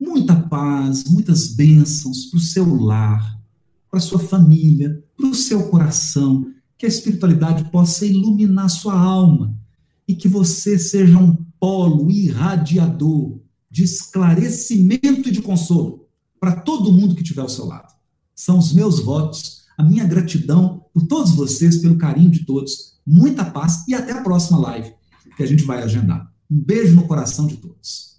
muita 0.00 0.34
paz, 0.34 1.04
muitas 1.04 1.48
bênçãos 1.48 2.26
para 2.26 2.38
o 2.38 2.40
seu 2.40 2.74
lar, 2.74 3.38
para 3.90 4.00
sua 4.00 4.20
família, 4.20 5.02
para 5.16 5.26
o 5.26 5.34
seu 5.34 5.68
coração, 5.68 6.46
que 6.76 6.86
a 6.86 6.88
espiritualidade 6.88 7.70
possa 7.70 8.04
iluminar 8.04 8.68
sua 8.68 8.98
alma 8.98 9.56
e 10.06 10.14
que 10.14 10.28
você 10.28 10.78
seja 10.78 11.18
um 11.18 11.34
polo 11.58 12.10
irradiador 12.10 13.40
de 13.70 13.84
esclarecimento 13.84 15.28
e 15.28 15.32
de 15.32 15.42
consolo 15.42 16.06
para 16.38 16.56
todo 16.56 16.92
mundo 16.92 17.14
que 17.14 17.22
estiver 17.22 17.42
ao 17.42 17.48
seu 17.48 17.64
lado. 17.64 17.92
São 18.34 18.58
os 18.58 18.72
meus 18.72 19.00
votos, 19.00 19.62
a 19.78 19.82
minha 19.82 20.04
gratidão 20.04 20.84
por 20.92 21.06
todos 21.06 21.32
vocês, 21.32 21.78
pelo 21.78 21.96
carinho 21.96 22.30
de 22.30 22.44
todos. 22.44 22.94
Muita 23.06 23.44
paz 23.44 23.86
e 23.88 23.94
até 23.94 24.12
a 24.12 24.22
próxima 24.22 24.58
live 24.58 24.92
que 25.36 25.42
a 25.42 25.46
gente 25.46 25.64
vai 25.64 25.82
agendar. 25.82 26.30
Um 26.50 26.60
beijo 26.60 26.94
no 26.94 27.06
coração 27.06 27.46
de 27.46 27.56
todos. 27.56 28.13